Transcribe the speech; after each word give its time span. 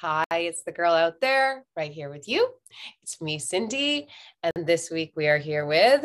Hi, 0.00 0.24
it's 0.30 0.62
the 0.62 0.72
girl 0.72 0.92
out 0.92 1.22
there 1.22 1.64
right 1.74 1.90
here 1.90 2.10
with 2.10 2.28
you. 2.28 2.50
It's 3.02 3.18
me, 3.22 3.38
Cindy. 3.38 4.08
And 4.42 4.66
this 4.66 4.90
week 4.90 5.14
we 5.16 5.26
are 5.26 5.38
here 5.38 5.64
with 5.64 6.04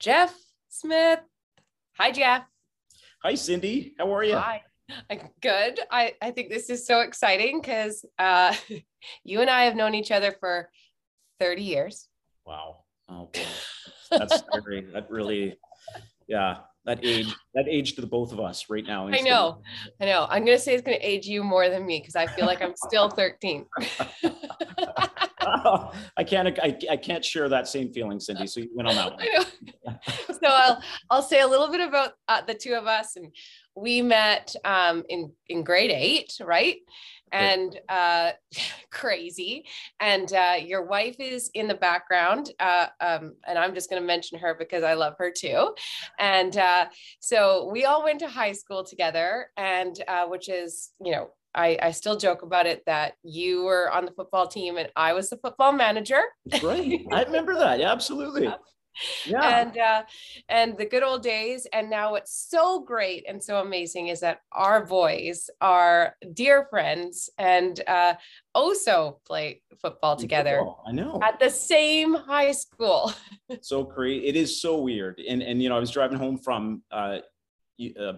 Jeff 0.00 0.34
Smith. 0.70 1.20
Hi, 1.98 2.12
Jeff. 2.12 2.44
Hi, 3.22 3.34
Cindy. 3.34 3.92
How 3.98 4.14
are 4.14 4.24
you? 4.24 4.36
Hi. 4.36 4.62
I'm 5.10 5.28
good. 5.42 5.80
I, 5.90 6.14
I 6.22 6.30
think 6.30 6.48
this 6.48 6.70
is 6.70 6.86
so 6.86 7.00
exciting 7.00 7.60
because 7.60 8.06
uh, 8.18 8.54
you 9.24 9.42
and 9.42 9.50
I 9.50 9.64
have 9.64 9.76
known 9.76 9.94
each 9.94 10.12
other 10.12 10.34
for 10.40 10.70
30 11.38 11.62
years. 11.62 12.08
Wow. 12.46 12.84
Oh, 13.10 13.28
boy. 13.34 13.42
That's 14.12 14.38
scary. 14.38 14.86
that 14.94 15.10
really, 15.10 15.58
yeah, 16.26 16.60
that 16.86 17.04
age 17.04 17.34
that 17.54 17.66
age 17.68 17.94
to 17.96 18.00
the 18.00 18.06
both 18.06 18.32
of 18.32 18.40
us 18.40 18.70
right 18.70 18.86
now. 18.86 19.08
I 19.08 19.20
know, 19.20 19.60
I 20.00 20.06
know. 20.06 20.26
I'm 20.30 20.44
gonna 20.44 20.58
say 20.58 20.72
it's 20.72 20.82
gonna 20.82 20.98
age 21.00 21.26
you 21.26 21.42
more 21.42 21.68
than 21.68 21.84
me 21.84 21.98
because 22.00 22.16
I 22.16 22.26
feel 22.26 22.46
like 22.46 22.62
I'm 22.62 22.74
still 22.76 23.10
13. 23.10 23.66
oh, 25.42 25.92
I 26.16 26.24
can't 26.24 26.58
I, 26.60 26.78
I 26.88 26.96
can't 26.96 27.24
share 27.24 27.48
that 27.48 27.66
same 27.66 27.92
feeling, 27.92 28.20
Cindy. 28.20 28.46
So 28.46 28.60
you 28.60 28.70
went 28.74 28.88
on 28.88 28.94
that 28.94 29.12
one. 29.84 29.98
so 30.32 30.48
I'll 30.48 30.82
I'll 31.10 31.22
say 31.22 31.40
a 31.40 31.46
little 31.46 31.70
bit 31.70 31.80
about 31.80 32.12
uh, 32.28 32.42
the 32.42 32.54
two 32.54 32.74
of 32.74 32.86
us, 32.86 33.16
and 33.16 33.34
we 33.74 34.00
met 34.00 34.54
um, 34.64 35.02
in 35.08 35.32
in 35.48 35.64
grade 35.64 35.90
eight, 35.90 36.34
right? 36.40 36.76
And 37.32 37.78
uh, 37.88 38.32
crazy. 38.90 39.64
And 40.00 40.32
uh, 40.32 40.56
your 40.60 40.84
wife 40.84 41.16
is 41.18 41.50
in 41.54 41.68
the 41.68 41.74
background. 41.74 42.52
Uh, 42.60 42.86
um, 43.00 43.34
and 43.46 43.58
I'm 43.58 43.74
just 43.74 43.90
going 43.90 44.00
to 44.00 44.06
mention 44.06 44.38
her 44.38 44.54
because 44.58 44.82
I 44.82 44.94
love 44.94 45.14
her 45.18 45.30
too. 45.30 45.74
And 46.18 46.56
uh, 46.56 46.86
so 47.20 47.68
we 47.72 47.84
all 47.84 48.04
went 48.04 48.20
to 48.20 48.28
high 48.28 48.52
school 48.52 48.84
together, 48.84 49.50
and 49.56 49.96
uh, 50.08 50.26
which 50.26 50.48
is, 50.48 50.92
you 51.04 51.12
know, 51.12 51.30
I, 51.54 51.78
I, 51.80 51.90
still 51.92 52.18
joke 52.18 52.42
about 52.42 52.66
it 52.66 52.82
that 52.84 53.14
you 53.22 53.64
were 53.64 53.90
on 53.90 54.04
the 54.04 54.10
football 54.10 54.46
team 54.46 54.76
and 54.76 54.90
I 54.94 55.14
was 55.14 55.30
the 55.30 55.38
football 55.38 55.72
manager. 55.72 56.20
Great. 56.60 57.06
I 57.10 57.22
remember 57.22 57.54
that. 57.54 57.78
Yeah, 57.78 57.90
absolutely 57.90 58.52
yeah. 59.26 59.60
and 59.60 59.78
uh, 59.78 60.02
and 60.48 60.76
the 60.78 60.86
good 60.86 61.02
old 61.02 61.22
days 61.22 61.66
and 61.72 61.90
now 61.90 62.12
what's 62.12 62.48
so 62.48 62.80
great 62.80 63.24
and 63.28 63.42
so 63.42 63.60
amazing 63.60 64.08
is 64.08 64.20
that 64.20 64.40
our 64.52 64.84
boys 64.84 65.50
are 65.60 66.14
dear 66.32 66.66
friends 66.70 67.30
and 67.38 67.82
uh, 67.86 68.14
also 68.54 69.20
play 69.26 69.62
football 69.80 70.16
together 70.16 70.58
football. 70.58 70.84
i 70.86 70.92
know. 70.92 71.20
at 71.22 71.38
the 71.38 71.50
same 71.50 72.14
high 72.14 72.52
school. 72.52 73.12
So 73.60 73.84
great 73.84 74.24
it 74.24 74.36
is 74.36 74.60
so 74.60 74.80
weird. 74.80 75.20
And 75.20 75.42
and 75.42 75.62
you 75.62 75.68
know 75.68 75.76
i 75.76 75.80
was 75.80 75.90
driving 75.90 76.18
home 76.18 76.38
from 76.38 76.82
uh, 76.90 77.18
uh, 78.00 78.12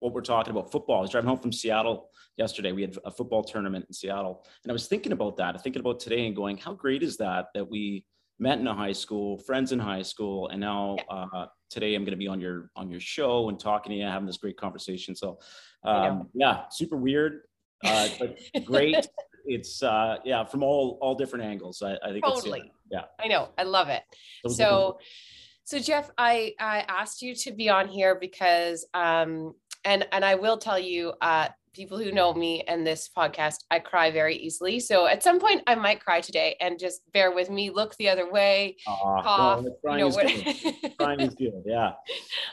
what 0.00 0.12
we're 0.12 0.20
talking 0.20 0.50
about 0.50 0.70
football. 0.70 0.98
I 0.98 1.02
was 1.02 1.10
driving 1.10 1.28
home 1.28 1.38
from 1.38 1.52
seattle 1.52 2.10
yesterday. 2.36 2.72
We 2.72 2.82
had 2.82 2.96
a 3.04 3.10
football 3.10 3.42
tournament 3.42 3.86
in 3.88 3.94
seattle. 3.94 4.44
And 4.62 4.70
i 4.70 4.74
was 4.74 4.86
thinking 4.86 5.12
about 5.12 5.36
that 5.38 5.62
thinking 5.62 5.80
about 5.80 6.00
today 6.00 6.26
and 6.26 6.36
going 6.36 6.56
how 6.56 6.74
great 6.74 7.02
is 7.02 7.16
that 7.18 7.46
that 7.54 7.68
we 7.68 8.04
met 8.38 8.58
in 8.58 8.66
a 8.66 8.74
high 8.74 8.92
school, 8.92 9.38
friends 9.38 9.72
in 9.72 9.78
high 9.78 10.02
school, 10.02 10.48
and 10.48 10.60
now 10.60 10.96
uh, 11.08 11.46
today 11.70 11.94
I'm 11.94 12.02
going 12.02 12.12
to 12.12 12.18
be 12.18 12.28
on 12.28 12.40
your 12.40 12.70
on 12.76 12.90
your 12.90 13.00
show 13.00 13.48
and 13.48 13.58
talking 13.58 13.90
to 13.90 13.96
you, 13.96 14.04
having 14.04 14.26
this 14.26 14.36
great 14.36 14.56
conversation. 14.56 15.14
So, 15.14 15.38
um, 15.84 16.28
yeah, 16.34 16.64
super 16.70 16.96
weird, 16.96 17.42
uh, 17.84 18.08
but 18.18 18.38
great. 18.64 19.06
it's 19.46 19.82
uh, 19.82 20.16
yeah, 20.24 20.44
from 20.44 20.62
all 20.62 20.98
all 21.00 21.14
different 21.14 21.44
angles. 21.44 21.82
I, 21.82 21.96
I 22.04 22.12
think 22.12 22.24
totally. 22.24 22.72
yeah, 22.90 23.04
I 23.18 23.28
know. 23.28 23.50
I 23.56 23.62
love 23.62 23.88
it. 23.88 24.02
So, 24.48 24.98
so 25.64 25.78
Jeff, 25.78 26.10
I 26.18 26.54
I 26.60 26.84
asked 26.88 27.22
you 27.22 27.34
to 27.36 27.52
be 27.52 27.68
on 27.68 27.88
here 27.88 28.18
because 28.18 28.86
um, 28.92 29.54
and 29.84 30.06
and 30.12 30.24
I 30.24 30.34
will 30.34 30.58
tell 30.58 30.78
you, 30.78 31.14
uh, 31.22 31.48
people 31.76 31.98
who 31.98 32.10
know 32.10 32.32
me 32.32 32.62
and 32.62 32.86
this 32.86 33.10
podcast, 33.14 33.58
I 33.70 33.78
cry 33.80 34.10
very 34.10 34.34
easily. 34.34 34.80
So 34.80 35.06
at 35.06 35.22
some 35.22 35.38
point, 35.38 35.62
I 35.66 35.74
might 35.74 36.02
cry 36.02 36.22
today, 36.22 36.56
and 36.60 36.78
just 36.78 37.02
bear 37.12 37.32
with 37.32 37.50
me. 37.50 37.68
Look 37.70 37.94
the 37.96 38.08
other 38.08 38.30
way, 38.30 38.76
uh, 38.86 39.22
cough. 39.22 39.64
Well, 39.82 39.98
you 39.98 40.04
know, 40.04 40.08
what... 40.08 40.96
crying 40.98 41.20
is 41.20 41.34
good. 41.34 41.62
Yeah. 41.64 41.92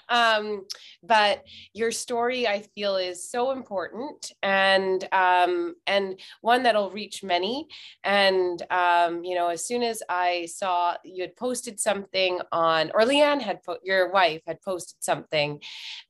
Um, 0.10 0.66
but 1.02 1.44
your 1.74 1.92
story, 1.92 2.48
I 2.48 2.62
feel, 2.76 2.98
is 2.98 3.30
so 3.30 3.52
important, 3.52 4.32
and 4.44 5.08
um, 5.12 5.76
and 5.88 6.20
one 6.42 6.64
that'll 6.64 6.92
reach 6.92 7.24
many. 7.24 7.68
And 8.04 8.62
um, 8.70 9.24
you 9.24 9.34
know, 9.36 9.48
as 9.48 9.66
soon 9.66 9.82
as 9.82 10.04
I 10.10 10.48
saw 10.54 10.96
you 11.04 11.22
had 11.22 11.36
posted 11.36 11.80
something 11.80 12.40
on, 12.52 12.92
or 12.94 13.02
Leanne 13.02 13.42
had, 13.42 13.64
po- 13.64 13.80
your 13.84 14.12
wife 14.12 14.42
had 14.46 14.62
posted 14.62 15.04
something, 15.04 15.62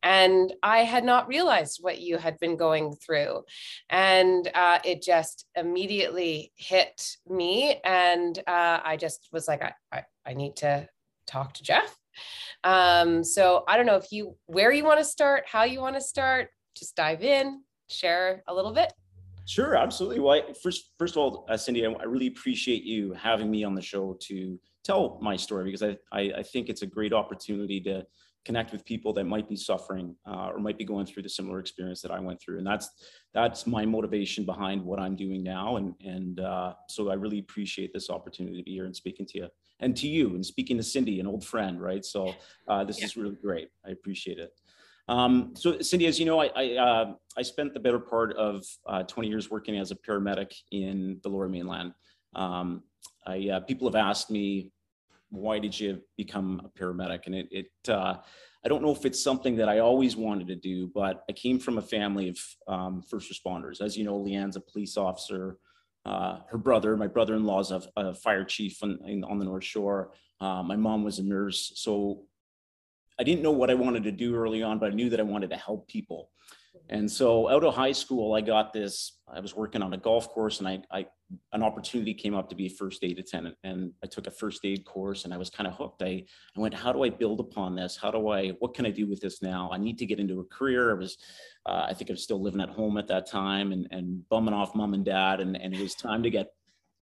and 0.01 0.53
I 0.63 0.79
had 0.79 1.05
not 1.05 1.27
realized 1.27 1.79
what 1.81 2.01
you 2.01 2.17
had 2.17 2.37
been 2.39 2.57
going 2.57 2.95
through. 3.05 3.43
And 3.89 4.49
uh, 4.53 4.79
it 4.83 5.01
just 5.01 5.45
immediately 5.55 6.51
hit 6.55 7.17
me. 7.27 7.79
And 7.83 8.37
uh, 8.47 8.79
I 8.83 8.97
just 8.97 9.29
was 9.31 9.47
like, 9.47 9.61
I, 9.61 9.73
I, 9.91 10.03
I 10.25 10.33
need 10.33 10.55
to 10.57 10.87
talk 11.27 11.53
to 11.55 11.63
Jeff. 11.63 11.95
Um, 12.63 13.23
so 13.23 13.63
I 13.67 13.77
don't 13.77 13.85
know 13.85 13.97
if 13.97 14.11
you, 14.11 14.35
where 14.45 14.71
you 14.71 14.83
want 14.83 14.99
to 14.99 15.05
start, 15.05 15.43
how 15.47 15.63
you 15.63 15.79
want 15.79 15.95
to 15.95 16.01
start, 16.01 16.49
just 16.75 16.95
dive 16.95 17.23
in, 17.23 17.61
share 17.89 18.43
a 18.47 18.53
little 18.53 18.71
bit. 18.71 18.93
Sure, 19.45 19.75
absolutely. 19.75 20.19
Well, 20.19 20.33
I, 20.33 20.53
first, 20.53 20.91
first 20.97 21.15
of 21.15 21.17
all, 21.17 21.45
uh, 21.49 21.57
Cindy, 21.57 21.85
I, 21.85 21.91
I, 21.91 22.03
really 22.03 22.27
appreciate 22.27 22.83
you 22.83 23.13
having 23.13 23.51
me 23.51 23.65
on 23.65 23.75
the 23.75 23.81
show 23.81 24.17
to 24.21 24.57
tell 24.85 25.19
my 25.21 25.35
story 25.35 25.65
because 25.65 25.83
I, 25.83 25.97
I, 26.13 26.31
I 26.37 26.43
think 26.43 26.69
it's 26.69 26.81
a 26.81 26.87
great 26.87 27.11
opportunity 27.11 27.81
to 27.81 28.05
connect 28.45 28.71
with 28.71 28.83
people 28.85 29.13
that 29.13 29.23
might 29.23 29.47
be 29.47 29.55
suffering 29.55 30.15
uh, 30.27 30.49
or 30.49 30.59
might 30.59 30.77
be 30.77 30.83
going 30.83 31.05
through 31.05 31.23
the 31.23 31.29
similar 31.29 31.59
experience 31.59 32.01
that 32.01 32.11
I 32.11 32.19
went 32.19 32.41
through. 32.41 32.57
And 32.57 32.67
that's 32.67 32.89
that's 33.33 33.65
my 33.65 33.85
motivation 33.85 34.45
behind 34.45 34.83
what 34.83 34.99
I'm 34.99 35.15
doing 35.15 35.43
now. 35.43 35.77
And 35.77 35.93
and 36.03 36.39
uh, 36.39 36.73
so 36.89 37.09
I 37.09 37.15
really 37.15 37.39
appreciate 37.39 37.93
this 37.93 38.09
opportunity 38.09 38.57
to 38.57 38.63
be 38.63 38.71
here 38.71 38.85
and 38.85 38.95
speaking 38.95 39.25
to 39.27 39.37
you 39.39 39.47
and 39.79 39.95
to 39.97 40.07
you 40.07 40.35
and 40.35 40.45
speaking 40.45 40.77
to 40.77 40.83
Cindy, 40.83 41.19
an 41.19 41.27
old 41.27 41.45
friend, 41.45 41.81
right? 41.81 42.03
So 42.03 42.33
uh, 42.67 42.83
this 42.83 42.99
yeah. 42.99 43.05
is 43.05 43.17
really 43.17 43.37
great. 43.41 43.69
I 43.85 43.91
appreciate 43.91 44.39
it. 44.39 44.51
Um, 45.07 45.53
so 45.55 45.79
Cindy, 45.81 46.07
as 46.07 46.19
you 46.19 46.25
know, 46.25 46.39
I 46.41 46.49
I, 46.55 46.75
uh, 46.75 47.13
I 47.37 47.41
spent 47.41 47.73
the 47.73 47.79
better 47.79 47.99
part 47.99 48.35
of 48.35 48.65
uh, 48.87 49.03
20 49.03 49.29
years 49.29 49.49
working 49.49 49.77
as 49.77 49.91
a 49.91 49.95
paramedic 49.95 50.53
in 50.71 51.19
the 51.23 51.29
Lower 51.29 51.49
Mainland. 51.49 51.93
Um, 52.35 52.83
I, 53.25 53.49
uh, 53.49 53.59
people 53.61 53.87
have 53.87 53.95
asked 53.95 54.29
me 54.29 54.71
why 55.33 55.59
did 55.59 55.77
you 55.77 55.99
become 56.15 56.61
a 56.63 56.79
paramedic? 56.79 57.25
And 57.25 57.35
it, 57.35 57.47
it 57.51 57.89
uh, 57.89 58.17
I 58.63 58.69
don't 58.69 58.83
know 58.83 58.91
if 58.91 59.05
it's 59.05 59.21
something 59.21 59.57
that 59.57 59.67
I 59.67 59.79
always 59.79 60.15
wanted 60.15 60.47
to 60.47 60.55
do, 60.55 60.89
but 60.93 61.23
I 61.29 61.33
came 61.33 61.59
from 61.59 61.79
a 61.79 61.81
family 61.81 62.29
of 62.29 62.39
um, 62.67 63.01
first 63.01 63.31
responders. 63.31 63.81
As 63.81 63.97
you 63.97 64.05
know, 64.05 64.17
Leanne's 64.17 64.55
a 64.55 64.61
police 64.61 64.95
officer. 64.95 65.57
Uh, 66.05 66.39
her 66.49 66.57
brother, 66.57 66.95
my 66.95 67.07
brother-in-law, 67.07 67.59
is 67.61 67.71
a, 67.71 67.81
a 67.97 68.13
fire 68.13 68.45
chief 68.45 68.81
on, 68.83 68.99
in, 69.05 69.23
on 69.23 69.39
the 69.39 69.45
North 69.45 69.63
Shore. 69.63 70.11
Uh, 70.39 70.61
my 70.63 70.75
mom 70.75 71.03
was 71.03 71.19
a 71.19 71.23
nurse, 71.23 71.73
so 71.75 72.23
I 73.19 73.23
didn't 73.23 73.41
know 73.41 73.51
what 73.51 73.69
I 73.69 73.73
wanted 73.73 74.03
to 74.03 74.11
do 74.11 74.35
early 74.35 74.63
on, 74.63 74.79
but 74.79 74.91
I 74.91 74.95
knew 74.95 75.09
that 75.09 75.19
I 75.19 75.23
wanted 75.23 75.49
to 75.49 75.57
help 75.57 75.87
people. 75.87 76.31
And 76.89 77.09
so 77.09 77.49
out 77.49 77.63
of 77.63 77.73
high 77.73 77.91
school, 77.91 78.33
I 78.33 78.41
got 78.41 78.73
this, 78.73 79.19
I 79.27 79.39
was 79.39 79.55
working 79.55 79.81
on 79.81 79.93
a 79.93 79.97
golf 79.97 80.29
course 80.29 80.59
and 80.59 80.67
I, 80.67 80.81
I, 80.91 81.05
an 81.51 81.63
opportunity 81.63 82.13
came 82.13 82.35
up 82.35 82.49
to 82.49 82.55
be 82.55 82.67
a 82.67 82.69
first 82.69 83.03
aid 83.03 83.19
attendant 83.19 83.55
and 83.63 83.91
I 84.03 84.07
took 84.07 84.27
a 84.27 84.31
first 84.31 84.65
aid 84.65 84.85
course 84.85 85.25
and 85.25 85.33
I 85.33 85.37
was 85.37 85.49
kind 85.49 85.65
of 85.65 85.73
hooked. 85.73 86.03
I, 86.03 86.23
I 86.55 86.59
went, 86.59 86.73
how 86.73 86.91
do 86.91 87.03
I 87.03 87.09
build 87.09 87.39
upon 87.39 87.75
this? 87.75 87.97
How 87.99 88.11
do 88.11 88.29
I, 88.29 88.49
what 88.59 88.73
can 88.73 88.85
I 88.85 88.91
do 88.91 89.07
with 89.07 89.21
this 89.21 89.41
now? 89.41 89.69
I 89.71 89.77
need 89.77 89.97
to 89.99 90.05
get 90.05 90.19
into 90.19 90.39
a 90.39 90.45
career. 90.45 90.91
I 90.91 90.95
was, 90.95 91.17
uh, 91.65 91.85
I 91.89 91.93
think 91.93 92.09
I 92.09 92.13
was 92.13 92.23
still 92.23 92.41
living 92.41 92.61
at 92.61 92.69
home 92.69 92.97
at 92.97 93.07
that 93.07 93.27
time 93.27 93.71
and, 93.71 93.87
and 93.91 94.27
bumming 94.29 94.53
off 94.53 94.75
mom 94.75 94.93
and 94.93 95.05
dad. 95.05 95.39
And, 95.39 95.59
and 95.59 95.73
it 95.73 95.81
was 95.81 95.95
time 95.95 96.21
to 96.23 96.29
get 96.29 96.49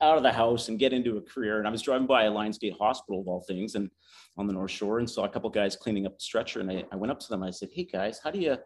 out 0.02 0.18
of 0.18 0.24
the 0.24 0.32
house 0.32 0.70
and 0.70 0.80
get 0.80 0.94
into 0.94 1.18
a 1.18 1.22
career. 1.22 1.60
And 1.60 1.68
I 1.68 1.72
was 1.72 1.82
driving 1.82 2.08
by 2.08 2.24
a 2.24 2.32
Lionsgate 2.32 2.78
Hospital 2.78 3.22
of 3.22 3.28
all 3.28 3.42
things 3.42 3.76
and 3.76 3.90
on 4.38 4.48
the 4.48 4.54
North 4.54 4.72
Shore 4.72 5.00
and 5.00 5.10
saw 5.10 5.26
a 5.26 5.30
couple 5.30 5.50
guys 5.50 5.76
cleaning 5.76 6.06
up 6.06 6.18
the 6.18 6.24
stretcher. 6.24 6.60
And 6.60 6.72
I, 6.72 6.86
I 6.92 6.96
went 6.96 7.12
up 7.12 7.20
to 7.22 7.30
them. 7.30 7.44
I 7.44 7.52
said, 7.52 7.70
Hey 7.74 7.84
guys, 7.84 8.20
how 8.24 8.32
do 8.32 8.40
you, 8.40 8.58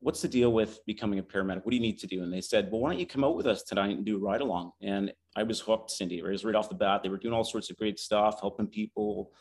what's 0.00 0.22
the 0.22 0.28
deal 0.28 0.52
with 0.52 0.84
becoming 0.86 1.18
a 1.18 1.22
paramedic? 1.22 1.64
What 1.64 1.70
do 1.70 1.76
you 1.76 1.82
need 1.82 1.98
to 1.98 2.06
do? 2.06 2.22
And 2.22 2.32
they 2.32 2.40
said, 2.40 2.68
well, 2.70 2.80
why 2.80 2.90
don't 2.90 3.00
you 3.00 3.06
come 3.06 3.24
out 3.24 3.36
with 3.36 3.46
us 3.46 3.62
tonight 3.62 3.96
and 3.96 4.04
do 4.04 4.16
a 4.16 4.20
ride 4.20 4.40
along? 4.40 4.72
And 4.80 5.12
I 5.36 5.42
was 5.42 5.60
hooked, 5.60 5.90
Cindy. 5.90 6.18
It 6.18 6.24
was 6.24 6.44
right 6.44 6.54
off 6.54 6.68
the 6.68 6.74
bat. 6.74 7.02
They 7.02 7.08
were 7.08 7.18
doing 7.18 7.34
all 7.34 7.44
sorts 7.44 7.70
of 7.70 7.76
great 7.76 7.98
stuff, 7.98 8.40
helping 8.40 8.68
people, 8.68 9.32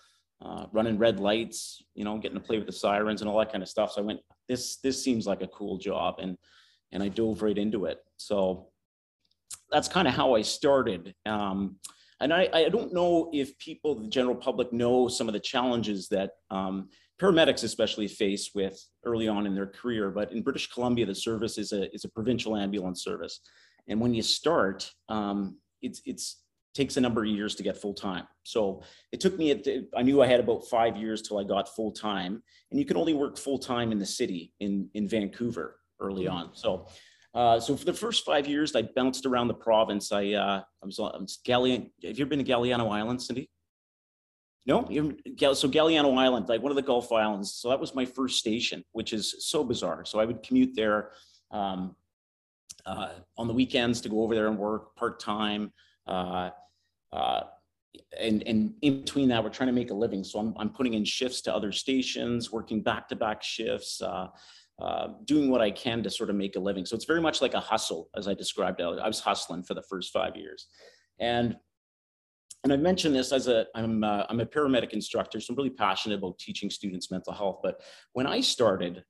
uh, 0.42 0.66
running 0.72 0.98
red 0.98 1.20
lights, 1.20 1.84
you 1.94 2.04
know, 2.04 2.18
getting 2.18 2.38
to 2.38 2.44
play 2.44 2.58
with 2.58 2.68
the 2.68 2.74
sirens 2.74 3.22
and 3.22 3.30
all 3.30 3.38
that 3.40 3.52
kind 3.52 3.64
of 3.64 3.70
stuff. 3.70 3.92
So 3.92 4.02
I 4.02 4.06
went, 4.06 4.20
this 4.48 4.78
this 4.78 5.04
seems 5.04 5.28
like 5.28 5.42
a 5.42 5.48
cool 5.48 5.78
job, 5.78 6.16
and 6.20 6.38
and 6.92 7.04
I 7.04 7.10
dove 7.10 7.42
right 7.42 7.58
into 7.58 7.86
it. 7.86 8.00
So 8.18 8.70
that's 9.72 9.88
kind 9.88 10.08
of 10.08 10.14
how 10.14 10.36
I 10.36 10.42
started. 10.42 11.14
Um, 11.26 11.78
and 12.20 12.34
I, 12.34 12.50
I 12.54 12.70
don't 12.70 12.94
know 12.94 13.30
if 13.32 13.58
people, 13.60 13.96
the 13.96 14.08
general 14.08 14.36
public, 14.36 14.74
know 14.74 15.08
some 15.08 15.28
of 15.28 15.34
the 15.34 15.40
challenges 15.40 16.08
that 16.10 16.32
um, 16.50 16.90
paramedics 17.20 17.64
especially 17.64 18.08
face 18.08 18.52
with 18.54 18.80
early 19.06 19.28
on 19.28 19.46
in 19.46 19.56
their 19.56 19.68
career. 19.68 20.12
But 20.12 20.32
in 20.32 20.42
British 20.42 20.72
Columbia, 20.72 21.06
the 21.06 21.16
service 21.16 21.58
is 21.58 21.72
a 21.72 21.94
is 21.94 22.06
a 22.06 22.10
provincial 22.10 22.56
ambulance 22.56 23.04
service, 23.04 23.40
and 23.88 24.00
when 24.00 24.14
you 24.14 24.22
start, 24.22 24.92
um, 25.10 25.58
it's 25.82 26.02
it's 26.06 26.44
takes 26.74 26.98
a 26.98 27.02
number 27.02 27.24
of 27.24 27.30
years 27.30 27.56
to 27.56 27.64
get 27.64 27.76
full 27.76 27.94
time. 27.94 28.28
So 28.44 28.84
it 29.12 29.20
took 29.20 29.38
me. 29.38 29.64
I 29.96 30.04
knew 30.04 30.22
I 30.22 30.28
had 30.28 30.40
about 30.40 30.68
five 30.68 30.96
years 30.96 31.22
till 31.22 31.40
I 31.40 31.44
got 31.44 31.76
full 31.76 31.92
time, 31.92 32.44
and 32.70 32.80
you 32.80 32.86
can 32.86 32.98
only 32.98 33.14
work 33.14 33.38
full 33.38 33.58
time 33.58 33.92
in 33.92 34.00
the 34.00 34.06
city 34.06 34.54
in 34.60 34.90
in 34.94 35.08
Vancouver 35.08 35.80
early 36.00 36.26
mm-hmm. 36.26 36.36
on. 36.36 36.50
So 36.54 36.88
uh, 37.34 37.60
so 37.60 37.76
for 37.78 37.86
the 37.86 37.94
first 37.94 38.26
five 38.26 38.48
years, 38.48 38.76
I 38.76 38.82
bounced 38.82 39.28
around 39.28 39.48
the 39.48 39.54
province. 39.54 40.12
I, 40.12 40.32
uh, 40.32 40.62
I 40.62 40.86
was 40.86 40.98
on 40.98 41.28
Galiano. 41.48 41.90
Have 42.04 42.18
you 42.18 42.24
ever 42.24 42.30
been 42.30 42.44
to 42.44 42.52
Galiano 42.52 42.92
Island, 42.92 43.22
Cindy? 43.22 43.50
No, 44.68 44.86
so 44.90 45.70
Galiano 45.70 46.18
Island, 46.18 46.50
like 46.50 46.62
one 46.62 46.72
of 46.74 46.76
the 46.76 46.82
Gulf 46.82 47.10
Islands. 47.14 47.54
So 47.54 47.70
that 47.70 47.80
was 47.80 47.96
my 47.96 48.04
first 48.04 48.38
station, 48.38 48.84
which 48.92 49.14
is 49.14 49.48
so 49.48 49.64
bizarre. 49.64 50.04
So 50.04 50.20
I 50.20 50.26
would 50.26 50.44
commute 50.44 50.76
there 50.76 51.12
um, 51.52 51.96
uh, 52.86 53.12
on 53.38 53.48
the 53.48 53.54
weekends 53.54 54.02
to 54.02 54.10
go 54.10 54.24
over 54.24 54.36
there 54.36 54.48
and 54.48 54.58
work 54.58 54.94
part 54.98 55.22
time. 55.22 55.72
Uh, 56.06 56.50
uh, 57.14 57.44
and, 58.20 58.44
and 58.46 58.74
in 58.82 59.00
between 59.00 59.30
that, 59.30 59.42
we're 59.42 59.50
trying 59.50 59.68
to 59.68 59.74
make 59.74 59.90
a 59.90 59.94
living. 59.94 60.22
So 60.26 60.38
I'm, 60.38 60.54
I'm 60.58 60.70
putting 60.70 60.96
in 60.96 61.06
shifts 61.06 61.40
to 61.44 61.56
other 61.56 61.72
stations, 61.72 62.52
working 62.52 62.82
back 62.84 63.08
to 63.08 63.16
back 63.16 63.42
shifts, 63.42 64.02
uh, 64.02 64.28
uh, 64.82 65.08
doing 65.24 65.50
what 65.50 65.62
I 65.62 65.72
can 65.72 66.04
to 66.04 66.10
sort 66.10 66.30
of 66.30 66.36
make 66.36 66.58
a 66.58 66.60
living. 66.60 66.86
So 66.86 66.96
it's 66.98 67.06
very 67.06 67.22
much 67.22 67.42
like 67.42 67.54
a 67.54 67.60
hustle, 67.62 68.10
as 68.18 68.28
I 68.28 68.34
described. 68.34 68.82
I 68.82 69.08
was 69.08 69.22
hustling 69.22 69.64
for 69.64 69.76
the 69.76 69.82
first 69.82 70.12
five 70.12 70.36
years. 70.36 70.68
And 71.20 71.56
and 72.64 72.74
I 72.74 72.78
mentioned 72.78 73.16
this 73.16 73.32
as 73.32 73.48
a 73.48 73.66
I'm 73.76 74.04
a, 74.04 74.26
I'm 74.30 74.40
a 74.40 74.46
paramedic 74.46 74.92
instructor, 74.92 75.40
so 75.40 75.54
I'm 75.54 75.58
really 75.58 75.70
passionate 75.70 76.20
about 76.20 76.40
teaching 76.40 76.70
students 76.70 77.12
mental 77.12 77.34
health. 77.34 77.60
But 77.64 77.82
when 78.14 78.28
I 78.28 78.42
started, 78.42 79.04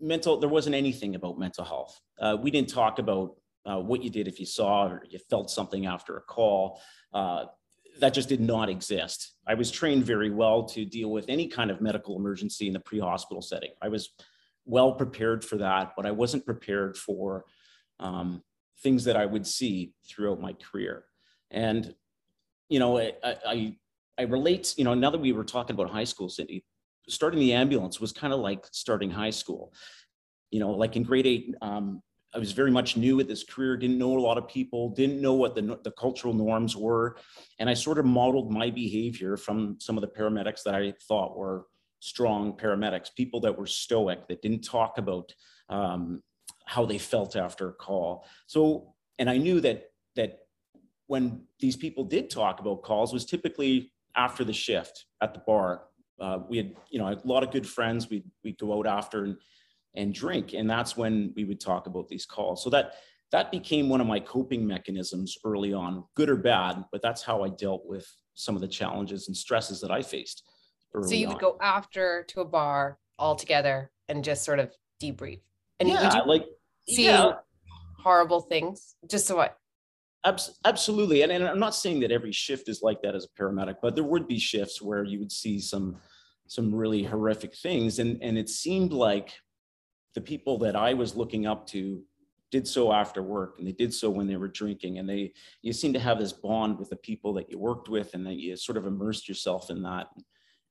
mental 0.00 0.38
there 0.38 0.48
wasn't 0.48 0.76
anything 0.76 1.14
about 1.14 1.38
mental 1.38 1.64
health. 1.64 2.00
Uh, 2.20 2.36
we 2.40 2.50
didn't 2.50 2.70
talk 2.70 2.98
about 2.98 3.36
uh, 3.66 3.78
what 3.78 4.02
you 4.02 4.10
did 4.10 4.28
if 4.28 4.40
you 4.40 4.46
saw 4.46 4.86
or 4.86 5.04
you 5.08 5.18
felt 5.28 5.50
something 5.50 5.86
after 5.86 6.16
a 6.16 6.22
call. 6.22 6.80
Uh, 7.12 7.44
that 7.98 8.14
just 8.14 8.28
did 8.28 8.40
not 8.40 8.70
exist. 8.70 9.34
I 9.46 9.54
was 9.54 9.70
trained 9.70 10.04
very 10.04 10.30
well 10.30 10.64
to 10.66 10.84
deal 10.84 11.10
with 11.10 11.26
any 11.28 11.48
kind 11.48 11.70
of 11.70 11.80
medical 11.80 12.16
emergency 12.16 12.66
in 12.66 12.72
the 12.72 12.80
pre-hospital 12.80 13.42
setting. 13.42 13.70
I 13.82 13.88
was 13.88 14.10
well 14.64 14.92
prepared 14.92 15.44
for 15.44 15.56
that, 15.58 15.92
but 15.96 16.06
I 16.06 16.12
wasn't 16.12 16.46
prepared 16.46 16.96
for 16.96 17.44
um, 17.98 18.42
things 18.82 19.04
that 19.04 19.16
I 19.16 19.26
would 19.26 19.46
see 19.46 19.92
throughout 20.08 20.40
my 20.40 20.54
career. 20.54 21.04
And 21.50 21.94
you 22.70 22.78
know, 22.78 22.98
I, 22.98 23.12
I, 23.22 23.76
I 24.16 24.22
relate, 24.22 24.74
you 24.78 24.84
know, 24.84 24.94
now 24.94 25.10
that 25.10 25.20
we 25.20 25.32
were 25.32 25.44
talking 25.44 25.74
about 25.74 25.90
high 25.90 26.04
school, 26.04 26.30
Cindy, 26.30 26.64
starting 27.08 27.40
the 27.40 27.52
ambulance 27.52 28.00
was 28.00 28.12
kind 28.12 28.32
of 28.32 28.40
like 28.40 28.64
starting 28.70 29.10
high 29.10 29.30
school. 29.30 29.74
You 30.50 30.60
know, 30.60 30.70
like 30.70 30.96
in 30.96 31.02
grade 31.02 31.26
eight, 31.26 31.54
um, 31.60 32.00
I 32.34 32.38
was 32.38 32.52
very 32.52 32.70
much 32.70 32.96
new 32.96 33.18
at 33.18 33.26
this 33.26 33.42
career, 33.42 33.76
didn't 33.76 33.98
know 33.98 34.16
a 34.16 34.20
lot 34.20 34.38
of 34.38 34.48
people, 34.48 34.90
didn't 34.90 35.20
know 35.20 35.34
what 35.34 35.56
the, 35.56 35.80
the 35.82 35.90
cultural 35.90 36.32
norms 36.32 36.76
were. 36.76 37.16
And 37.58 37.68
I 37.68 37.74
sort 37.74 37.98
of 37.98 38.04
modeled 38.04 38.52
my 38.52 38.70
behavior 38.70 39.36
from 39.36 39.76
some 39.80 39.96
of 39.96 40.02
the 40.02 40.08
paramedics 40.08 40.62
that 40.62 40.74
I 40.74 40.94
thought 41.08 41.36
were 41.36 41.66
strong 41.98 42.56
paramedics, 42.56 43.08
people 43.16 43.40
that 43.40 43.58
were 43.58 43.66
stoic, 43.66 44.28
that 44.28 44.42
didn't 44.42 44.62
talk 44.62 44.96
about 44.98 45.34
um, 45.68 46.22
how 46.66 46.86
they 46.86 46.98
felt 46.98 47.34
after 47.34 47.68
a 47.68 47.72
call. 47.72 48.24
So, 48.46 48.94
and 49.18 49.28
I 49.28 49.38
knew 49.38 49.60
that 49.60 49.86
that 50.14 50.38
when 51.10 51.42
these 51.58 51.74
people 51.74 52.04
did 52.04 52.30
talk 52.30 52.60
about 52.60 52.82
calls 52.82 53.12
was 53.12 53.24
typically 53.24 53.90
after 54.14 54.44
the 54.44 54.52
shift 54.52 55.06
at 55.20 55.34
the 55.34 55.40
bar. 55.40 55.82
Uh, 56.20 56.38
we 56.48 56.56
had, 56.56 56.76
you 56.88 57.00
know, 57.00 57.08
a 57.08 57.18
lot 57.24 57.42
of 57.42 57.50
good 57.50 57.66
friends. 57.66 58.08
We'd, 58.08 58.22
we'd 58.44 58.56
go 58.58 58.78
out 58.78 58.86
after 58.86 59.24
and, 59.24 59.36
and 59.96 60.14
drink. 60.14 60.52
And 60.52 60.70
that's 60.70 60.96
when 60.96 61.32
we 61.34 61.42
would 61.42 61.58
talk 61.58 61.88
about 61.88 62.06
these 62.06 62.24
calls. 62.24 62.62
So 62.62 62.70
that, 62.70 62.92
that 63.32 63.50
became 63.50 63.88
one 63.88 64.00
of 64.00 64.06
my 64.06 64.20
coping 64.20 64.64
mechanisms 64.64 65.36
early 65.44 65.74
on, 65.74 66.04
good 66.14 66.30
or 66.30 66.36
bad, 66.36 66.84
but 66.92 67.02
that's 67.02 67.22
how 67.22 67.42
I 67.42 67.48
dealt 67.48 67.84
with 67.86 68.08
some 68.34 68.54
of 68.54 68.60
the 68.60 68.68
challenges 68.68 69.26
and 69.26 69.36
stresses 69.36 69.80
that 69.80 69.90
I 69.90 70.02
faced. 70.02 70.44
so 71.02 71.12
you 71.12 71.26
would 71.26 71.34
on. 71.34 71.40
go 71.40 71.58
after 71.60 72.24
to 72.28 72.42
a 72.42 72.44
bar 72.44 72.98
all 73.18 73.34
together 73.34 73.90
and 74.08 74.22
just 74.22 74.44
sort 74.44 74.60
of 74.60 74.72
debrief. 75.02 75.40
And 75.80 75.88
yeah, 75.88 76.18
you 76.18 76.24
like 76.24 76.44
see 76.88 77.06
yeah. 77.06 77.32
horrible 77.98 78.42
things. 78.42 78.94
Just 79.08 79.26
so 79.26 79.34
what 79.34 79.56
absolutely. 80.24 81.22
And, 81.22 81.32
and 81.32 81.46
I'm 81.46 81.58
not 81.58 81.74
saying 81.74 82.00
that 82.00 82.12
every 82.12 82.32
shift 82.32 82.68
is 82.68 82.82
like 82.82 83.00
that 83.02 83.14
as 83.14 83.26
a 83.26 83.40
paramedic, 83.40 83.76
but 83.80 83.94
there 83.94 84.04
would 84.04 84.26
be 84.28 84.38
shifts 84.38 84.82
where 84.82 85.04
you 85.04 85.18
would 85.18 85.32
see 85.32 85.58
some 85.58 85.96
some 86.46 86.74
really 86.74 87.04
horrific 87.04 87.54
things. 87.54 88.00
And, 88.00 88.20
and 88.20 88.36
it 88.36 88.48
seemed 88.48 88.92
like 88.92 89.34
the 90.16 90.20
people 90.20 90.58
that 90.58 90.74
I 90.74 90.94
was 90.94 91.14
looking 91.14 91.46
up 91.46 91.64
to 91.68 92.02
did 92.50 92.66
so 92.66 92.92
after 92.92 93.22
work 93.22 93.54
and 93.58 93.66
they 93.66 93.72
did 93.72 93.94
so 93.94 94.10
when 94.10 94.26
they 94.26 94.36
were 94.36 94.48
drinking 94.48 94.98
and 94.98 95.08
they 95.08 95.32
you 95.62 95.72
seem 95.72 95.92
to 95.92 96.00
have 96.00 96.18
this 96.18 96.32
bond 96.32 96.78
with 96.78 96.90
the 96.90 96.96
people 96.96 97.32
that 97.34 97.50
you 97.50 97.58
worked 97.58 97.88
with 97.88 98.14
and 98.14 98.26
that 98.26 98.34
you 98.34 98.56
sort 98.56 98.76
of 98.76 98.86
immersed 98.86 99.28
yourself 99.28 99.70
in 99.70 99.82
that 99.82 100.08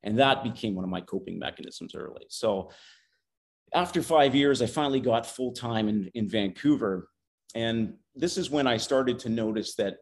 and 0.03 0.19
that 0.19 0.43
became 0.43 0.75
one 0.75 0.83
of 0.83 0.89
my 0.89 0.99
coping 0.99 1.39
mechanisms 1.39 1.95
early 1.95 2.25
so 2.27 2.69
after 3.73 4.01
five 4.01 4.35
years 4.35 4.61
i 4.61 4.65
finally 4.65 4.99
got 4.99 5.25
full-time 5.25 5.87
in, 5.87 6.11
in 6.15 6.27
vancouver 6.27 7.07
and 7.55 7.93
this 8.15 8.37
is 8.37 8.49
when 8.49 8.67
I 8.67 8.77
started 8.77 9.19
to 9.19 9.29
notice 9.29 9.75
that 9.75 9.97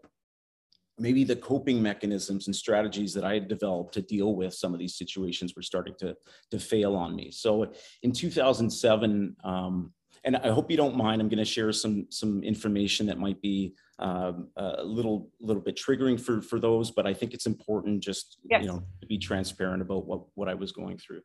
maybe 0.99 1.23
the 1.23 1.35
coping 1.35 1.81
mechanisms 1.81 2.47
and 2.47 2.55
strategies 2.55 3.13
that 3.13 3.23
I 3.23 3.33
had 3.35 3.47
developed 3.47 3.93
to 3.93 4.01
deal 4.01 4.35
with 4.35 4.53
some 4.53 4.73
of 4.73 4.79
these 4.79 4.97
situations 4.97 5.55
were 5.55 5.61
starting 5.61 5.93
to, 5.99 6.15
to 6.51 6.59
fail 6.59 6.95
on 6.95 7.15
me. 7.15 7.29
So 7.31 7.71
in 8.01 8.11
2007, 8.11 9.35
um, 9.43 9.93
and 10.23 10.35
I 10.37 10.49
hope 10.49 10.71
you 10.71 10.77
don't 10.77 10.97
mind, 10.97 11.21
I'm 11.21 11.29
going 11.29 11.37
to 11.37 11.45
share 11.45 11.71
some 11.71 12.07
some 12.09 12.43
information 12.43 13.05
that 13.05 13.19
might 13.19 13.41
be 13.41 13.75
um, 13.99 14.49
a 14.57 14.83
little 14.83 15.29
little 15.39 15.61
bit 15.61 15.77
triggering 15.77 16.19
for 16.19 16.41
for 16.41 16.59
those, 16.59 16.91
but 16.91 17.07
I 17.07 17.13
think 17.13 17.33
it's 17.33 17.45
important 17.45 18.03
just 18.03 18.37
yes. 18.49 18.61
you 18.61 18.67
know 18.67 18.83
to 18.99 19.07
be 19.07 19.17
transparent 19.17 19.81
about 19.81 20.05
what 20.05 20.23
what 20.35 20.49
I 20.49 20.53
was 20.53 20.71
going 20.71 20.97
through. 20.97 21.21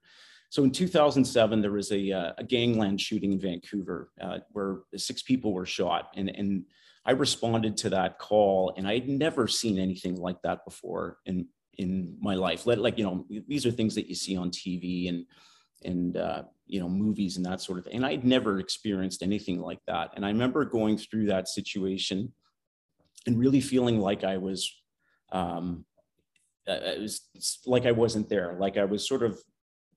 So 0.52 0.64
in 0.64 0.70
2007, 0.70 1.62
there 1.62 1.72
was 1.72 1.90
a, 1.92 2.12
uh, 2.12 2.32
a 2.36 2.44
gangland 2.44 3.00
shooting 3.00 3.32
in 3.32 3.40
Vancouver 3.40 4.10
uh, 4.20 4.40
where 4.50 4.80
six 4.94 5.22
people 5.22 5.54
were 5.54 5.64
shot. 5.64 6.10
And, 6.14 6.28
and 6.28 6.66
I 7.06 7.12
responded 7.12 7.74
to 7.78 7.88
that 7.88 8.18
call, 8.18 8.74
and 8.76 8.86
I 8.86 8.92
had 8.92 9.08
never 9.08 9.48
seen 9.48 9.78
anything 9.78 10.16
like 10.16 10.42
that 10.42 10.62
before 10.66 11.16
in, 11.24 11.46
in 11.78 12.18
my 12.20 12.34
life. 12.34 12.66
Let, 12.66 12.80
like, 12.80 12.98
you 12.98 13.04
know, 13.04 13.24
these 13.48 13.64
are 13.64 13.70
things 13.70 13.94
that 13.94 14.10
you 14.10 14.14
see 14.14 14.36
on 14.36 14.50
TV 14.50 15.08
and, 15.08 15.24
and 15.86 16.18
uh, 16.18 16.42
you 16.66 16.80
know, 16.80 16.88
movies 16.90 17.38
and 17.38 17.46
that 17.46 17.62
sort 17.62 17.78
of 17.78 17.86
thing. 17.86 17.94
And 17.96 18.04
I'd 18.04 18.26
never 18.26 18.58
experienced 18.58 19.22
anything 19.22 19.58
like 19.58 19.80
that. 19.86 20.10
And 20.16 20.26
I 20.26 20.28
remember 20.28 20.66
going 20.66 20.98
through 20.98 21.28
that 21.28 21.48
situation 21.48 22.30
and 23.26 23.38
really 23.38 23.62
feeling 23.62 24.00
like 24.00 24.22
I 24.22 24.36
was 24.36 24.70
um, 25.32 25.86
uh, 26.68 26.72
it 26.72 27.00
was 27.00 27.22
like 27.66 27.86
I 27.86 27.92
wasn't 27.92 28.28
there, 28.28 28.54
like 28.60 28.76
I 28.76 28.84
was 28.84 29.08
sort 29.08 29.22
of 29.22 29.42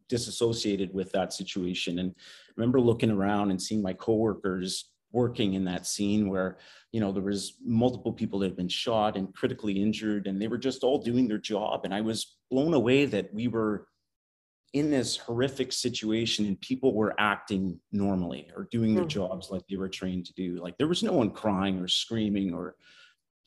disassociated 0.09 0.93
with 0.93 1.11
that 1.11 1.33
situation. 1.33 1.99
And 1.99 2.13
I 2.17 2.51
remember 2.57 2.79
looking 2.79 3.11
around 3.11 3.51
and 3.51 3.61
seeing 3.61 3.81
my 3.81 3.93
coworkers 3.93 4.91
working 5.11 5.53
in 5.53 5.63
that 5.63 5.87
scene 5.87 6.29
where 6.29 6.57
you 6.91 6.99
know 6.99 7.11
there 7.11 7.24
was 7.24 7.53
multiple 7.63 8.12
people 8.12 8.39
that 8.39 8.47
had 8.47 8.57
been 8.57 8.67
shot 8.67 9.15
and 9.15 9.33
critically 9.33 9.81
injured 9.81 10.27
and 10.27 10.41
they 10.41 10.50
were 10.50 10.57
just 10.57 10.83
all 10.83 11.01
doing 11.01 11.27
their 11.27 11.38
job. 11.38 11.85
And 11.85 11.93
i 11.93 12.01
was 12.01 12.38
blown 12.51 12.74
away 12.74 13.05
that 13.05 13.33
we 13.33 13.47
were 13.47 13.88
in 14.74 14.91
this 14.91 15.15
horrific 15.15 15.71
situation 15.71 16.45
and 16.45 16.59
people 16.59 16.93
were 16.93 17.15
acting 17.17 17.79
normally 17.93 18.51
or 18.57 18.67
doing 18.71 18.93
their 18.93 19.05
hmm. 19.05 19.09
jobs 19.09 19.50
like 19.50 19.62
they 19.69 19.77
were 19.77 19.88
trained 19.88 20.25
to 20.25 20.33
do. 20.33 20.62
Like 20.62 20.77
there 20.77 20.88
was 20.88 21.01
no 21.01 21.13
one 21.13 21.31
crying 21.31 21.79
or 21.79 21.88
screaming 21.88 22.53
or 22.53 22.75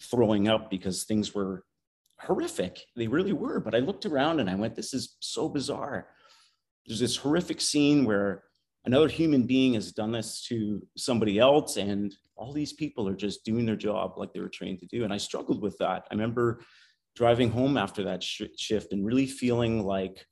throwing 0.00 0.48
up 0.48 0.70
because 0.70 1.04
things 1.04 1.34
were 1.34 1.64
horrific. 2.18 2.80
They 2.96 3.08
really 3.08 3.34
were. 3.34 3.60
But 3.60 3.74
i 3.74 3.78
looked 3.78 4.06
around 4.06 4.40
and 4.40 4.48
i 4.48 4.54
went 4.54 4.74
this 4.74 4.94
is 4.94 5.16
so 5.20 5.48
bizarre 5.50 6.08
there's 6.88 7.00
this 7.00 7.16
horrific 7.16 7.60
scene 7.60 8.04
where 8.04 8.44
another 8.86 9.08
human 9.08 9.46
being 9.46 9.74
has 9.74 9.92
done 9.92 10.10
this 10.10 10.44
to 10.48 10.82
somebody 10.96 11.38
else 11.38 11.76
and 11.76 12.16
all 12.36 12.52
these 12.52 12.72
people 12.72 13.06
are 13.06 13.14
just 13.14 13.44
doing 13.44 13.66
their 13.66 13.76
job 13.76 14.14
like 14.16 14.32
they 14.32 14.40
were 14.40 14.48
trained 14.48 14.80
to 14.80 14.86
do 14.86 15.04
and 15.04 15.12
i 15.12 15.16
struggled 15.16 15.62
with 15.62 15.76
that. 15.78 16.06
I 16.10 16.14
remember 16.14 16.60
driving 17.14 17.50
home 17.50 17.76
after 17.76 18.04
that 18.04 18.22
sh- 18.22 18.42
shift 18.56 18.92
and 18.92 19.04
really 19.04 19.26
feeling 19.26 19.84
like 19.84 20.24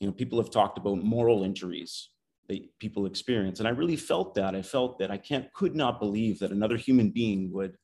you 0.00 0.06
know 0.06 0.12
people 0.12 0.38
have 0.38 0.50
talked 0.50 0.78
about 0.78 1.04
moral 1.04 1.44
injuries 1.44 2.10
that 2.48 2.58
people 2.80 3.06
experience 3.06 3.60
and 3.60 3.68
i 3.68 3.70
really 3.70 3.96
felt 3.96 4.34
that. 4.34 4.54
I 4.56 4.62
felt 4.62 4.98
that 4.98 5.10
i 5.10 5.16
can't 5.16 5.52
could 5.52 5.76
not 5.76 6.00
believe 6.00 6.40
that 6.40 6.50
another 6.50 6.76
human 6.76 7.10
being 7.10 7.52
would 7.52 7.76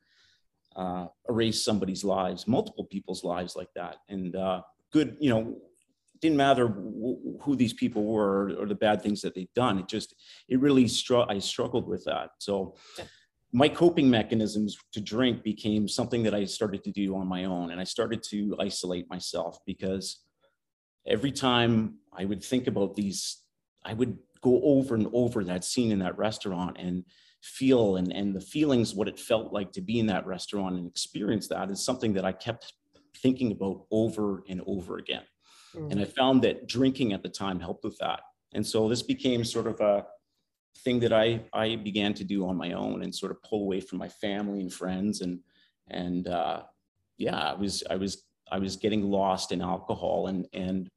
uh, 0.75 1.07
erase 1.29 1.65
somebody's 1.65 2.05
lives 2.05 2.49
multiple 2.49 2.87
people's 2.91 3.25
lives 3.25 3.55
like 3.57 3.73
that 3.77 3.97
and 4.09 4.35
uh, 4.37 4.61
good 4.93 5.17
you 5.21 5.31
know 5.31 5.57
didn't 6.21 6.37
matter 6.37 6.69
who 6.69 7.57
these 7.57 7.73
people 7.73 8.05
were 8.05 8.53
or 8.59 8.67
the 8.67 8.75
bad 8.75 9.03
things 9.03 9.23
that 9.23 9.35
they'd 9.35 9.53
done. 9.55 9.79
It 9.79 9.89
just, 9.89 10.15
it 10.49 10.61
really 10.61 10.89
struck, 10.89 11.29
I 11.31 11.39
struggled 11.39 11.87
with 11.87 12.05
that. 12.05 12.31
So 12.39 12.77
my 13.53 13.69
coping 13.69 14.11
mechanisms 14.11 14.77
to 14.93 15.01
drink 15.01 15.43
became 15.43 15.89
something 15.89 16.23
that 16.25 16.35
I 16.35 16.45
started 16.45 16.85
to 16.85 16.91
do 16.91 17.17
on 17.17 17.27
my 17.27 17.45
own. 17.45 17.71
And 17.71 17.81
I 17.81 17.85
started 17.85 18.23
to 18.31 18.57
isolate 18.61 19.09
myself 19.09 19.59
because 19.67 20.25
every 21.07 21.33
time 21.33 21.97
I 22.13 22.25
would 22.25 22.43
think 22.43 22.67
about 22.67 22.97
these, 22.97 23.43
I 23.85 23.95
would 23.95 24.19
go 24.43 24.61
over 24.63 24.95
and 24.95 25.09
over 25.13 25.45
that 25.45 25.65
scene 25.65 25.91
in 25.91 26.01
that 26.01 26.19
restaurant 26.19 26.77
and 26.79 27.05
feel 27.43 27.97
and, 27.97 28.13
and 28.13 28.35
the 28.35 28.41
feelings, 28.41 28.95
what 28.95 29.09
it 29.09 29.19
felt 29.19 29.53
like 29.53 29.73
to 29.73 29.81
be 29.81 29.99
in 29.99 30.07
that 30.07 30.27
restaurant 30.27 30.77
and 30.77 30.87
experience 30.87 31.49
that 31.49 31.71
is 31.71 31.85
something 31.85 32.13
that 32.15 32.25
I 32.25 32.33
kept 32.33 32.73
thinking 33.17 33.53
about 33.53 33.87
over 33.91 34.43
and 34.49 34.61
over 34.67 34.99
again. 34.99 35.23
Mm. 35.77 35.93
And 35.93 36.01
I 36.01 36.05
found 36.05 36.43
that 36.43 36.67
drinking 36.67 37.13
at 37.13 37.23
the 37.23 37.29
time 37.29 37.61
helped 37.61 37.85
with 37.85 37.99
that. 37.99 38.21
And 38.55 38.67
so 38.67 38.89
this 38.89 39.03
became 39.03 39.45
sort 39.45 39.67
of 39.67 39.81
a, 39.81 40.07
thing 40.79 41.01
that 41.01 41.13
I 41.13 41.41
I 41.53 41.77
began 41.77 42.15
to 42.15 42.25
do 42.25 42.47
on 42.47 42.57
my 42.57 42.73
own 42.73 43.03
and 43.03 43.15
sort 43.15 43.33
of 43.33 43.43
pull 43.43 43.63
away 43.63 43.81
from 43.81 43.99
my 43.99 44.09
family 44.09 44.61
and 44.61 44.73
friends 44.73 45.21
and 45.21 45.41
and 45.89 46.29
uh, 46.29 46.63
yeah, 47.19 47.53
I 47.53 47.55
was 47.55 47.83
I 47.89 47.97
was 47.97 48.25
I 48.51 48.59
was 48.59 48.77
getting 48.77 49.03
lost 49.03 49.53
in 49.53 49.61
alcohol 49.61 50.27
and 50.27 50.47
and 50.53 50.91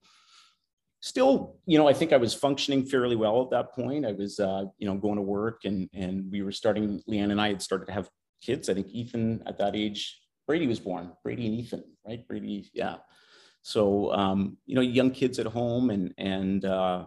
still 1.02 1.58
you 1.66 1.78
know 1.78 1.88
I 1.88 1.94
think 1.94 2.12
I 2.14 2.18
was 2.18 2.34
functioning 2.34 2.86
fairly 2.86 3.16
well 3.16 3.42
at 3.42 3.52
that 3.52 3.74
point. 3.74 4.06
I 4.06 4.12
was 4.12 4.40
uh, 4.40 4.66
you 4.78 4.88
know 4.88 4.96
going 4.96 5.16
to 5.16 5.22
work 5.22 5.62
and 5.66 5.90
and 5.94 6.32
we 6.32 6.42
were 6.42 6.52
starting. 6.52 7.02
Leanne 7.10 7.32
and 7.32 7.42
I 7.42 7.50
had 7.50 7.62
started 7.62 7.86
to 7.86 7.94
have 7.94 8.10
kids. 8.42 8.70
I 8.70 8.74
think 8.74 8.88
Ethan 8.90 9.44
at 9.46 9.58
that 9.60 9.76
age, 9.76 10.22
Brady 10.48 10.68
was 10.68 10.80
born. 10.80 11.12
Brady 11.24 11.46
and 11.48 11.56
Ethan, 11.56 11.84
right? 12.08 12.28
Brady, 12.28 12.70
yeah. 12.74 12.98
So 13.62 14.12
um, 14.14 14.58
you 14.66 14.76
know, 14.76 14.82
young 14.82 15.12
kids 15.12 15.40
at 15.40 15.46
home 15.46 15.90
and 15.90 16.14
and 16.18 16.66
uh, 16.66 17.06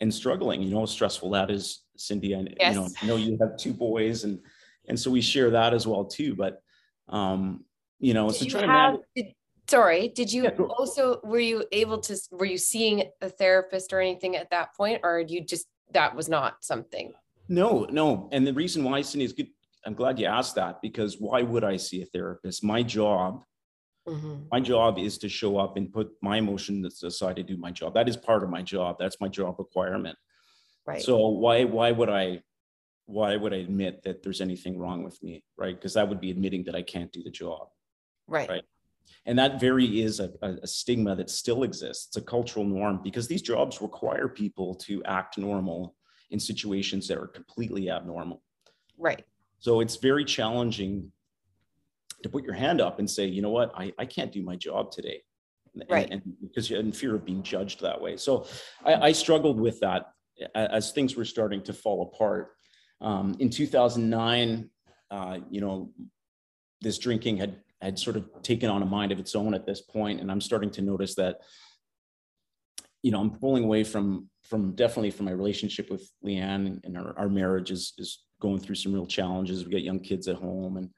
and 0.00 0.12
struggling. 0.12 0.62
You 0.62 0.70
know, 0.70 0.80
how 0.80 0.86
stressful 0.86 1.30
that 1.30 1.50
is, 1.50 1.82
Cindy. 1.96 2.32
And 2.32 2.54
yes. 2.58 2.74
you 2.74 2.80
know, 2.80 2.88
I 3.02 3.06
know 3.06 3.16
you 3.16 3.38
have 3.40 3.56
two 3.56 3.72
boys, 3.72 4.24
and 4.24 4.40
and 4.88 4.98
so 4.98 5.10
we 5.10 5.20
share 5.20 5.50
that 5.50 5.74
as 5.74 5.86
well 5.86 6.04
too. 6.04 6.34
But 6.34 6.62
um, 7.08 7.64
you 7.98 8.14
know, 8.14 8.30
did 8.30 8.38
so 8.38 8.46
trying 8.46 8.68
have, 8.68 8.94
to. 8.94 9.00
Did, 9.14 9.34
sorry, 9.68 10.08
did 10.08 10.32
you 10.32 10.44
yeah, 10.44 10.64
also 10.78 11.20
were 11.22 11.38
you 11.38 11.64
able 11.72 12.00
to 12.00 12.18
were 12.32 12.46
you 12.46 12.58
seeing 12.58 13.04
a 13.20 13.28
therapist 13.28 13.92
or 13.92 14.00
anything 14.00 14.36
at 14.36 14.50
that 14.50 14.74
point, 14.74 15.00
or 15.04 15.20
you 15.20 15.44
just 15.44 15.66
that 15.92 16.14
was 16.14 16.28
not 16.28 16.64
something? 16.64 17.12
No, 17.48 17.86
no. 17.90 18.28
And 18.32 18.46
the 18.46 18.54
reason 18.54 18.84
why 18.84 19.02
Cindy 19.02 19.24
is 19.24 19.32
good. 19.32 19.48
I'm 19.84 19.94
glad 19.94 20.18
you 20.18 20.26
asked 20.26 20.56
that 20.56 20.82
because 20.82 21.16
why 21.18 21.42
would 21.42 21.64
I 21.64 21.76
see 21.76 22.02
a 22.02 22.06
therapist? 22.06 22.62
My 22.62 22.82
job 22.82 23.42
Mm-hmm. 24.08 24.44
My 24.50 24.60
job 24.60 24.98
is 24.98 25.18
to 25.18 25.28
show 25.28 25.58
up 25.58 25.76
and 25.76 25.92
put 25.92 26.10
my 26.22 26.38
emotions 26.38 27.02
aside 27.02 27.36
to 27.36 27.42
do 27.42 27.56
my 27.56 27.70
job. 27.70 27.94
That 27.94 28.08
is 28.08 28.16
part 28.16 28.42
of 28.42 28.50
my 28.50 28.62
job. 28.62 28.96
That's 28.98 29.20
my 29.20 29.28
job 29.28 29.56
requirement. 29.58 30.16
Right. 30.86 31.02
So 31.02 31.28
why 31.28 31.64
why 31.64 31.92
would 31.92 32.08
I 32.08 32.42
why 33.06 33.36
would 33.36 33.52
I 33.52 33.58
admit 33.58 34.02
that 34.04 34.22
there's 34.22 34.40
anything 34.40 34.78
wrong 34.78 35.02
with 35.02 35.22
me? 35.22 35.44
Right. 35.56 35.76
Because 35.76 35.94
that 35.94 36.08
would 36.08 36.20
be 36.20 36.30
admitting 36.30 36.64
that 36.64 36.74
I 36.74 36.82
can't 36.82 37.12
do 37.12 37.22
the 37.22 37.30
job. 37.30 37.68
Right. 38.26 38.48
Right. 38.48 38.64
And 39.26 39.38
that 39.38 39.60
very 39.60 40.00
is 40.00 40.20
a, 40.20 40.30
a, 40.40 40.66
stigma 40.66 41.16
that 41.16 41.28
still 41.28 41.64
exists. 41.64 42.06
It's 42.06 42.16
a 42.16 42.22
cultural 42.22 42.64
norm 42.64 43.00
because 43.02 43.26
these 43.26 43.42
jobs 43.42 43.82
require 43.82 44.28
people 44.28 44.74
to 44.76 45.02
act 45.04 45.36
normal 45.36 45.96
in 46.30 46.38
situations 46.38 47.08
that 47.08 47.18
are 47.18 47.26
completely 47.26 47.90
abnormal. 47.90 48.42
Right. 48.96 49.24
So 49.58 49.80
it's 49.80 49.96
very 49.96 50.24
challenging 50.24 51.12
to 52.22 52.28
put 52.28 52.44
your 52.44 52.54
hand 52.54 52.80
up 52.80 52.98
and 52.98 53.08
say, 53.08 53.26
you 53.26 53.42
know 53.42 53.50
what, 53.50 53.72
I, 53.76 53.92
I 53.98 54.04
can't 54.04 54.32
do 54.32 54.42
my 54.42 54.56
job 54.56 54.90
today. 54.90 55.22
Right. 55.88 56.10
And, 56.10 56.22
and 56.22 56.34
because 56.42 56.68
you're 56.68 56.80
in 56.80 56.92
fear 56.92 57.14
of 57.14 57.24
being 57.24 57.42
judged 57.42 57.80
that 57.80 58.00
way. 58.00 58.16
So 58.16 58.46
I, 58.84 58.94
I 58.94 59.12
struggled 59.12 59.60
with 59.60 59.80
that 59.80 60.06
as 60.54 60.92
things 60.92 61.16
were 61.16 61.24
starting 61.24 61.62
to 61.64 61.72
fall 61.72 62.02
apart. 62.02 62.52
Um, 63.00 63.36
in 63.38 63.50
2009, 63.50 64.70
uh, 65.10 65.38
you 65.50 65.60
know, 65.60 65.92
this 66.80 66.98
drinking 66.98 67.36
had 67.36 67.56
had 67.80 67.98
sort 67.98 68.16
of 68.16 68.28
taken 68.42 68.68
on 68.68 68.82
a 68.82 68.86
mind 68.86 69.10
of 69.10 69.18
its 69.18 69.34
own 69.34 69.54
at 69.54 69.66
this 69.66 69.80
point, 69.80 70.20
and 70.20 70.30
I'm 70.30 70.40
starting 70.40 70.70
to 70.72 70.82
notice 70.82 71.14
that, 71.14 71.38
you 73.02 73.10
know, 73.10 73.20
I'm 73.20 73.30
pulling 73.30 73.64
away 73.64 73.84
from 73.84 74.28
from 74.44 74.74
definitely 74.74 75.10
from 75.10 75.26
my 75.26 75.32
relationship 75.32 75.90
with 75.90 76.10
Leanne, 76.24 76.84
and 76.84 76.96
our, 76.96 77.18
our 77.18 77.28
marriage 77.28 77.70
is 77.70 77.94
is 77.98 78.24
going 78.40 78.58
through 78.58 78.74
some 78.76 78.92
real 78.92 79.06
challenges. 79.06 79.64
We 79.64 79.72
got 79.72 79.82
young 79.82 80.00
kids 80.00 80.28
at 80.28 80.36
home, 80.36 80.76
and 80.76 80.90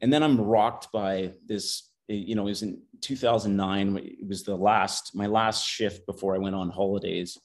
and 0.00 0.12
then 0.12 0.22
I'm 0.22 0.40
rocked 0.40 0.90
by 0.92 1.32
this. 1.46 1.88
You 2.08 2.34
know, 2.34 2.42
it 2.42 2.50
was 2.50 2.62
in 2.62 2.82
2009. 3.02 3.96
It 3.98 4.26
was 4.26 4.42
the 4.42 4.56
last, 4.56 5.14
my 5.14 5.26
last 5.26 5.64
shift 5.64 6.06
before 6.06 6.34
I 6.34 6.38
went 6.38 6.56
on 6.56 6.68
holidays. 6.70 7.38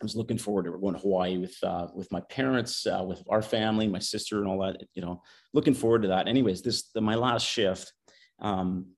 I 0.00 0.04
was 0.04 0.16
looking 0.16 0.38
forward 0.38 0.64
to 0.64 0.70
going 0.70 0.94
to 0.94 1.00
Hawaii 1.00 1.36
with 1.36 1.56
uh, 1.62 1.88
with 1.94 2.10
my 2.10 2.20
parents, 2.20 2.86
uh, 2.86 3.04
with 3.06 3.22
our 3.28 3.42
family, 3.42 3.86
my 3.86 3.98
sister, 3.98 4.38
and 4.38 4.48
all 4.48 4.60
that. 4.60 4.82
You 4.94 5.02
know, 5.02 5.22
looking 5.52 5.74
forward 5.74 6.02
to 6.02 6.08
that. 6.08 6.26
Anyways, 6.26 6.62
this 6.62 6.90
the, 6.94 7.00
my 7.00 7.16
last 7.16 7.46
shift. 7.46 7.92
Um, 8.40 8.92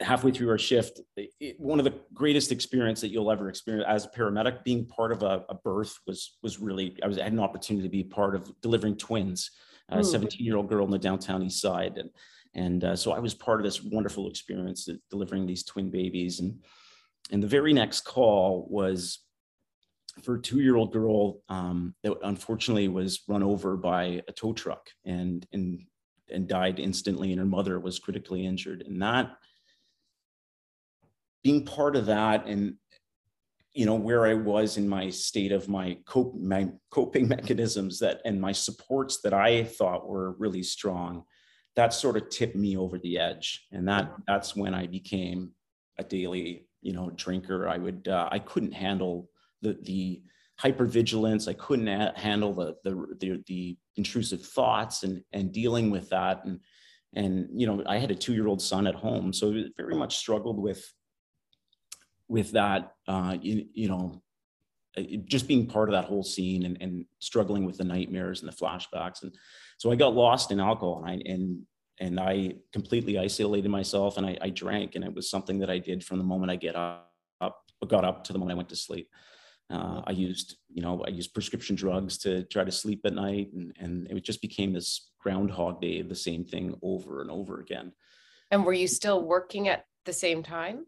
halfway 0.00 0.30
through 0.30 0.48
our 0.48 0.58
shift, 0.58 1.00
it, 1.16 1.58
one 1.58 1.80
of 1.80 1.84
the 1.84 1.94
greatest 2.14 2.52
experience 2.52 3.00
that 3.00 3.08
you'll 3.08 3.32
ever 3.32 3.48
experience 3.48 3.86
as 3.88 4.04
a 4.04 4.08
paramedic, 4.10 4.62
being 4.62 4.86
part 4.86 5.10
of 5.10 5.24
a, 5.24 5.44
a 5.48 5.54
birth 5.56 5.98
was 6.06 6.38
was 6.44 6.60
really. 6.60 6.96
I 7.02 7.08
was 7.08 7.18
I 7.18 7.24
had 7.24 7.32
an 7.32 7.40
opportunity 7.40 7.88
to 7.88 7.90
be 7.90 8.04
part 8.04 8.36
of 8.36 8.48
delivering 8.60 8.96
twins 8.98 9.50
a 9.88 10.04
17 10.04 10.44
year 10.44 10.56
old 10.56 10.68
girl 10.68 10.84
in 10.84 10.90
the 10.90 10.98
downtown 10.98 11.42
east 11.42 11.60
side. 11.60 11.98
And, 11.98 12.10
and 12.54 12.84
uh, 12.84 12.96
so 12.96 13.12
I 13.12 13.18
was 13.18 13.34
part 13.34 13.60
of 13.60 13.64
this 13.64 13.82
wonderful 13.82 14.28
experience 14.28 14.88
delivering 15.10 15.46
these 15.46 15.64
twin 15.64 15.90
babies. 15.90 16.40
And, 16.40 16.62
and 17.30 17.42
the 17.42 17.48
very 17.48 17.72
next 17.72 18.02
call 18.02 18.66
was 18.70 19.20
for 20.22 20.36
a 20.36 20.42
two 20.42 20.60
year 20.60 20.76
old 20.76 20.92
girl 20.92 21.42
um, 21.48 21.94
that 22.02 22.14
unfortunately 22.22 22.88
was 22.88 23.22
run 23.28 23.42
over 23.42 23.76
by 23.76 24.22
a 24.28 24.32
tow 24.32 24.52
truck 24.52 24.88
and, 25.04 25.46
and, 25.52 25.80
and 26.30 26.48
died 26.48 26.78
instantly, 26.78 27.30
and 27.30 27.38
her 27.38 27.46
mother 27.46 27.80
was 27.80 27.98
critically 27.98 28.44
injured. 28.44 28.82
And 28.82 29.00
that, 29.00 29.30
being 31.44 31.64
part 31.64 31.96
of 31.96 32.06
that 32.06 32.46
and 32.46 32.74
you 33.78 33.86
know 33.86 33.94
where 33.94 34.26
I 34.26 34.34
was 34.34 34.76
in 34.76 34.88
my 34.88 35.08
state 35.08 35.52
of 35.52 35.68
my 35.68 35.98
cope 36.04 36.34
my 36.34 36.68
coping 36.90 37.28
mechanisms 37.36 38.00
that 38.00 38.20
and 38.24 38.40
my 38.40 38.52
supports 38.52 39.20
that 39.22 39.32
I 39.32 39.64
thought 39.64 40.08
were 40.08 40.32
really 40.32 40.64
strong 40.64 41.24
that 41.78 41.94
sort 41.94 42.16
of 42.16 42.28
tipped 42.28 42.56
me 42.56 42.76
over 42.76 42.98
the 42.98 43.20
edge. 43.20 43.68
And 43.70 43.86
that 43.86 44.12
that's 44.26 44.56
when 44.56 44.74
I 44.74 44.88
became 44.88 45.52
a 45.96 46.02
daily 46.02 46.66
you 46.82 46.92
know 46.92 47.10
drinker. 47.10 47.68
I 47.68 47.78
would 47.78 48.08
uh, 48.08 48.28
I 48.32 48.40
couldn't 48.40 48.72
handle 48.72 49.30
the 49.62 49.78
the 49.82 50.22
hypervigilance. 50.60 51.46
I 51.46 51.52
couldn't 51.52 52.18
handle 52.18 52.52
the, 52.52 52.74
the 52.82 53.06
the 53.20 53.44
the 53.46 53.78
intrusive 53.94 54.44
thoughts 54.44 55.04
and 55.04 55.22
and 55.32 55.52
dealing 55.52 55.92
with 55.92 56.08
that. 56.10 56.44
And 56.44 56.58
and 57.14 57.48
you 57.54 57.68
know 57.68 57.84
I 57.86 57.98
had 57.98 58.10
a 58.10 58.16
2 58.16 58.34
year 58.34 58.48
old 58.48 58.60
son 58.60 58.88
at 58.88 58.96
home 58.96 59.32
so 59.32 59.54
very 59.76 59.94
much 59.94 60.16
struggled 60.16 60.58
with 60.58 60.84
with 62.28 62.52
that, 62.52 62.92
uh, 63.06 63.36
you, 63.40 63.66
you 63.72 63.88
know, 63.88 64.22
uh, 64.96 65.02
just 65.24 65.48
being 65.48 65.66
part 65.66 65.88
of 65.88 65.94
that 65.94 66.04
whole 66.04 66.22
scene 66.22 66.64
and, 66.64 66.76
and 66.80 67.04
struggling 67.18 67.64
with 67.64 67.78
the 67.78 67.84
nightmares 67.84 68.42
and 68.42 68.52
the 68.52 68.56
flashbacks. 68.56 69.22
And 69.22 69.34
so 69.78 69.90
I 69.90 69.96
got 69.96 70.14
lost 70.14 70.50
in 70.50 70.60
alcohol 70.60 71.02
and 71.04 71.10
I, 71.10 71.30
and, 71.30 71.62
and 72.00 72.20
I 72.20 72.54
completely 72.72 73.18
isolated 73.18 73.68
myself 73.68 74.16
and 74.16 74.26
I, 74.26 74.38
I 74.40 74.50
drank 74.50 74.94
and 74.94 75.04
it 75.04 75.14
was 75.14 75.30
something 75.30 75.58
that 75.60 75.70
I 75.70 75.78
did 75.78 76.04
from 76.04 76.18
the 76.18 76.24
moment 76.24 76.50
I 76.50 76.56
get 76.56 76.76
up, 76.76 77.12
up 77.40 77.64
got 77.86 78.04
up 78.04 78.24
to 78.24 78.32
the 78.32 78.38
moment 78.38 78.56
I 78.56 78.58
went 78.58 78.68
to 78.70 78.76
sleep. 78.76 79.08
Uh, 79.70 80.00
I 80.06 80.12
used, 80.12 80.56
you 80.72 80.82
know, 80.82 81.02
I 81.06 81.10
used 81.10 81.34
prescription 81.34 81.76
drugs 81.76 82.16
to 82.18 82.42
try 82.44 82.64
to 82.64 82.72
sleep 82.72 83.02
at 83.04 83.12
night, 83.12 83.50
and 83.52 83.74
and 83.78 84.06
it 84.10 84.24
just 84.24 84.40
became 84.40 84.72
this 84.72 85.10
groundhog 85.20 85.82
day 85.82 86.00
the 86.00 86.14
same 86.14 86.44
thing 86.44 86.74
over 86.82 87.20
and 87.20 87.30
over 87.30 87.60
again. 87.60 87.92
And 88.50 88.64
were 88.64 88.72
you 88.72 88.88
still 88.88 89.22
working 89.22 89.68
at 89.68 89.84
the 90.06 90.12
same 90.12 90.42
time? 90.42 90.86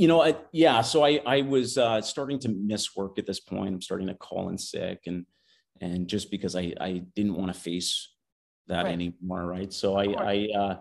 You 0.00 0.08
know, 0.08 0.22
I, 0.22 0.34
yeah. 0.50 0.80
So 0.80 1.04
I 1.04 1.20
I 1.26 1.42
was 1.42 1.76
uh, 1.76 2.00
starting 2.00 2.38
to 2.40 2.48
miss 2.48 2.96
work 2.96 3.18
at 3.18 3.26
this 3.26 3.38
point. 3.38 3.74
I'm 3.74 3.82
starting 3.82 4.06
to 4.06 4.14
call 4.14 4.48
in 4.48 4.56
sick, 4.56 5.00
and 5.06 5.26
and 5.82 6.08
just 6.08 6.30
because 6.30 6.56
I 6.56 6.72
I 6.80 7.02
didn't 7.14 7.34
want 7.34 7.52
to 7.52 7.60
face 7.60 8.10
that 8.68 8.84
right. 8.84 8.92
anymore, 8.94 9.44
right? 9.44 9.70
So 9.70 9.98
I 9.98 10.04
I 10.04 10.48
uh, 10.58 10.76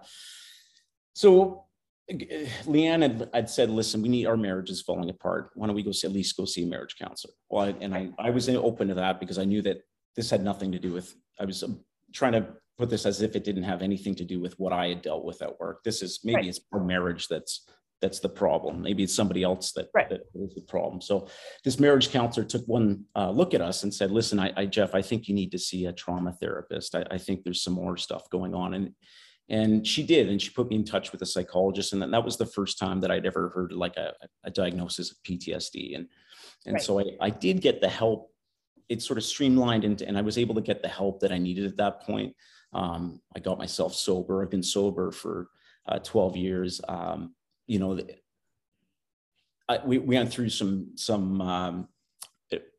so 1.12 1.66
Leanne 2.10 3.02
had, 3.02 3.30
had 3.34 3.50
said, 3.50 3.70
listen, 3.70 4.02
we 4.02 4.08
need 4.08 4.26
our 4.26 4.38
marriage 4.38 4.70
is 4.70 4.82
falling 4.82 5.10
apart. 5.10 5.50
Why 5.54 5.68
don't 5.68 5.76
we 5.76 5.84
go 5.84 5.92
see, 5.92 6.08
at 6.08 6.14
least 6.14 6.38
go 6.38 6.46
see 6.46 6.64
a 6.64 6.68
marriage 6.68 6.96
counselor? 6.98 7.34
Well, 7.50 7.66
I, 7.66 7.76
and 7.82 7.94
I, 7.94 8.10
I 8.18 8.30
was 8.30 8.48
open 8.48 8.88
to 8.88 8.94
that 8.96 9.20
because 9.20 9.38
I 9.38 9.44
knew 9.44 9.62
that 9.64 9.82
this 10.16 10.30
had 10.30 10.44
nothing 10.44 10.72
to 10.72 10.80
do 10.80 10.94
with, 10.94 11.14
I 11.40 11.46
was 11.46 11.62
um, 11.62 11.82
trying 12.14 12.32
to 12.32 12.48
put 12.80 12.90
this 12.90 13.06
as 13.06 13.22
if 13.22 13.36
it 13.36 13.44
didn't 13.44 13.64
have 13.64 13.84
anything 13.84 14.16
to 14.16 14.26
do 14.26 14.40
with 14.40 14.58
what 14.58 14.74
I 14.74 14.88
had 14.88 15.04
dealt 15.04 15.24
with 15.24 15.44
at 15.44 15.60
work. 15.60 15.84
This 15.84 16.02
is 16.02 16.22
maybe 16.24 16.38
right. 16.38 16.48
it's 16.48 16.62
our 16.74 16.84
marriage 16.84 17.28
that's 17.28 17.70
that's 18.02 18.20
the 18.20 18.30
problem. 18.30 18.82
Maybe 18.82 19.04
it's 19.04 19.16
somebody 19.16 19.44
else 19.44 19.72
that, 19.74 19.90
right. 19.94 20.10
that 20.10 20.22
is 20.36 20.56
the 20.56 20.62
problem. 20.62 21.02
So 21.02 21.28
this 21.64 21.80
marriage 21.80 22.12
counselor 22.12 22.46
took 22.46 22.66
one 22.66 23.06
uh, 23.16 23.32
look 23.32 23.54
at 23.54 23.62
us 23.62 23.84
and 23.84 23.94
said, 23.94 24.12
listen, 24.12 24.40
I, 24.40 24.54
I, 24.56 24.66
Jeff, 24.66 24.96
I 24.96 25.02
think 25.02 25.28
you 25.28 25.36
need 25.36 25.52
to 25.52 25.60
see 25.60 25.86
a 25.86 25.94
trauma 25.94 26.32
therapist. 26.32 26.96
I, 26.96 27.06
I, 27.12 27.18
think 27.18 27.44
there's 27.44 27.62
some 27.62 27.74
more 27.74 27.98
stuff 27.98 28.30
going 28.30 28.56
on. 28.56 28.74
And, 28.74 28.94
and 29.50 29.86
she 29.86 30.04
did, 30.04 30.30
and 30.30 30.42
she 30.42 30.52
put 30.52 30.70
me 30.70 30.78
in 30.78 30.86
touch 30.86 31.12
with 31.12 31.22
a 31.22 31.26
psychologist. 31.26 31.92
And 31.92 32.02
that 32.02 32.24
was 32.24 32.38
the 32.38 32.46
first 32.46 32.78
time 32.78 33.02
that 33.02 33.12
I'd 33.12 33.26
ever 33.26 33.50
heard 33.50 33.74
like 33.74 33.98
a, 33.98 34.14
a 34.44 34.52
diagnosis 34.52 35.12
of 35.12 35.18
PTSD. 35.24 35.96
And, 35.96 36.08
and 36.66 36.76
right. 36.76 36.82
so 36.82 37.00
I, 37.00 37.04
I 37.20 37.30
did 37.30 37.62
get 37.62 37.82
the 37.82 37.90
help. 37.90 38.32
It 38.88 39.02
sort 39.02 39.18
of 39.18 39.24
streamlined 39.24 39.84
into, 39.84 40.08
and 40.08 40.18
I 40.18 40.22
was 40.22 40.38
able 40.38 40.56
to 40.56 40.62
get 40.62 40.82
the 40.82 40.88
help 40.88 41.20
that 41.20 41.32
I 41.32 41.38
needed 41.38 41.66
at 41.66 41.78
that 41.78 42.02
point. 42.02 42.36
Um, 42.74 43.22
I 43.36 43.40
got 43.40 43.58
myself 43.58 43.94
sober. 43.94 44.42
I've 44.42 44.50
been 44.50 44.64
sober 44.64 45.12
for 45.12 45.50
uh, 45.88 46.00
12 46.00 46.38
years. 46.38 46.82
Um, 46.88 47.34
you 47.70 47.78
know, 47.78 48.00
I, 49.70 49.80
we, 49.86 50.00
we 50.00 50.16
went 50.16 50.32
through 50.34 50.50
some 50.50 50.92
some 50.96 51.40
um, 51.40 51.88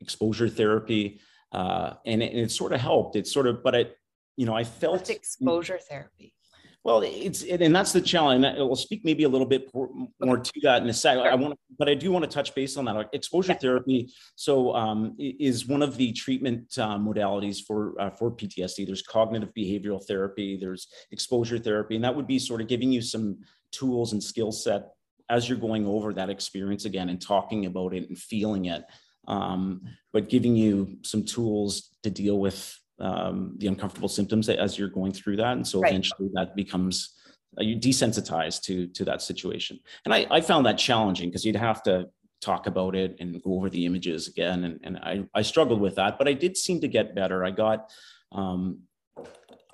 exposure 0.00 0.48
therapy, 0.48 1.20
uh, 1.52 1.94
and, 2.04 2.22
it, 2.22 2.32
and 2.32 2.40
it 2.40 2.50
sort 2.50 2.72
of 2.72 2.80
helped. 2.80 3.14
It 3.14 3.28
sort 3.28 3.46
of, 3.46 3.62
but 3.62 3.74
it, 3.74 3.96
you 4.36 4.46
know, 4.46 4.54
I 4.54 4.64
felt 4.64 4.94
What's 4.94 5.10
exposure 5.10 5.78
therapy. 5.78 6.34
Well, 6.82 7.02
it's 7.04 7.42
and 7.42 7.76
that's 7.76 7.92
the 7.92 8.00
challenge. 8.00 8.44
And 8.44 8.56
we'll 8.56 8.74
speak 8.74 9.04
maybe 9.04 9.24
a 9.24 9.28
little 9.28 9.46
bit 9.46 9.70
more 9.74 10.38
to 10.38 10.60
that 10.62 10.82
in 10.82 10.88
a 10.88 10.94
second. 10.94 11.26
I 11.26 11.34
want, 11.34 11.58
but 11.78 11.90
I 11.90 11.94
do 11.94 12.10
want 12.10 12.24
to 12.24 12.30
touch 12.30 12.54
base 12.54 12.78
on 12.78 12.86
that. 12.86 13.10
Exposure 13.12 13.52
therapy, 13.52 14.10
so 14.34 14.74
um, 14.74 15.14
is 15.18 15.66
one 15.66 15.82
of 15.82 15.98
the 15.98 16.10
treatment 16.12 16.72
uh, 16.78 16.96
modalities 16.96 17.58
for 17.64 18.00
uh, 18.00 18.08
for 18.08 18.30
PTSD. 18.30 18.86
There's 18.86 19.02
cognitive 19.02 19.50
behavioral 19.54 20.02
therapy. 20.02 20.56
There's 20.56 20.88
exposure 21.12 21.58
therapy, 21.58 21.96
and 21.96 22.04
that 22.04 22.16
would 22.16 22.26
be 22.26 22.38
sort 22.38 22.62
of 22.62 22.66
giving 22.66 22.90
you 22.90 23.02
some 23.02 23.40
tools 23.72 24.12
and 24.12 24.22
skill 24.22 24.52
set 24.52 24.90
as 25.28 25.48
you're 25.48 25.58
going 25.58 25.86
over 25.86 26.12
that 26.12 26.30
experience 26.30 26.84
again 26.84 27.08
and 27.08 27.20
talking 27.20 27.66
about 27.66 27.94
it 27.94 28.08
and 28.08 28.18
feeling 28.18 28.64
it, 28.64 28.82
um, 29.28 29.82
but 30.12 30.28
giving 30.28 30.56
you 30.56 30.98
some 31.02 31.24
tools 31.24 31.90
to 32.02 32.10
deal 32.10 32.38
with 32.38 32.76
um, 32.98 33.54
the 33.58 33.66
uncomfortable 33.66 34.08
symptoms 34.08 34.48
as 34.48 34.78
you're 34.78 34.88
going 34.88 35.12
through 35.12 35.36
that. 35.36 35.56
And 35.56 35.66
so 35.66 35.80
right. 35.80 35.90
eventually 35.90 36.28
that 36.34 36.54
becomes 36.56 37.14
uh, 37.58 37.62
you 37.62 37.76
desensitized 37.76 38.62
to 38.62 38.86
to 38.88 39.04
that 39.04 39.22
situation. 39.22 39.78
And 40.04 40.14
I, 40.14 40.26
I 40.30 40.40
found 40.40 40.66
that 40.66 40.78
challenging 40.78 41.28
because 41.28 41.44
you'd 41.44 41.56
have 41.56 41.82
to 41.84 42.06
talk 42.40 42.66
about 42.66 42.94
it 42.94 43.16
and 43.20 43.42
go 43.42 43.54
over 43.54 43.68
the 43.68 43.86
images 43.86 44.28
again. 44.28 44.64
And, 44.64 44.80
and 44.82 44.96
I, 44.98 45.24
I 45.34 45.42
struggled 45.42 45.80
with 45.80 45.96
that, 45.96 46.18
but 46.18 46.26
I 46.26 46.32
did 46.32 46.56
seem 46.56 46.80
to 46.80 46.88
get 46.88 47.14
better. 47.14 47.44
I 47.44 47.50
got 47.50 47.90
um, 48.32 48.80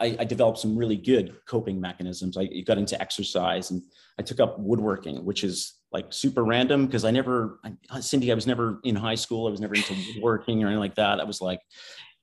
I, 0.01 0.17
I, 0.21 0.25
developed 0.25 0.59
some 0.59 0.77
really 0.77 0.97
good 0.97 1.37
coping 1.47 1.81
mechanisms. 1.81 2.37
I 2.37 2.47
got 2.67 2.79
into 2.79 3.01
exercise 3.01 3.71
and 3.71 3.83
I 4.19 4.23
took 4.23 4.41
up 4.41 4.59
woodworking, 4.59 5.25
which 5.25 5.45
is 5.45 5.75
like 5.93 6.07
super 6.11 6.45
random 6.45 6.87
because 6.87 7.05
I 7.05 7.11
never, 7.11 7.61
I, 7.91 8.01
Cindy, 8.01 8.33
I 8.33 8.35
was 8.35 8.47
never 8.47 8.81
in 8.85 8.97
high 8.97 9.15
school. 9.15 9.47
I 9.47 9.51
was 9.51 9.61
never 9.61 9.75
into 9.75 9.95
woodworking 10.15 10.63
or 10.63 10.67
anything 10.67 10.81
like 10.81 10.95
that. 10.97 11.21
I 11.21 11.25
was 11.25 11.41
like, 11.41 11.61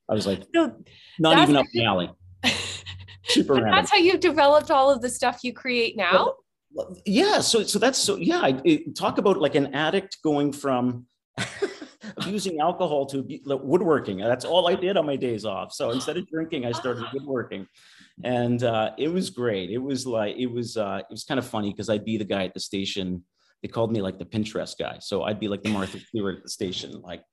I 0.09 0.13
was 0.13 0.27
like, 0.27 0.43
no, 0.53 0.75
not 1.19 1.37
even 1.39 1.55
up 1.55 1.65
the 1.73 1.85
alley. 1.85 2.11
Super 3.23 3.53
random. 3.53 3.71
That's 3.71 3.91
how 3.91 3.97
you've 3.97 4.19
developed 4.19 4.69
all 4.69 4.91
of 4.91 5.01
the 5.01 5.09
stuff 5.09 5.39
you 5.43 5.53
create 5.53 5.95
now. 5.95 6.35
Well, 6.71 6.97
yeah. 7.05 7.39
So, 7.39 7.63
so 7.63 7.79
that's 7.79 7.97
so, 7.97 8.17
yeah. 8.17 8.39
I, 8.39 8.61
it, 8.65 8.95
talk 8.95 9.17
about 9.17 9.39
like 9.39 9.55
an 9.55 9.73
addict 9.73 10.17
going 10.23 10.51
from 10.51 11.05
abusing 12.17 12.59
alcohol 12.59 13.05
to 13.07 13.25
woodworking. 13.45 14.17
That's 14.17 14.45
all 14.45 14.67
I 14.67 14.75
did 14.75 14.97
on 14.97 15.05
my 15.05 15.15
days 15.15 15.45
off. 15.45 15.73
So 15.73 15.91
instead 15.91 16.17
of 16.17 16.27
drinking, 16.27 16.65
I 16.65 16.71
started 16.71 17.05
woodworking 17.13 17.67
and 18.23 18.63
uh, 18.63 18.91
it 18.97 19.07
was 19.07 19.29
great. 19.29 19.69
It 19.69 19.77
was 19.77 20.05
like, 20.05 20.35
it 20.37 20.47
was, 20.47 20.77
uh, 20.77 20.99
it 21.01 21.11
was 21.11 21.23
kind 21.23 21.39
of 21.39 21.45
funny 21.45 21.71
because 21.71 21.89
I'd 21.89 22.05
be 22.05 22.17
the 22.17 22.25
guy 22.25 22.45
at 22.45 22.53
the 22.53 22.59
station 22.59 23.23
they 23.63 23.69
called 23.69 23.93
me 23.93 24.01
like 24.01 24.19
the 24.19 24.25
Pinterest 24.25 24.77
guy. 24.77 24.97
So 24.99 25.23
I'd 25.23 25.39
be 25.39 25.47
like 25.47 25.63
the 25.63 25.69
Martha 25.69 25.97
Stewart 25.97 26.35
at 26.37 26.43
the 26.43 26.49
station, 26.49 27.01
like 27.01 27.23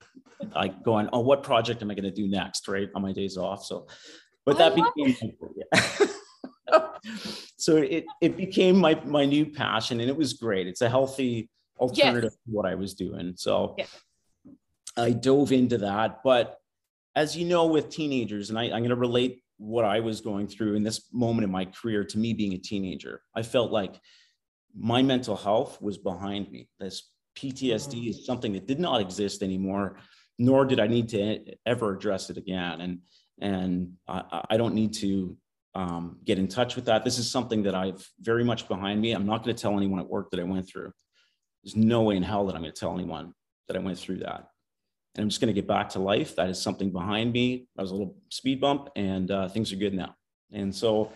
like 0.55 0.81
going, 0.81 1.09
oh, 1.11 1.19
what 1.19 1.43
project 1.43 1.81
am 1.81 1.91
I 1.91 1.93
going 1.93 2.05
to 2.05 2.11
do 2.11 2.27
next, 2.27 2.67
right, 2.69 2.87
on 2.95 3.01
my 3.01 3.11
days 3.11 3.37
off? 3.37 3.65
So, 3.65 3.85
but 4.45 4.57
that 4.57 4.73
became, 4.73 5.15
so 7.57 7.75
it 7.77 8.05
it 8.21 8.37
became 8.37 8.77
my 8.77 8.99
my 9.05 9.25
new 9.25 9.45
passion, 9.45 9.99
and 9.99 10.09
it 10.09 10.15
was 10.15 10.33
great. 10.33 10.67
It's 10.67 10.81
a 10.81 10.89
healthy 10.89 11.49
alternative 11.77 12.31
yes. 12.31 12.33
to 12.33 12.51
what 12.51 12.65
I 12.65 12.75
was 12.75 12.93
doing. 12.93 13.33
So 13.35 13.75
yeah. 13.77 13.85
I 15.01 15.11
dove 15.11 15.51
into 15.51 15.79
that, 15.79 16.23
but 16.23 16.57
as 17.15 17.35
you 17.35 17.45
know, 17.45 17.65
with 17.65 17.89
teenagers, 17.89 18.49
and 18.49 18.57
I, 18.57 18.63
I'm 18.65 18.79
going 18.79 18.89
to 18.89 18.95
relate 18.95 19.43
what 19.57 19.85
I 19.85 19.99
was 19.99 20.21
going 20.21 20.47
through 20.47 20.75
in 20.75 20.83
this 20.83 21.09
moment 21.13 21.43
in 21.43 21.51
my 21.51 21.65
career 21.65 22.03
to 22.03 22.17
me 22.17 22.33
being 22.33 22.53
a 22.53 22.57
teenager. 22.57 23.21
I 23.35 23.43
felt 23.43 23.71
like 23.71 23.99
my 24.75 25.03
mental 25.03 25.35
health 25.35 25.81
was 25.81 25.97
behind 25.97 26.49
me. 26.51 26.69
This 26.79 27.11
PTSD 27.37 28.09
is 28.09 28.25
something 28.25 28.53
that 28.53 28.67
did 28.67 28.79
not 28.79 29.01
exist 29.01 29.43
anymore, 29.43 29.97
nor 30.39 30.65
did 30.65 30.79
I 30.79 30.87
need 30.87 31.09
to 31.09 31.39
ever 31.65 31.95
address 31.95 32.29
it 32.29 32.37
again. 32.37 32.81
And 32.81 32.99
and 33.39 33.93
I, 34.07 34.43
I 34.51 34.57
don't 34.57 34.75
need 34.75 34.93
to 34.95 35.35
um, 35.73 36.17
get 36.23 36.37
in 36.37 36.47
touch 36.47 36.75
with 36.75 36.85
that. 36.85 37.03
This 37.03 37.17
is 37.17 37.29
something 37.29 37.63
that 37.63 37.75
I've 37.75 38.07
very 38.19 38.43
much 38.43 38.67
behind 38.67 39.01
me. 39.01 39.13
I'm 39.13 39.25
not 39.25 39.43
going 39.43 39.55
to 39.55 39.61
tell 39.61 39.77
anyone 39.77 39.99
at 39.99 40.07
work 40.07 40.29
that 40.31 40.39
I 40.39 40.43
went 40.43 40.67
through. 40.67 40.91
There's 41.63 41.75
no 41.75 42.03
way 42.03 42.17
in 42.17 42.23
hell 42.23 42.45
that 42.47 42.55
I'm 42.55 42.61
going 42.61 42.73
to 42.73 42.79
tell 42.79 42.93
anyone 42.93 43.33
that 43.67 43.77
I 43.77 43.79
went 43.79 43.97
through 43.97 44.17
that. 44.17 44.47
And 45.15 45.23
I'm 45.23 45.29
just 45.29 45.41
going 45.41 45.53
to 45.53 45.59
get 45.59 45.67
back 45.67 45.89
to 45.89 45.99
life. 45.99 46.35
That 46.35 46.49
is 46.49 46.61
something 46.61 46.91
behind 46.91 47.33
me. 47.33 47.67
I 47.77 47.81
was 47.81 47.91
a 47.91 47.95
little 47.95 48.15
speed 48.29 48.61
bump, 48.61 48.89
and 48.95 49.29
uh, 49.29 49.49
things 49.49 49.73
are 49.73 49.77
good 49.77 49.93
now. 49.93 50.15
And 50.53 50.73
so 50.73 51.11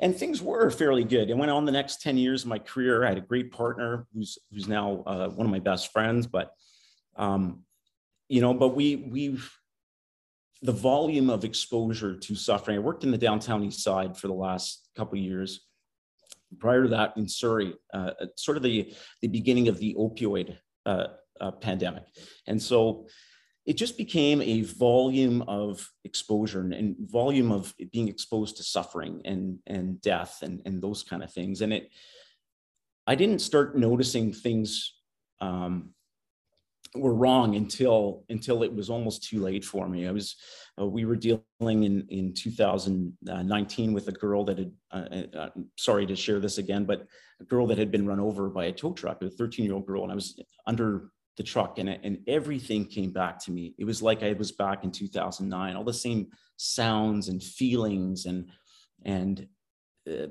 and 0.00 0.16
things 0.16 0.40
were 0.42 0.70
fairly 0.70 1.04
good. 1.04 1.30
It 1.30 1.36
went 1.36 1.50
on 1.50 1.66
the 1.66 1.72
next 1.72 2.00
10 2.00 2.16
years 2.16 2.42
of 2.42 2.48
my 2.48 2.58
career. 2.58 3.04
I 3.04 3.10
had 3.10 3.18
a 3.18 3.22
great 3.22 3.52
partner 3.52 4.06
who's 4.14 4.38
who's 4.50 4.66
now 4.66 5.02
uh, 5.06 5.28
one 5.28 5.46
of 5.46 5.52
my 5.52 5.60
best 5.60 5.92
friends, 5.92 6.26
but 6.26 6.52
um, 7.16 7.64
you 8.28 8.40
know, 8.40 8.54
but 8.54 8.68
we 8.68 8.96
we've 8.96 9.50
the 10.62 10.72
volume 10.72 11.30
of 11.30 11.44
exposure 11.44 12.16
to 12.16 12.34
suffering. 12.34 12.76
I 12.76 12.80
worked 12.80 13.04
in 13.04 13.10
the 13.10 13.18
downtown 13.18 13.62
east 13.62 13.82
side 13.82 14.16
for 14.16 14.26
the 14.26 14.34
last 14.34 14.88
couple 14.96 15.18
years. 15.18 15.66
Prior 16.58 16.82
to 16.82 16.88
that, 16.88 17.16
in 17.16 17.28
Surrey, 17.28 17.74
uh, 17.92 18.12
sort 18.36 18.56
of 18.56 18.62
the 18.62 18.92
the 19.20 19.28
beginning 19.28 19.68
of 19.68 19.78
the 19.78 19.94
opioid 19.98 20.56
uh, 20.86 21.08
uh 21.40 21.50
pandemic, 21.52 22.04
and 22.46 22.60
so 22.60 23.06
it 23.66 23.74
just 23.74 23.96
became 23.96 24.40
a 24.42 24.62
volume 24.62 25.42
of 25.42 25.88
exposure 26.04 26.60
and, 26.60 26.72
and, 26.72 26.96
volume 27.10 27.52
of 27.52 27.74
being 27.92 28.08
exposed 28.08 28.56
to 28.56 28.62
suffering 28.62 29.20
and 29.24 29.58
and 29.66 30.00
death 30.00 30.38
and 30.42 30.62
and 30.64 30.82
those 30.82 31.02
kind 31.02 31.22
of 31.22 31.32
things. 31.32 31.60
And 31.60 31.72
it 31.72 31.90
i 33.06 33.14
didn't 33.14 33.40
start 33.40 33.76
noticing 33.76 34.32
things 34.32 34.94
um, 35.40 35.90
were 36.94 37.14
wrong 37.14 37.54
until 37.54 38.24
until 38.28 38.62
it 38.62 38.74
was 38.74 38.90
almost 38.90 39.24
too 39.28 39.40
late 39.40 39.64
for 39.64 39.88
me. 39.88 40.08
I 40.08 40.10
was 40.10 40.36
uh, 40.80 40.86
we 40.86 41.04
were 41.04 41.16
dealing 41.16 41.44
in 41.60 42.06
in 42.08 42.34
2019 42.34 43.92
with 43.92 44.08
a 44.08 44.12
girl 44.12 44.44
that 44.44 44.58
had 44.58 44.72
uh, 44.90 44.96
uh, 44.96 45.36
uh, 45.38 45.50
sorry 45.76 46.06
to 46.06 46.16
share 46.16 46.40
this 46.40 46.58
again 46.58 46.84
but 46.84 47.06
a 47.40 47.44
girl 47.44 47.66
that 47.66 47.78
had 47.78 47.90
been 47.90 48.06
run 48.06 48.18
over 48.18 48.48
by 48.48 48.66
a 48.66 48.72
tow 48.72 48.92
truck 48.92 49.22
a 49.22 49.30
13 49.30 49.64
year 49.64 49.74
old 49.74 49.86
girl 49.86 50.02
and 50.02 50.10
i 50.10 50.14
was 50.14 50.40
under 50.66 51.10
the 51.40 51.44
truck 51.44 51.78
and, 51.78 51.88
and 51.88 52.18
everything 52.26 52.84
came 52.84 53.12
back 53.12 53.38
to 53.38 53.50
me. 53.50 53.74
It 53.78 53.86
was 53.86 54.02
like 54.02 54.22
I 54.22 54.34
was 54.34 54.52
back 54.52 54.84
in 54.84 54.92
2009, 54.92 55.74
all 55.74 55.84
the 55.84 55.94
same 55.94 56.26
sounds 56.58 57.28
and 57.28 57.42
feelings 57.42 58.26
and, 58.26 58.50
and 59.06 59.48
uh, 60.06 60.26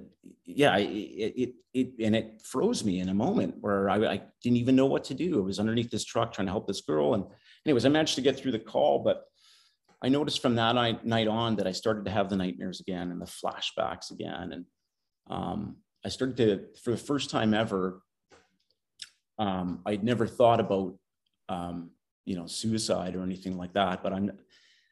yeah, 0.45 0.78
it, 0.78 0.86
it, 0.86 1.54
it, 1.74 1.93
and 2.00 2.15
it 2.15 2.43
froze 2.43 2.84
me 2.84 3.00
in 3.00 3.10
a 3.10 3.13
moment 3.15 3.56
where 3.60 3.89
I, 3.89 3.95
I 4.06 4.22
didn't 4.43 4.58
even 4.58 4.76
know 4.76 4.86
what 4.86 5.04
to 5.06 5.15
do. 5.15 5.39
I 5.39 5.43
was 5.43 5.60
underneath 5.60 5.89
this 5.89 6.06
truck 6.06 6.32
trying 6.32 6.45
to 6.45 6.52
help 6.52 6.67
this 6.67 6.82
girl. 6.82 7.15
And 7.15 7.24
anyways, 7.65 7.88
I 7.88 7.89
managed 7.89 8.15
to 8.15 8.22
get 8.22 8.38
through 8.38 8.52
the 8.52 8.60
call, 8.60 9.00
but 9.00 9.24
I 10.04 10.10
noticed 10.10 10.43
from 10.43 10.54
that 10.58 10.76
night, 10.76 11.04
night 11.08 11.28
on 11.28 11.56
that 11.56 11.65
I 11.65 11.72
started 11.72 12.06
to 12.06 12.12
have 12.12 12.30
the 12.30 12.38
nightmares 12.38 12.82
again 12.82 13.10
and 13.10 13.19
the 13.19 13.26
flashbacks 13.26 14.12
again. 14.12 14.52
And 14.54 14.65
um, 15.28 15.78
I 16.06 16.10
started 16.10 16.38
to, 16.38 16.80
for 16.84 16.91
the 16.91 16.98
first 16.98 17.32
time 17.32 17.56
ever, 17.56 18.04
um, 19.39 19.82
I'd 19.86 20.04
never 20.04 20.28
thought 20.28 20.60
about, 20.60 20.95
um, 21.47 21.91
you 22.25 22.36
know, 22.36 22.45
suicide 22.45 23.15
or 23.15 23.23
anything 23.23 23.58
like 23.58 23.73
that, 23.73 24.04
but 24.04 24.13
I'm, 24.13 24.32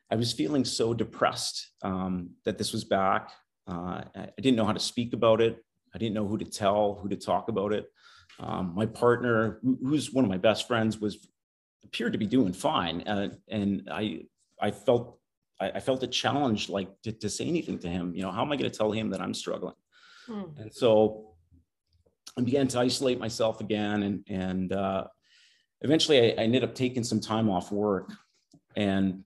I 0.09 0.15
was 0.15 0.31
feeling 0.31 0.63
so 0.63 0.93
depressed 0.93 1.67
um, 1.83 2.31
that 2.45 2.57
this 2.57 2.71
was 2.71 2.85
back. 2.85 3.31
Uh, 3.67 4.01
I 4.15 4.29
didn't 4.41 4.55
know 4.55 4.65
how 4.65 4.73
to 4.73 4.79
speak 4.79 5.13
about 5.13 5.41
it. 5.41 5.63
I 5.93 5.97
didn't 5.97 6.15
know 6.15 6.25
who 6.25 6.37
to 6.37 6.45
tell, 6.45 6.95
who 6.95 7.09
to 7.09 7.17
talk 7.17 7.49
about 7.49 7.73
it. 7.73 7.91
Um, 8.39 8.73
my 8.73 8.85
partner, 8.85 9.59
who's 9.63 10.13
one 10.13 10.23
of 10.23 10.29
my 10.29 10.37
best 10.37 10.67
friends, 10.67 10.99
was 10.99 11.27
appeared 11.83 12.13
to 12.13 12.19
be 12.19 12.27
doing 12.27 12.53
fine, 12.53 13.01
uh, 13.01 13.29
and 13.49 13.89
I, 13.91 14.21
I 14.61 14.71
felt, 14.71 15.19
I, 15.59 15.71
I 15.71 15.79
felt 15.79 16.03
a 16.03 16.07
challenge, 16.07 16.69
like 16.69 16.89
to, 17.03 17.11
to, 17.11 17.29
say 17.29 17.45
anything 17.45 17.79
to 17.79 17.89
him. 17.89 18.13
You 18.15 18.21
know, 18.21 18.31
how 18.31 18.43
am 18.43 18.51
I 18.51 18.55
going 18.55 18.69
to 18.69 18.77
tell 18.77 18.91
him 18.91 19.09
that 19.09 19.21
I'm 19.21 19.33
struggling? 19.33 19.73
Hmm. 20.27 20.43
And 20.57 20.73
so 20.73 21.26
I 22.37 22.41
began 22.41 22.67
to 22.69 22.79
isolate 22.79 23.19
myself 23.19 23.61
again, 23.61 24.03
and 24.03 24.23
and 24.29 24.73
uh, 24.73 25.05
eventually 25.81 26.33
I, 26.33 26.41
I, 26.41 26.43
ended 26.45 26.63
up 26.63 26.75
taking 26.75 27.03
some 27.03 27.19
time 27.19 27.49
off 27.49 27.71
work 27.71 28.11
and 28.75 29.23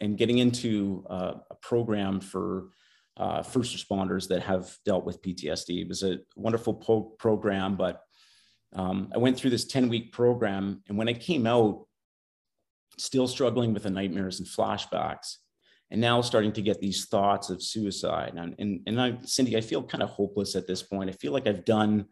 and 0.00 0.18
getting 0.18 0.38
into 0.38 1.04
uh, 1.08 1.34
a 1.50 1.54
program 1.56 2.20
for 2.20 2.68
uh, 3.16 3.42
first 3.42 3.76
responders 3.76 4.28
that 4.28 4.42
have 4.42 4.76
dealt 4.84 5.04
with 5.04 5.22
PTSD. 5.22 5.82
It 5.82 5.88
was 5.88 6.02
a 6.02 6.18
wonderful 6.36 6.74
po- 6.74 7.14
program, 7.18 7.76
but 7.76 8.00
um, 8.74 9.10
I 9.14 9.18
went 9.18 9.36
through 9.36 9.50
this 9.50 9.66
10 9.66 9.88
week 9.88 10.12
program, 10.12 10.82
and 10.88 10.98
when 10.98 11.08
I 11.08 11.12
came 11.12 11.46
out, 11.46 11.86
still 12.98 13.28
struggling 13.28 13.72
with 13.72 13.84
the 13.84 13.90
nightmares 13.90 14.40
and 14.40 14.48
flashbacks, 14.48 15.36
and 15.90 16.00
now 16.00 16.20
starting 16.20 16.52
to 16.52 16.62
get 16.62 16.80
these 16.80 17.06
thoughts 17.06 17.50
of 17.50 17.62
suicide. 17.62 18.32
And 18.36 18.54
and, 18.58 18.80
and 18.86 19.00
I, 19.00 19.18
Cindy, 19.22 19.56
I 19.56 19.60
feel 19.60 19.82
kind 19.82 20.02
of 20.02 20.10
hopeless 20.10 20.56
at 20.56 20.66
this 20.66 20.82
point. 20.82 21.10
I 21.10 21.12
feel 21.12 21.32
like 21.32 21.46
I've 21.46 21.64
done 21.64 22.06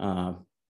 uh, 0.00 0.32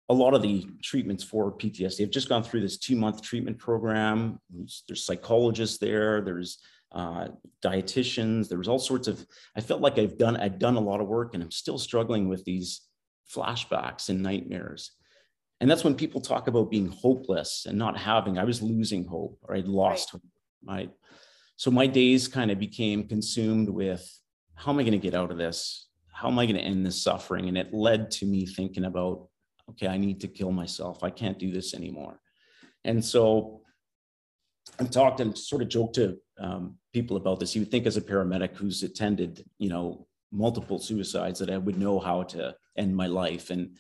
a 0.10 0.14
lot 0.14 0.34
of 0.34 0.42
the 0.42 0.66
treatments 0.82 1.24
for 1.24 1.52
PTSD 1.52 2.00
have 2.00 2.10
just 2.10 2.30
gone 2.30 2.44
through 2.44 2.62
this 2.62 2.78
two 2.78 2.96
month 2.96 3.22
treatment 3.22 3.60
program. 3.60 4.40
There's, 4.50 4.84
there's 4.88 5.06
psychologists 5.06 5.78
there. 5.78 6.22
There's 6.22 6.60
uh, 6.94 7.28
dietitians. 7.64 8.48
There 8.48 8.58
was 8.58 8.70
all 8.70 8.80
sorts 8.80 9.08
of. 9.08 9.26
I 9.56 9.62
felt 9.62 9.82
like 9.82 10.00
I've 10.00 10.18
done 10.18 10.38
I've 10.38 10.60
done 10.60 10.78
a 10.78 10.82
lot 10.82 11.02
of 11.02 11.08
work, 11.08 11.34
and 11.34 11.44
I'm 11.44 11.52
still 11.52 11.78
struggling 11.78 12.30
with 12.30 12.46
these 12.46 12.82
flashbacks 13.34 14.10
and 14.10 14.24
nightmares. 14.24 14.92
And 15.60 15.70
that's 15.70 15.84
when 15.84 15.96
people 15.96 16.22
talk 16.22 16.48
about 16.48 16.72
being 16.72 16.88
hopeless 16.88 17.66
and 17.68 17.78
not 17.78 17.98
having. 17.98 18.38
I 18.38 18.44
was 18.46 18.62
losing 18.62 19.04
hope, 19.06 19.40
or 19.42 19.56
I'd 19.56 19.68
lost 19.68 20.14
right. 20.14 20.22
hope. 20.22 20.32
Right. 20.66 20.92
So 21.58 21.72
my 21.72 21.88
days 21.88 22.28
kind 22.28 22.52
of 22.52 22.60
became 22.60 23.08
consumed 23.08 23.68
with 23.68 24.08
how 24.54 24.72
am 24.72 24.80
I 24.80 24.84
going 24.84 24.92
to 24.94 25.00
get 25.00 25.16
out 25.16 25.32
of 25.32 25.38
this? 25.38 25.87
How 26.18 26.30
am 26.30 26.40
I 26.40 26.48
going 26.48 26.56
to 26.56 26.64
end 26.64 26.84
this 26.84 27.00
suffering? 27.00 27.48
And 27.48 27.56
it 27.56 27.76
led 27.76 28.10
to 28.12 28.26
me 28.26 28.48
thinking 28.48 28.86
about, 28.86 29.28
okay, 29.70 29.88
I 29.88 29.98
need 29.98 30.20
to 30.22 30.28
kill 30.28 30.52
myself. 30.52 31.04
I 31.04 31.12
can't 31.12 31.38
do 31.38 31.52
this 31.52 31.76
anymore. 31.76 32.20
And 32.84 33.06
so 33.06 33.62
I've 34.80 34.90
talked 34.90 35.20
and 35.20 35.38
sort 35.38 35.62
of 35.62 35.70
joked 35.70 35.94
to 35.96 36.18
um, 36.40 36.78
people 36.92 37.18
about 37.18 37.40
this. 37.40 37.54
You 37.54 37.62
would 37.62 37.70
think 37.70 37.86
as 37.86 37.98
a 37.98 38.02
paramedic 38.02 38.56
who's 38.56 38.82
attended, 38.82 39.46
you 39.60 39.70
know, 39.70 40.08
multiple 40.32 40.80
suicides 40.80 41.38
that 41.38 41.52
I 41.52 41.58
would 41.60 41.78
know 41.78 42.00
how 42.00 42.24
to 42.24 42.56
end 42.76 42.96
my 42.96 43.06
life. 43.06 43.52
And 43.52 43.78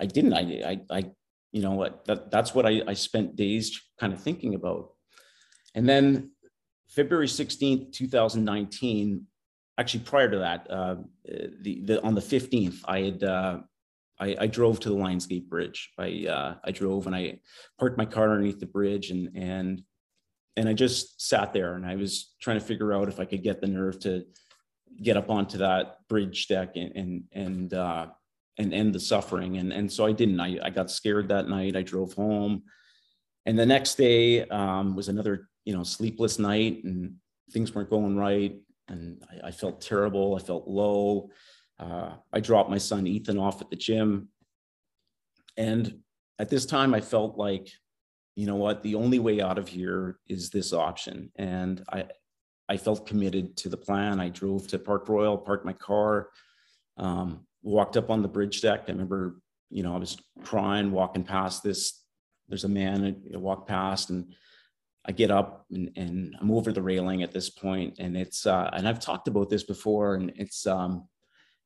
I 0.00 0.06
didn't. 0.06 0.32
I, 0.32 0.40
I, 0.40 0.80
I 0.90 1.10
you 1.52 1.62
know 1.62 1.70
what, 1.70 2.04
that, 2.06 2.32
that's 2.32 2.52
what 2.52 2.66
I, 2.66 2.82
I 2.88 2.94
spent 2.94 3.36
days 3.36 3.80
kind 4.00 4.12
of 4.12 4.20
thinking 4.20 4.56
about. 4.56 4.90
And 5.76 5.88
then 5.88 6.32
February 6.88 7.28
16th, 7.28 7.92
2019, 7.92 9.24
actually 9.78 10.00
prior 10.00 10.30
to 10.30 10.38
that, 10.38 10.66
uh, 10.70 10.96
the, 11.24 11.80
the, 11.84 12.02
on 12.02 12.14
the 12.14 12.20
15th, 12.20 12.80
I 12.86 13.00
had, 13.00 13.22
uh, 13.22 13.58
I, 14.18 14.36
I, 14.40 14.46
drove 14.46 14.80
to 14.80 14.88
the 14.88 14.94
Lionsgate 14.94 15.48
Bridge. 15.48 15.90
I, 15.98 16.26
uh, 16.28 16.54
I 16.64 16.70
drove 16.70 17.06
and 17.06 17.14
I 17.14 17.40
parked 17.78 17.98
my 17.98 18.06
car 18.06 18.30
underneath 18.30 18.60
the 18.60 18.66
bridge 18.66 19.10
and, 19.10 19.30
and, 19.36 19.82
and 20.56 20.68
I 20.68 20.72
just 20.72 21.20
sat 21.20 21.52
there 21.52 21.74
and 21.74 21.84
I 21.84 21.96
was 21.96 22.34
trying 22.40 22.58
to 22.58 22.64
figure 22.64 22.94
out 22.94 23.08
if 23.08 23.20
I 23.20 23.26
could 23.26 23.42
get 23.42 23.60
the 23.60 23.66
nerve 23.66 23.98
to 24.00 24.24
get 25.02 25.18
up 25.18 25.28
onto 25.28 25.58
that 25.58 25.98
bridge 26.08 26.48
deck 26.48 26.76
and, 26.76 26.96
and, 26.96 27.24
and, 27.32 27.74
uh, 27.74 28.06
and 28.56 28.72
end 28.72 28.94
the 28.94 29.00
suffering. 29.00 29.58
And, 29.58 29.70
and 29.70 29.92
so 29.92 30.06
I 30.06 30.12
didn't, 30.12 30.40
I, 30.40 30.58
I 30.62 30.70
got 30.70 30.90
scared 30.90 31.28
that 31.28 31.48
night. 31.48 31.76
I 31.76 31.82
drove 31.82 32.14
home 32.14 32.62
and 33.46 33.56
the 33.56 33.64
next 33.64 33.94
day 33.94 34.42
um, 34.48 34.96
was 34.96 35.08
another, 35.08 35.48
you 35.64 35.74
know, 35.74 35.84
sleepless 35.84 36.38
night 36.38 36.82
and 36.84 37.14
things 37.52 37.74
weren't 37.74 37.90
going 37.90 38.16
right 38.16 38.56
and 38.88 39.22
I, 39.30 39.48
I 39.48 39.50
felt 39.50 39.80
terrible. 39.80 40.36
I 40.36 40.40
felt 40.40 40.68
low. 40.68 41.30
Uh, 41.78 42.12
I 42.32 42.40
dropped 42.40 42.70
my 42.70 42.78
son 42.78 43.06
Ethan 43.06 43.38
off 43.38 43.60
at 43.60 43.70
the 43.70 43.76
gym. 43.76 44.28
And 45.56 46.00
at 46.38 46.48
this 46.48 46.66
time, 46.66 46.94
I 46.94 47.00
felt 47.00 47.36
like, 47.36 47.70
you 48.34 48.46
know 48.46 48.56
what, 48.56 48.82
the 48.82 48.94
only 48.94 49.18
way 49.18 49.40
out 49.40 49.58
of 49.58 49.68
here 49.68 50.18
is 50.28 50.50
this 50.50 50.72
option. 50.72 51.30
And 51.36 51.82
I, 51.90 52.06
I 52.68 52.76
felt 52.76 53.06
committed 53.06 53.56
to 53.58 53.68
the 53.68 53.76
plan. 53.76 54.20
I 54.20 54.28
drove 54.28 54.66
to 54.68 54.78
Park 54.78 55.08
Royal, 55.08 55.38
parked 55.38 55.64
my 55.64 55.72
car, 55.72 56.28
um, 56.98 57.46
walked 57.62 57.96
up 57.96 58.10
on 58.10 58.22
the 58.22 58.28
bridge 58.28 58.60
deck. 58.60 58.84
I 58.88 58.92
remember, 58.92 59.36
you 59.70 59.82
know, 59.82 59.94
I 59.94 59.98
was 59.98 60.18
crying, 60.42 60.92
walking 60.92 61.24
past 61.24 61.62
this. 61.62 62.02
There's 62.48 62.64
a 62.64 62.68
man 62.68 63.22
I 63.34 63.36
walked 63.38 63.68
past, 63.68 64.10
and 64.10 64.34
I 65.06 65.12
get 65.12 65.30
up 65.30 65.66
and, 65.70 65.90
and 65.96 66.36
I'm 66.40 66.50
over 66.50 66.72
the 66.72 66.82
railing 66.82 67.22
at 67.22 67.32
this 67.32 67.48
point, 67.48 67.98
and 67.98 68.16
it's 68.16 68.46
uh, 68.46 68.70
and 68.72 68.88
I've 68.88 69.00
talked 69.00 69.28
about 69.28 69.48
this 69.48 69.62
before, 69.62 70.16
and 70.16 70.32
it's 70.36 70.66
um, 70.66 71.08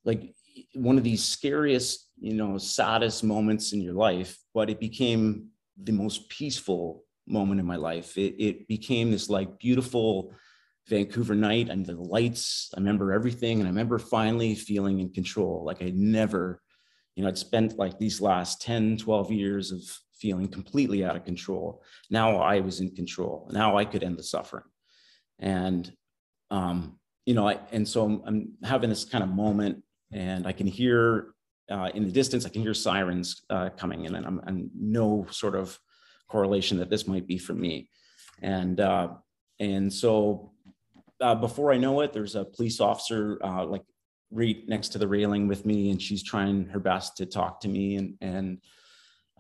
like 0.05 0.35
one 0.75 0.99
of 0.99 1.05
these 1.05 1.25
scariest, 1.25 2.11
you 2.19 2.35
know, 2.35 2.59
saddest 2.59 3.25
moments 3.25 3.73
in 3.73 3.81
your 3.81 3.95
life, 3.95 4.39
but 4.53 4.69
it 4.69 4.81
became 4.81 5.49
the 5.83 5.93
most 5.93 6.29
peaceful 6.29 7.05
moment 7.27 7.61
in 7.61 7.67
my 7.67 7.77
life. 7.77 8.19
It, 8.19 8.35
it 8.39 8.69
became 8.69 9.11
this 9.11 9.31
like 9.31 9.59
beautiful 9.59 10.35
Vancouver 10.89 11.35
night 11.35 11.69
and 11.69 11.87
the 11.87 11.95
lights. 11.95 12.71
I 12.77 12.81
remember 12.81 13.13
everything, 13.13 13.61
and 13.61 13.67
I 13.67 13.71
remember 13.71 13.99
finally 13.99 14.55
feeling 14.55 15.01
in 15.01 15.13
control, 15.13 15.65
like 15.65 15.83
I 15.83 15.93
never, 15.95 16.61
you 17.15 17.23
know, 17.23 17.29
I'd 17.29 17.39
spent 17.39 17.79
like 17.79 17.99
these 17.99 18.21
last 18.21 18.61
10, 18.61 18.99
12 18.99 19.33
years 19.33 19.73
of 19.73 19.83
feeling 20.21 20.49
completely 20.49 21.05
out 21.05 21.17
of 21.17 21.25
control. 21.25 21.83
Now 22.11 22.39
I 22.39 22.61
was 22.61 22.81
in 22.81 22.95
control. 22.95 23.49
Now 23.53 23.77
I 23.77 23.85
could 23.85 24.03
end 24.03 24.19
the 24.19 24.23
suffering. 24.23 24.65
And, 25.39 25.91
um, 26.51 26.99
you 27.25 27.35
know, 27.35 27.49
I, 27.49 27.59
and 27.73 27.89
so 27.89 28.05
I'm, 28.05 28.23
I'm, 28.27 28.53
having 28.65 28.91
this 28.91 29.05
kind 29.05 29.25
of 29.25 29.31
moment 29.31 29.83
and 30.13 30.47
I 30.47 30.53
can 30.53 30.67
hear 30.67 31.35
uh, 31.71 31.91
in 31.95 32.05
the 32.05 32.13
distance, 32.13 32.45
I 32.45 32.51
can 32.51 32.63
hear 32.63 32.75
sirens 32.75 33.43
uh, 33.49 33.71
coming 33.71 34.05
in 34.05 34.15
and 34.17 34.27
I'm, 34.27 34.41
I'm, 34.47 34.71
no 34.75 35.27
sort 35.31 35.55
of 35.55 35.79
correlation 36.29 36.79
that 36.79 36.91
this 36.91 37.07
might 37.07 37.27
be 37.27 37.39
for 37.39 37.55
me. 37.55 37.89
And, 38.43 38.81
uh, 38.81 39.09
and 39.59 39.93
so 39.93 40.53
uh, 41.21 41.35
before 41.35 41.73
I 41.73 41.79
know 41.79 42.01
it, 42.01 42.13
there's 42.13 42.35
a 42.35 42.45
police 42.45 42.81
officer 42.81 43.39
uh, 43.43 43.65
like 43.65 43.83
right 44.31 44.69
next 44.69 44.89
to 44.91 44.99
the 44.99 45.09
railing 45.09 45.49
with 45.49 45.65
me 45.65 45.91
and 45.91 46.03
she's 46.03 46.23
trying 46.23 46.67
her 46.67 46.81
best 46.81 47.17
to 47.19 47.27
talk 47.27 47.61
to 47.61 47.69
me 47.69 47.97
and, 47.97 48.15
and, 48.21 48.59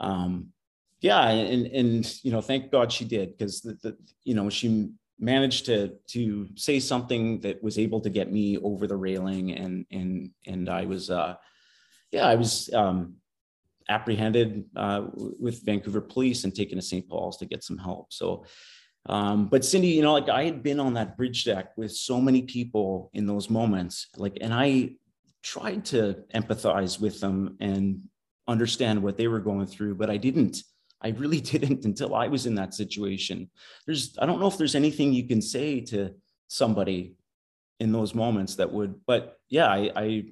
um, 0.00 0.52
yeah 1.00 1.28
and 1.28 1.66
and 1.66 2.20
you 2.22 2.30
know 2.30 2.40
thank 2.40 2.70
god 2.70 2.92
she 2.92 3.04
did 3.04 3.36
because 3.36 3.60
the, 3.60 3.74
the, 3.82 3.96
you 4.24 4.34
know 4.34 4.50
she 4.50 4.90
managed 5.18 5.66
to 5.66 5.94
to 6.06 6.48
say 6.54 6.80
something 6.80 7.40
that 7.40 7.62
was 7.62 7.78
able 7.78 8.00
to 8.00 8.10
get 8.10 8.32
me 8.32 8.58
over 8.58 8.86
the 8.86 8.96
railing 8.96 9.52
and 9.52 9.84
and 9.90 10.30
and 10.46 10.68
i 10.68 10.84
was 10.84 11.10
uh 11.10 11.34
yeah 12.10 12.26
i 12.26 12.34
was 12.34 12.72
um 12.74 13.14
apprehended 13.88 14.64
uh, 14.76 15.02
with 15.14 15.64
vancouver 15.64 16.00
police 16.00 16.44
and 16.44 16.54
taken 16.54 16.78
to 16.78 16.82
st 16.82 17.08
paul's 17.08 17.36
to 17.36 17.44
get 17.44 17.64
some 17.64 17.76
help. 17.76 18.12
So 18.12 18.44
um, 19.06 19.46
but 19.48 19.64
cindy 19.64 19.88
you 19.88 20.02
know 20.02 20.12
like 20.12 20.28
i 20.28 20.44
had 20.44 20.62
been 20.62 20.78
on 20.78 20.94
that 20.94 21.16
bridge 21.16 21.44
deck 21.44 21.72
with 21.76 21.90
so 21.90 22.20
many 22.20 22.42
people 22.42 23.10
in 23.14 23.26
those 23.26 23.48
moments 23.48 24.08
like 24.16 24.36
and 24.42 24.52
i 24.52 24.90
tried 25.42 25.86
to 25.86 26.18
empathize 26.34 27.00
with 27.00 27.18
them 27.18 27.56
and 27.60 28.02
understand 28.46 29.02
what 29.02 29.16
they 29.16 29.26
were 29.26 29.40
going 29.40 29.66
through 29.66 29.94
but 29.94 30.10
i 30.10 30.18
didn't 30.18 30.62
I 31.02 31.08
really 31.10 31.40
didn't 31.52 31.84
until 31.84 32.14
I 32.14 32.28
was 32.28 32.46
in 32.46 32.54
that 32.56 32.74
situation. 32.74 33.50
There's, 33.86 34.16
I 34.20 34.26
don't 34.26 34.40
know 34.40 34.48
if 34.48 34.58
there's 34.58 34.74
anything 34.74 35.12
you 35.12 35.26
can 35.26 35.42
say 35.42 35.80
to 35.82 36.14
somebody 36.48 37.14
in 37.78 37.92
those 37.92 38.14
moments 38.14 38.56
that 38.56 38.72
would, 38.72 39.00
but 39.06 39.38
yeah, 39.48 39.68
I, 39.68 39.90
I, 39.96 40.24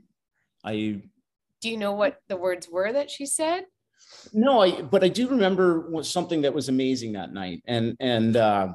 I 0.64 1.02
do 1.60 1.70
you 1.70 1.76
know 1.76 1.92
what 1.92 2.20
the 2.28 2.36
words 2.36 2.68
were 2.68 2.92
that 2.92 3.10
she 3.10 3.26
said? 3.26 3.64
No, 4.32 4.62
I, 4.62 4.82
but 4.82 5.02
I 5.02 5.08
do 5.08 5.28
remember 5.28 5.90
something 6.02 6.42
that 6.42 6.54
was 6.54 6.68
amazing 6.68 7.12
that 7.12 7.32
night. 7.32 7.62
And, 7.66 7.96
and, 7.98 8.36
uh, 8.36 8.74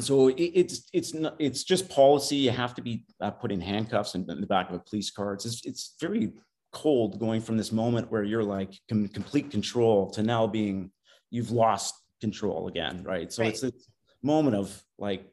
so 0.00 0.28
it, 0.28 0.34
it's 0.34 0.90
it's 0.92 1.14
not, 1.14 1.36
it's 1.38 1.64
just 1.64 1.88
policy. 1.88 2.36
You 2.36 2.50
have 2.50 2.74
to 2.74 2.82
be 2.82 3.04
uh, 3.20 3.30
put 3.30 3.50
in 3.50 3.60
handcuffs 3.60 4.14
in, 4.14 4.30
in 4.30 4.40
the 4.40 4.46
back 4.46 4.68
of 4.68 4.76
a 4.76 4.78
police 4.80 5.10
car. 5.10 5.32
It's 5.34 5.64
it's 5.64 5.94
very 6.00 6.32
cold 6.76 7.18
going 7.18 7.40
from 7.40 7.56
this 7.56 7.72
moment 7.72 8.10
where 8.10 8.22
you're 8.22 8.44
like 8.44 8.78
com- 8.86 9.08
complete 9.08 9.50
control 9.50 10.10
to 10.10 10.22
now 10.22 10.46
being 10.46 10.90
you've 11.30 11.50
lost 11.50 11.94
control 12.20 12.68
again 12.68 13.02
right 13.02 13.32
so 13.32 13.42
right. 13.42 13.52
it's 13.52 13.62
this 13.62 13.88
moment 14.22 14.54
of 14.54 14.82
like 14.98 15.26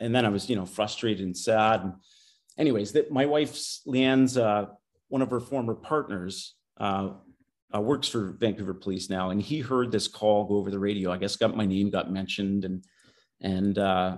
and 0.00 0.14
then 0.14 0.24
i 0.24 0.30
was 0.30 0.48
you 0.48 0.56
know 0.56 0.64
frustrated 0.64 1.26
and 1.26 1.36
sad 1.36 1.82
and 1.82 1.92
anyways 2.56 2.92
that 2.92 3.12
my 3.12 3.26
wife's 3.26 3.82
leanne's 3.86 4.38
uh, 4.38 4.64
one 5.08 5.20
of 5.20 5.30
her 5.30 5.40
former 5.40 5.74
partners 5.74 6.54
uh, 6.80 7.10
uh, 7.74 7.80
works 7.80 8.08
for 8.08 8.34
vancouver 8.40 8.72
police 8.72 9.10
now 9.10 9.28
and 9.28 9.42
he 9.42 9.60
heard 9.60 9.92
this 9.92 10.08
call 10.08 10.44
go 10.44 10.56
over 10.56 10.70
the 10.70 10.78
radio 10.78 11.12
i 11.12 11.18
guess 11.18 11.36
got 11.36 11.54
my 11.54 11.66
name 11.66 11.90
got 11.90 12.10
mentioned 12.10 12.64
and 12.64 12.82
and 13.42 13.76
uh, 13.76 14.16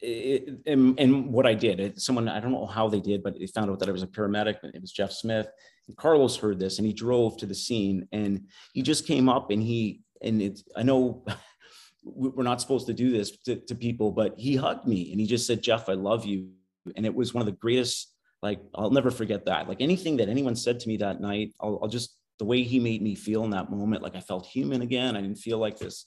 it, 0.00 0.60
and, 0.66 1.00
and, 1.00 1.32
what 1.32 1.46
I 1.46 1.54
did, 1.54 1.80
it, 1.80 2.00
someone 2.00 2.28
I 2.28 2.40
don't 2.40 2.52
know 2.52 2.66
how 2.66 2.88
they 2.88 3.00
did, 3.00 3.22
but 3.22 3.38
they 3.38 3.46
found 3.46 3.70
out 3.70 3.78
that 3.80 3.88
I 3.88 3.92
was 3.92 4.02
a 4.02 4.06
paramedic. 4.06 4.56
It 4.62 4.80
was 4.80 4.92
Jeff 4.92 5.12
Smith, 5.12 5.48
Carlos 5.96 6.36
heard 6.36 6.58
this 6.58 6.78
and 6.78 6.86
he 6.86 6.92
drove 6.92 7.36
to 7.38 7.46
the 7.46 7.54
scene 7.54 8.08
and 8.12 8.46
he 8.72 8.82
just 8.82 9.06
came 9.06 9.28
up 9.28 9.50
and 9.50 9.62
he, 9.62 10.02
and 10.22 10.42
it's, 10.42 10.64
I 10.76 10.82
know 10.82 11.24
we're 12.04 12.42
not 12.42 12.60
supposed 12.60 12.86
to 12.86 12.94
do 12.94 13.10
this 13.10 13.36
to, 13.44 13.56
to 13.56 13.74
people, 13.74 14.12
but 14.12 14.34
he 14.38 14.56
hugged 14.56 14.86
me 14.86 15.10
and 15.10 15.20
he 15.20 15.26
just 15.26 15.46
said, 15.46 15.62
Jeff, 15.62 15.88
I 15.88 15.94
love 15.94 16.24
you. 16.24 16.50
And 16.96 17.04
it 17.04 17.14
was 17.14 17.34
one 17.34 17.42
of 17.42 17.46
the 17.46 17.52
greatest, 17.52 18.14
like, 18.42 18.60
I'll 18.74 18.90
never 18.90 19.10
forget 19.10 19.46
that. 19.46 19.68
Like 19.68 19.80
anything 19.80 20.16
that 20.18 20.28
anyone 20.28 20.56
said 20.56 20.80
to 20.80 20.88
me 20.88 20.96
that 20.98 21.20
night, 21.20 21.54
I'll, 21.60 21.78
I'll 21.82 21.88
just, 21.88 22.16
the 22.38 22.44
way 22.44 22.62
he 22.62 22.78
made 22.78 23.02
me 23.02 23.14
feel 23.14 23.44
in 23.44 23.50
that 23.50 23.70
moment, 23.70 24.02
like 24.02 24.14
I 24.14 24.20
felt 24.20 24.46
human 24.46 24.82
again. 24.82 25.16
I 25.16 25.20
didn't 25.20 25.38
feel 25.38 25.58
like 25.58 25.78
this. 25.78 26.06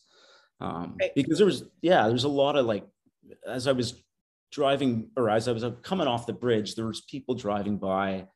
Um, 0.62 0.96
right. 1.00 1.14
because 1.16 1.38
there 1.40 1.46
was, 1.46 1.64
yeah, 1.82 2.08
there's 2.08 2.24
a 2.24 2.30
lot 2.30 2.56
of 2.56 2.66
like, 2.66 2.86
as 3.48 3.68
I 3.68 3.72
was 3.74 4.02
driving 4.52 5.10
or 5.16 5.30
as 5.30 5.48
I 5.48 5.52
was 5.52 5.66
coming 5.82 6.08
off 6.08 6.26
the 6.26 6.34
bridge, 6.34 6.76
there 6.76 6.86
was 6.86 7.02
people 7.02 7.36
driving 7.36 7.78
by 7.78 8.28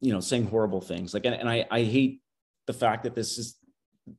you 0.00 0.12
know 0.12 0.20
saying 0.20 0.46
horrible 0.46 0.80
things. 0.80 1.14
Like 1.14 1.24
and, 1.26 1.34
and 1.34 1.48
i 1.48 1.66
i 1.70 1.82
hate 1.82 2.22
the 2.66 2.72
fact 2.72 3.04
that 3.04 3.14
this 3.14 3.38
is 3.38 3.56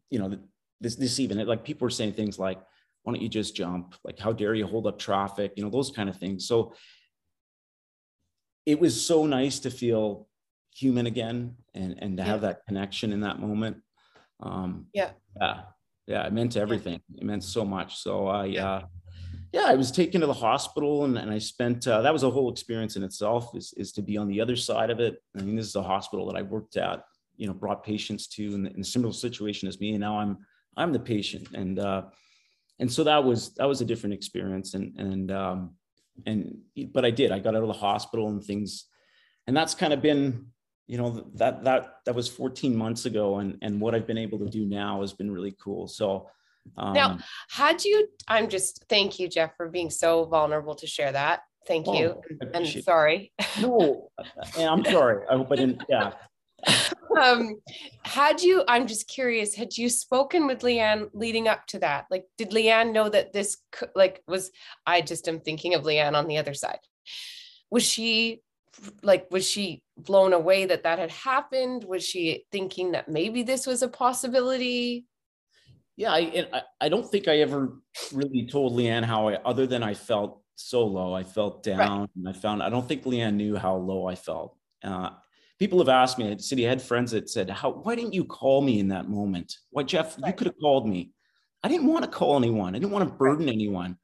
you 0.10 0.20
know 0.20 0.38
this 0.82 0.96
this 0.96 1.20
even 1.20 1.46
like 1.46 1.64
people 1.64 1.88
are 1.88 1.92
saying 1.92 2.14
things 2.14 2.38
like 2.40 2.60
why 3.04 3.14
don't 3.14 3.22
you 3.22 3.30
just 3.30 3.56
jump? 3.56 3.96
Like 4.04 4.20
how 4.20 4.34
dare 4.34 4.54
you 4.54 4.68
hold 4.68 4.86
up 4.86 5.00
traffic? 5.00 5.54
You 5.56 5.64
know 5.64 5.70
those 5.70 5.92
kind 5.92 6.10
of 6.10 6.18
things. 6.18 6.46
So 6.46 6.74
it 8.66 8.80
was 8.80 9.06
so 9.06 9.26
nice 9.26 9.60
to 9.60 9.72
feel 9.72 10.28
human 10.76 11.08
again 11.08 11.56
and 11.74 11.96
and 12.00 12.18
to 12.18 12.24
yeah. 12.24 12.30
have 12.30 12.42
that 12.42 12.66
connection 12.68 13.14
in 13.14 13.22
that 13.22 13.40
moment. 13.40 13.78
Um 14.42 14.88
yeah. 14.94 15.12
yeah. 15.40 15.62
Yeah 16.06 16.28
it 16.28 16.34
meant 16.34 16.58
everything. 16.58 17.00
Yeah. 17.10 17.22
it 17.22 17.26
meant 17.26 17.44
so 17.44 17.64
much. 17.64 17.98
So 17.98 18.28
i 18.28 18.46
yeah. 18.46 18.70
uh 18.70 18.82
yeah, 19.58 19.66
I 19.68 19.76
was 19.76 19.92
taken 19.92 20.22
to 20.22 20.28
the 20.28 20.34
hospital 20.34 21.06
and, 21.06 21.18
and 21.18 21.32
I 21.32 21.40
spent, 21.40 21.88
uh, 21.88 22.02
that 22.02 22.14
was 22.14 22.24
a 22.24 22.30
whole 22.30 22.52
experience 22.52 22.96
in 22.96 23.04
itself 23.04 23.56
is, 23.56 23.74
is 23.76 23.92
to 23.94 24.02
be 24.02 24.18
on 24.18 24.28
the 24.28 24.40
other 24.40 24.56
side 24.56 24.90
of 24.90 25.00
it. 25.00 25.22
I 25.36 25.42
mean, 25.42 25.56
this 25.56 25.68
is 25.68 25.76
a 25.76 25.84
hospital 25.84 26.28
that 26.28 26.38
I 26.38 26.44
worked 26.44 26.78
at, 26.78 27.04
you 27.38 27.48
know, 27.48 27.54
brought 27.54 27.84
patients 27.84 28.28
to 28.28 28.54
in, 28.54 28.68
in 28.68 28.82
a 28.82 28.84
similar 28.84 29.14
situation 29.14 29.68
as 29.68 29.80
me. 29.80 29.92
And 29.92 30.02
now 30.02 30.20
I'm, 30.20 30.38
I'm 30.76 30.94
the 30.94 31.00
patient. 31.00 31.48
And, 31.54 31.80
uh, 31.80 32.04
and 32.80 32.92
so 32.92 33.04
that 33.06 33.24
was, 33.24 33.56
that 33.56 33.68
was 33.68 33.82
a 33.82 33.86
different 33.86 34.14
experience. 34.14 34.76
And, 34.76 34.96
and, 35.00 35.32
um, 35.32 35.76
and, 36.26 36.60
but 36.94 37.04
I 37.04 37.10
did, 37.12 37.32
I 37.32 37.40
got 37.40 37.56
out 37.56 37.64
of 37.64 37.68
the 37.68 37.74
hospital 37.74 38.30
and 38.30 38.44
things 38.44 38.86
and 39.48 39.56
that's 39.56 39.74
kind 39.74 39.94
of 39.94 40.02
been 40.02 40.48
you 40.86 40.98
know 40.98 41.26
that 41.36 41.64
that 41.64 41.96
that 42.06 42.16
was 42.16 42.28
14 42.28 42.76
months 42.76 43.06
ago 43.06 43.40
and 43.40 43.58
and 43.62 43.82
what 43.82 43.96
i've 43.96 44.08
been 44.08 44.18
able 44.18 44.40
to 44.40 44.50
do 44.50 44.66
now 44.66 45.02
has 45.02 45.14
been 45.14 45.32
really 45.32 45.56
cool 45.60 45.88
so 45.88 46.30
um, 46.78 46.94
now 46.94 47.18
had 47.50 47.84
you 47.84 48.08
i'm 48.28 48.50
just 48.50 48.84
thank 48.90 49.20
you 49.20 49.28
jeff 49.28 49.56
for 49.56 49.70
being 49.70 49.90
so 49.90 50.26
vulnerable 50.26 50.76
to 50.76 50.88
share 50.88 51.12
that. 51.12 51.42
Thank 51.68 51.88
oh, 51.90 52.00
you. 52.00 52.22
And 52.54 52.66
sorry. 52.84 53.34
No 53.60 54.10
i'm 54.58 54.86
sorry 54.86 55.26
i 55.30 55.36
hope 55.36 55.52
i 55.52 55.56
didn't 55.56 55.84
yeah. 55.90 56.14
Um 57.20 57.56
had 58.04 58.42
you 58.42 58.64
i'm 58.68 58.86
just 58.86 59.08
curious 59.08 59.56
had 59.56 59.76
you 59.78 59.90
spoken 59.90 60.46
with 60.46 60.60
leanne 60.62 61.10
leading 61.14 61.48
up 61.48 61.66
to 61.68 61.80
that? 61.80 62.06
Like 62.12 62.26
did 62.38 62.52
leanne 62.52 62.94
know 62.94 63.10
that 63.10 63.34
this 63.34 63.58
like 63.96 64.22
was 64.28 64.52
i 64.86 65.02
just 65.02 65.28
am 65.28 65.40
thinking 65.40 65.74
of 65.74 65.84
leanne 65.84 66.16
on 66.16 66.28
the 66.28 66.38
other 66.38 66.54
side. 66.54 66.80
Was 67.72 67.84
she 67.84 68.42
like 69.04 69.28
was 69.32 69.50
she 69.50 69.82
blown 69.98 70.34
away 70.34 70.66
that 70.66 70.84
that 70.84 71.00
had 71.00 71.12
happened? 71.12 71.84
Was 71.84 72.06
she 72.06 72.46
thinking 72.52 72.92
that 72.92 73.10
maybe 73.10 73.44
this 73.44 73.66
was 73.66 73.82
a 73.82 73.88
possibility 73.88 75.06
yeah 75.98 76.12
i 76.12 76.46
i 76.80 76.88
don't 76.88 77.10
think 77.10 77.28
i 77.28 77.40
ever 77.40 77.80
really 78.14 78.48
told 78.48 78.74
leanne 78.74 79.04
how 79.04 79.28
i 79.28 79.36
other 79.44 79.68
than 79.68 79.84
i 79.84 79.94
felt 79.94 80.42
so 80.56 80.86
low 80.86 81.14
i 81.14 81.24
felt 81.24 81.64
down 81.64 82.02
right. 82.02 82.10
and 82.16 82.30
i 82.30 82.32
found 82.32 82.64
i 82.64 82.70
don't 82.70 82.88
think 82.88 83.04
leanne 83.04 83.36
knew 83.36 83.56
how 83.56 83.76
low 83.76 84.08
i 84.08 84.16
felt 84.16 84.56
uh, 84.84 85.10
people 85.60 85.80
have 85.80 85.90
asked 85.90 86.20
me 86.20 86.38
Cindy 86.38 86.68
I 86.68 86.70
had 86.70 86.82
friends 86.82 87.12
that 87.12 87.30
said 87.30 87.50
how 87.50 87.72
why 87.72 87.96
didn't 87.96 88.14
you 88.14 88.24
call 88.24 88.62
me 88.62 88.80
in 88.80 88.88
that 88.90 89.10
moment 89.10 89.58
why 89.72 89.84
jeff 89.84 90.18
right. 90.20 90.30
you 90.30 90.34
could 90.34 90.48
have 90.48 90.60
called 90.62 90.88
me 90.88 91.12
i 91.64 91.68
didn't 91.68 91.88
want 91.88 92.06
to 92.06 92.12
call 92.12 92.38
anyone 92.38 92.76
i 92.76 92.80
didn't 92.80 92.92
want 92.92 93.10
to 93.10 93.16
burden 93.16 93.48
right. 93.48 93.54
anyone 93.54 93.98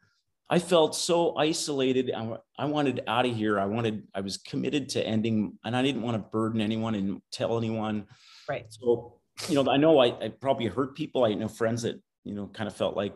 I 0.49 0.59
felt 0.59 0.95
so 0.95 1.35
isolated. 1.35 2.11
I, 2.15 2.37
I 2.59 2.65
wanted 2.65 3.01
out 3.07 3.25
of 3.25 3.35
here. 3.35 3.59
I 3.59 3.65
wanted, 3.65 4.03
I 4.13 4.21
was 4.21 4.37
committed 4.37 4.89
to 4.89 5.03
ending, 5.03 5.57
and 5.65 5.75
I 5.75 5.81
didn't 5.81 6.03
want 6.03 6.15
to 6.15 6.29
burden 6.29 6.61
anyone 6.61 6.93
and 6.93 7.21
tell 7.31 7.57
anyone. 7.57 8.05
Right. 8.47 8.65
So, 8.69 9.19
you 9.47 9.55
know, 9.55 9.69
I 9.69 9.77
know 9.77 9.99
I, 9.99 10.07
I 10.25 10.29
probably 10.29 10.67
hurt 10.67 10.95
people. 10.95 11.25
I 11.25 11.33
know 11.33 11.47
friends 11.47 11.83
that, 11.83 12.01
you 12.23 12.33
know, 12.35 12.47
kind 12.47 12.67
of 12.67 12.75
felt 12.75 12.95
like, 12.95 13.15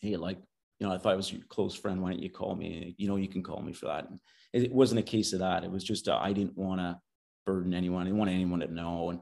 hey, 0.00 0.16
like, 0.16 0.38
you 0.80 0.86
know, 0.86 0.94
if 0.94 1.06
I 1.06 1.14
was 1.14 1.32
your 1.32 1.42
close 1.48 1.74
friend, 1.74 2.02
why 2.02 2.10
don't 2.10 2.22
you 2.22 2.30
call 2.30 2.54
me? 2.56 2.94
You 2.98 3.08
know, 3.08 3.16
you 3.16 3.28
can 3.28 3.42
call 3.42 3.62
me 3.62 3.72
for 3.72 3.86
that. 3.86 4.08
And 4.08 4.20
it 4.52 4.72
wasn't 4.72 5.00
a 5.00 5.04
case 5.04 5.32
of 5.32 5.40
that. 5.40 5.64
It 5.64 5.70
was 5.70 5.84
just, 5.84 6.08
uh, 6.08 6.18
I 6.20 6.32
didn't 6.32 6.56
want 6.56 6.80
to 6.80 6.98
burden 7.46 7.74
anyone. 7.74 8.02
I 8.02 8.04
didn't 8.06 8.18
want 8.18 8.30
anyone 8.30 8.60
to 8.60 8.72
know 8.72 9.10
and 9.10 9.20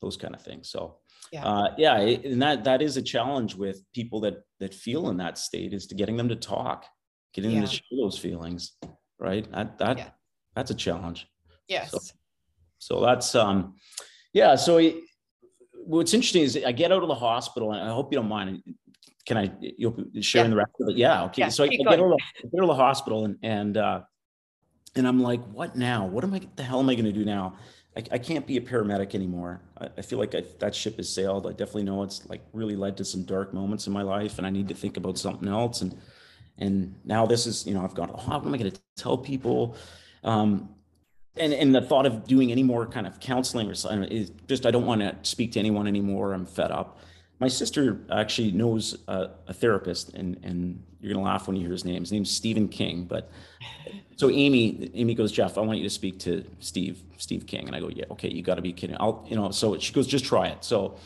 those 0.00 0.16
kind 0.16 0.34
of 0.34 0.42
things. 0.42 0.70
So, 0.70 0.98
yeah, 1.32 1.44
uh, 1.44 1.74
yeah 1.76 1.96
and 1.96 2.40
that 2.42 2.64
that 2.64 2.82
is 2.82 2.96
a 2.96 3.02
challenge 3.02 3.54
with 3.54 3.82
people 3.92 4.20
that 4.20 4.42
that 4.60 4.74
feel 4.74 5.08
in 5.08 5.16
that 5.16 5.38
state 5.38 5.72
is 5.72 5.86
to 5.88 5.94
getting 5.94 6.16
them 6.16 6.28
to 6.28 6.36
talk 6.36 6.86
getting 7.32 7.50
yeah. 7.50 7.60
them 7.60 7.68
to 7.68 7.74
share 7.74 7.98
those 7.98 8.18
feelings 8.18 8.72
right 9.18 9.50
that 9.52 9.78
that 9.78 9.98
yeah. 9.98 10.08
that's 10.54 10.70
a 10.70 10.74
challenge 10.74 11.26
yes 11.68 11.90
so, 11.90 11.98
so 12.78 13.00
that's 13.00 13.34
um 13.34 13.74
yeah 14.32 14.54
so 14.54 14.78
what's 15.86 16.14
interesting 16.14 16.42
is 16.42 16.58
i 16.66 16.72
get 16.72 16.92
out 16.92 17.02
of 17.02 17.08
the 17.08 17.14
hospital 17.14 17.72
and 17.72 17.88
i 17.88 17.92
hope 17.92 18.12
you 18.12 18.18
don't 18.18 18.28
mind 18.28 18.62
can 19.26 19.36
i 19.36 19.50
you'll 19.60 19.96
sharing 20.20 20.46
yeah. 20.46 20.50
the 20.50 20.56
rest 20.56 20.72
of 20.80 20.88
it 20.88 20.96
yeah 20.96 21.24
okay 21.24 21.50
so 21.50 21.64
I, 21.64 21.66
I, 21.66 21.70
get 21.70 21.86
out 21.86 22.00
of, 22.00 22.12
I, 22.12 22.42
get 22.42 22.60
out 22.60 22.62
of, 22.62 22.68
the 22.68 22.74
hospital 22.74 23.24
and 23.24 23.38
and 23.42 23.76
uh 23.76 24.00
and 24.96 25.06
i'm 25.06 25.22
like 25.22 25.42
what 25.46 25.76
now 25.76 26.06
what 26.06 26.24
am 26.24 26.34
i 26.34 26.40
the 26.56 26.62
hell 26.62 26.80
am 26.80 26.88
i 26.88 26.94
going 26.94 27.06
to 27.06 27.12
do 27.12 27.24
now 27.24 27.56
I, 27.96 28.02
I 28.12 28.18
can't 28.18 28.46
be 28.46 28.56
a 28.56 28.60
paramedic 28.60 29.14
anymore. 29.14 29.60
I, 29.80 29.88
I 29.98 30.02
feel 30.02 30.18
like 30.18 30.34
I, 30.34 30.42
that 30.58 30.74
ship 30.74 30.96
has 30.96 31.08
sailed. 31.08 31.46
I 31.46 31.50
definitely 31.50 31.84
know 31.84 32.02
it's 32.02 32.26
like 32.28 32.42
really 32.52 32.76
led 32.76 32.96
to 32.96 33.04
some 33.04 33.22
dark 33.22 33.54
moments 33.54 33.86
in 33.86 33.92
my 33.92 34.02
life, 34.02 34.38
and 34.38 34.46
I 34.46 34.50
need 34.50 34.68
to 34.68 34.74
think 34.74 34.96
about 34.96 35.18
something 35.18 35.48
else. 35.48 35.82
And 35.82 35.96
and 36.58 36.94
now 37.04 37.26
this 37.26 37.46
is, 37.46 37.66
you 37.66 37.74
know, 37.74 37.84
I've 37.84 37.94
gone. 37.94 38.10
Oh, 38.12 38.16
what 38.16 38.44
am 38.44 38.54
I 38.54 38.58
going 38.58 38.70
to 38.70 38.80
tell 38.96 39.18
people? 39.18 39.76
Um, 40.22 40.73
and 41.36 41.52
and 41.52 41.74
the 41.74 41.82
thought 41.82 42.06
of 42.06 42.26
doing 42.26 42.52
any 42.52 42.62
more 42.62 42.86
kind 42.86 43.06
of 43.06 43.20
counseling 43.20 43.68
or 43.68 43.74
something 43.74 44.04
is 44.04 44.30
just 44.48 44.66
I 44.66 44.70
don't 44.70 44.86
want 44.86 45.00
to 45.00 45.16
speak 45.22 45.52
to 45.52 45.60
anyone 45.60 45.86
anymore. 45.86 46.32
I'm 46.32 46.46
fed 46.46 46.70
up. 46.70 47.00
My 47.40 47.48
sister 47.48 48.00
actually 48.12 48.52
knows 48.52 48.98
a, 49.08 49.30
a 49.48 49.52
therapist, 49.54 50.14
and 50.14 50.38
and 50.42 50.82
you're 51.00 51.12
gonna 51.12 51.24
laugh 51.24 51.46
when 51.46 51.56
you 51.56 51.62
hear 51.62 51.72
his 51.72 51.84
name. 51.84 52.00
His 52.00 52.12
name's 52.12 52.30
Stephen 52.30 52.68
King. 52.68 53.04
But 53.04 53.30
so 54.16 54.30
Amy, 54.30 54.90
Amy 54.94 55.14
goes, 55.14 55.32
Jeff, 55.32 55.58
I 55.58 55.60
want 55.60 55.78
you 55.78 55.84
to 55.84 55.90
speak 55.90 56.18
to 56.20 56.44
Steve, 56.60 57.02
Steve 57.18 57.46
King. 57.46 57.66
And 57.66 57.76
I 57.76 57.80
go, 57.80 57.88
yeah, 57.88 58.04
okay, 58.12 58.30
you 58.30 58.42
got 58.42 58.54
to 58.54 58.62
be 58.62 58.72
kidding. 58.72 58.96
I'll, 59.00 59.26
you 59.28 59.36
know. 59.36 59.50
So 59.50 59.78
she 59.78 59.92
goes, 59.92 60.06
just 60.06 60.24
try 60.24 60.46
it. 60.48 60.64
So, 60.64 60.96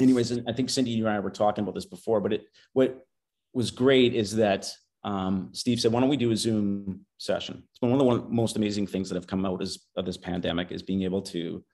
anyways, 0.00 0.38
I 0.46 0.52
think 0.52 0.70
Cindy 0.70 0.98
and 0.98 1.08
I 1.08 1.18
were 1.20 1.30
talking 1.30 1.62
about 1.62 1.74
this 1.74 1.84
before, 1.84 2.20
but 2.20 2.32
it 2.32 2.46
what 2.72 3.06
was 3.52 3.70
great 3.70 4.14
is 4.14 4.36
that 4.36 4.72
um, 5.06 5.50
Steve 5.52 5.80
said, 5.80 5.92
why 5.92 6.00
don't 6.00 6.08
we 6.08 6.16
do 6.16 6.32
a 6.32 6.36
Zoom 6.36 7.06
session? 7.18 7.62
It's 7.70 7.78
been 7.78 7.90
one 7.90 8.00
of 8.00 8.04
the 8.04 8.24
one, 8.24 8.34
most 8.34 8.56
amazing 8.56 8.88
things 8.88 9.08
that 9.08 9.14
have 9.14 9.28
come 9.28 9.46
out 9.46 9.62
of 9.62 10.04
this 10.04 10.16
pandemic 10.16 10.72
is 10.72 10.82
being 10.82 11.04
able 11.04 11.22
to 11.22 11.64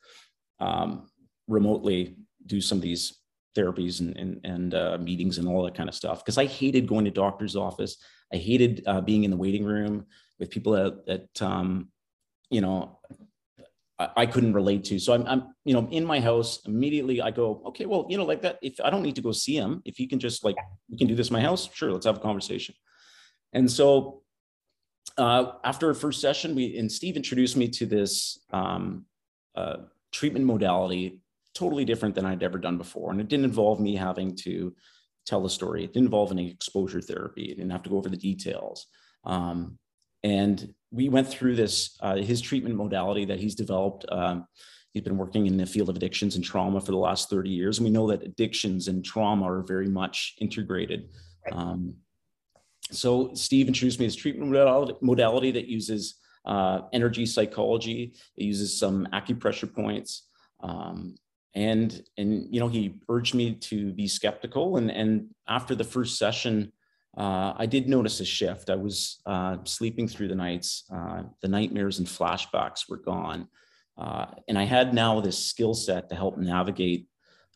um, 0.61 1.07
remotely 1.49 2.17
do 2.45 2.61
some 2.61 2.77
of 2.77 2.83
these 2.83 3.19
therapies 3.57 4.01
and 4.01 4.17
and, 4.17 4.41
and 4.45 4.75
uh, 4.75 4.99
meetings 4.99 5.39
and 5.39 5.49
all 5.49 5.63
that 5.63 5.75
kind 5.75 5.89
of 5.89 5.95
stuff 5.95 6.25
because 6.25 6.39
I 6.39 6.47
hated 6.47 6.87
going 6.87 7.07
to 7.07 7.11
doctor's 7.11 7.57
office. 7.57 7.97
I 8.33 8.37
hated 8.37 8.83
uh, 8.87 9.01
being 9.01 9.25
in 9.25 9.31
the 9.31 9.37
waiting 9.37 9.65
room 9.65 10.07
with 10.39 10.51
people 10.51 10.73
that, 10.73 11.07
that 11.07 11.43
um, 11.43 11.89
you 12.51 12.61
know 12.61 12.99
I, 13.99 14.09
I, 14.17 14.27
couldn't 14.27 14.55
relate 14.55 14.85
to. 14.85 14.99
So 14.99 15.13
I'm, 15.13 15.27
I'm 15.27 15.55
you 15.65 15.75
know 15.75 15.89
in 15.91 16.05
my 16.05 16.21
house 16.21 16.61
immediately. 16.67 17.23
I 17.23 17.31
go 17.31 17.63
okay, 17.69 17.87
well 17.87 18.07
you 18.11 18.19
know 18.19 18.25
like 18.25 18.43
that. 18.43 18.59
If 18.63 18.75
I 18.85 18.91
don't 18.91 19.03
need 19.03 19.17
to 19.17 19.23
go 19.23 19.33
see 19.33 19.57
him, 19.57 19.81
if 19.85 19.99
you 19.99 20.09
can 20.09 20.19
just 20.19 20.45
like 20.45 20.57
you 20.89 20.99
can 20.99 21.07
do 21.07 21.15
this 21.15 21.29
in 21.29 21.35
my 21.35 21.43
house, 21.43 21.69
sure, 21.73 21.93
let's 21.93 22.07
have 22.07 22.17
a 22.17 22.21
conversation. 22.21 22.75
And 23.53 23.71
so 23.71 24.23
uh, 25.19 25.53
after 25.65 25.89
our 25.89 25.95
first 25.95 26.21
session, 26.21 26.55
we 26.55 26.79
and 26.79 26.91
Steve 26.91 27.17
introduced 27.17 27.57
me 27.57 27.69
to 27.69 27.87
this 27.87 28.39
um, 28.53 29.05
uh, 29.55 29.77
treatment 30.13 30.47
modality 30.47 31.19
totally 31.55 31.85
different 31.85 32.15
than 32.15 32.25
I'd 32.25 32.43
ever 32.43 32.59
done 32.59 32.79
before. 32.79 33.11
And 33.11 33.21
it 33.21 33.29
didn't 33.29 33.45
involve 33.45 33.79
me 33.79 33.95
having 33.95 34.35
to 34.37 34.75
tell 35.27 35.45
a 35.45 35.51
story. 35.51 35.85
It 35.85 35.93
didn't 35.93 36.07
involve 36.07 36.33
any 36.33 36.51
exposure 36.51 37.01
therapy. 37.01 37.45
It 37.45 37.57
didn't 37.57 37.71
have 37.71 37.83
to 37.83 37.91
go 37.91 37.99
over 37.99 38.09
the 38.09 38.17
details. 38.17 38.87
Um, 39.25 39.79
and 40.23 40.73
we 40.91 41.09
went 41.09 41.29
through 41.29 41.57
this, 41.57 41.97
uh, 42.01 42.17
his 42.17 42.41
treatment 42.41 42.77
modality 42.77 43.25
that 43.27 43.39
he's 43.41 43.55
developed. 43.55 44.05
Um, 44.11 44.47
he's 44.93 45.03
been 45.03 45.19
working 45.19 45.47
in 45.47 45.57
the 45.57 45.67
field 45.67 45.89
of 45.89 45.97
addictions 45.97 46.37
and 46.37 46.45
trauma 46.45 46.81
for 46.81 46.93
the 46.93 46.99
last 46.99 47.29
30 47.29 47.51
years. 47.51 47.79
And 47.79 47.85
we 47.85 47.93
know 47.93 48.09
that 48.09 48.23
addictions 48.23 48.89
and 48.89 49.05
trauma 49.05 49.45
are 49.45 49.63
very 49.63 49.89
much 49.89 50.35
integrated. 50.41 51.09
Um, 51.51 51.95
so 52.95 53.33
Steve 53.35 53.69
introduced 53.69 53.99
me 53.99 54.07
to 54.07 54.09
this 54.09 54.17
treatment 54.17 54.51
modality, 55.03 55.51
that 55.51 55.69
uses 55.69 56.17
uh, 56.45 56.83
energy 56.93 57.27
psychology. 57.27 58.15
It 58.37 58.45
uses 58.45 58.79
some 58.79 59.07
acupressure 59.13 59.73
points. 59.73 60.29
Um, 60.61 61.17
and 61.55 62.03
and 62.17 62.47
you 62.51 62.61
know 62.61 62.69
he 62.69 62.95
urged 63.09 63.35
me 63.35 63.55
to 63.55 63.93
be 63.93 64.09
skeptical 64.09 64.79
and 64.79 64.91
and 64.91 65.29
after 65.49 65.75
the 65.75 65.85
first 65.85 66.19
session 66.19 66.73
uh, 67.19 67.53
i 67.57 67.67
did 67.67 67.89
notice 67.89 68.21
a 68.21 68.25
shift 68.25 68.71
i 68.71 68.75
was 68.75 69.21
uh, 69.27 69.57
sleeping 69.65 70.09
through 70.09 70.29
the 70.29 70.35
nights 70.35 70.85
uh, 70.95 71.23
the 71.43 71.49
nightmares 71.49 71.99
and 71.99 72.09
flashbacks 72.09 72.89
were 72.89 72.97
gone 72.97 73.47
uh, 73.99 74.27
and 74.49 74.59
i 74.59 74.65
had 74.65 74.95
now 74.95 75.21
this 75.21 75.39
skill 75.39 75.75
set 75.75 76.09
to 76.09 76.15
help 76.15 76.39
navigate 76.39 77.07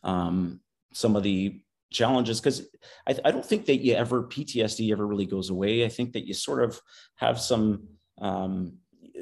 um, 0.03 0.59
some 0.93 1.15
of 1.15 1.23
the 1.23 1.59
challenges 1.91 2.39
because 2.39 2.67
I, 3.07 3.15
I, 3.25 3.31
don't 3.31 3.45
think 3.45 3.65
that 3.67 3.77
you 3.77 3.93
ever 3.93 4.23
ptsd 4.23 4.91
ever 4.91 5.07
really 5.07 5.25
goes 5.25 5.49
away. 5.49 5.85
I 5.85 5.89
think 5.89 6.13
that 6.13 6.27
you 6.27 6.33
sort 6.33 6.63
of 6.63 6.79
have 7.15 7.39
some 7.39 7.87
um, 8.19 8.73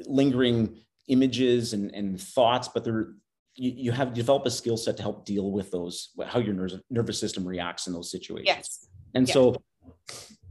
lingering 0.06 0.80
images 1.08 1.72
and, 1.72 1.94
and 1.94 2.20
thoughts 2.20 2.68
but 2.68 2.84
they're 2.84 3.10
you, 3.54 3.72
you 3.76 3.92
have 3.92 4.12
developed 4.12 4.46
a 4.46 4.50
skill 4.50 4.76
set 4.76 4.96
to 4.96 5.02
help 5.02 5.24
deal 5.24 5.50
with 5.52 5.70
those 5.70 6.10
how 6.26 6.38
your 6.38 6.54
nervous 6.54 6.80
nervous 6.90 7.20
system 7.20 7.46
reacts 7.46 7.86
in 7.86 7.92
those 7.92 8.10
situations. 8.10 8.46
Yes. 8.46 8.88
And 9.14 9.26
yes. 9.26 9.34
so 9.34 9.56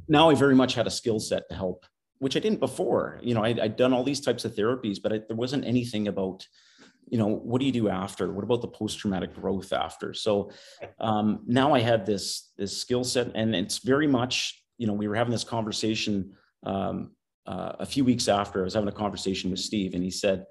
now 0.07 0.29
i 0.29 0.35
very 0.35 0.55
much 0.55 0.75
had 0.75 0.87
a 0.87 0.91
skill 0.91 1.19
set 1.19 1.49
to 1.49 1.55
help 1.55 1.85
which 2.19 2.37
i 2.37 2.39
didn't 2.39 2.59
before. 2.59 3.19
You 3.21 3.33
know 3.33 3.43
I, 3.43 3.53
had 3.53 3.75
done 3.75 3.93
all 3.93 4.03
these 4.03 4.21
types 4.21 4.45
of 4.45 4.55
therapies 4.55 4.97
but 5.01 5.11
I, 5.11 5.19
there 5.27 5.35
wasn't 5.35 5.65
anything 5.65 6.07
about 6.07 6.47
you 7.07 7.17
know 7.17 7.27
what 7.27 7.59
do 7.59 7.65
you 7.65 7.71
do 7.71 7.89
after? 7.89 8.31
What 8.31 8.43
about 8.43 8.61
the 8.61 8.67
post-traumatic 8.67 9.35
growth 9.35 9.73
after? 9.73 10.13
So 10.13 10.51
um, 10.99 11.41
now 11.45 11.73
i 11.73 11.79
had 11.79 12.05
this 12.05 12.51
this 12.57 12.75
skill 12.77 13.03
set 13.03 13.31
and 13.35 13.55
it's 13.55 13.79
very 13.79 14.07
much 14.07 14.63
you 14.77 14.87
know 14.87 14.93
we 14.93 15.07
were 15.07 15.15
having 15.15 15.31
this 15.31 15.43
conversation 15.43 16.33
um, 16.65 17.11
uh, 17.45 17.73
a 17.79 17.85
few 17.85 18.03
weeks 18.03 18.27
after 18.27 18.61
i 18.61 18.63
was 18.63 18.73
having 18.73 18.89
a 18.89 18.91
conversation 18.91 19.51
with 19.51 19.59
steve 19.59 19.93
and 19.93 20.03
he 20.03 20.09
said 20.09 20.45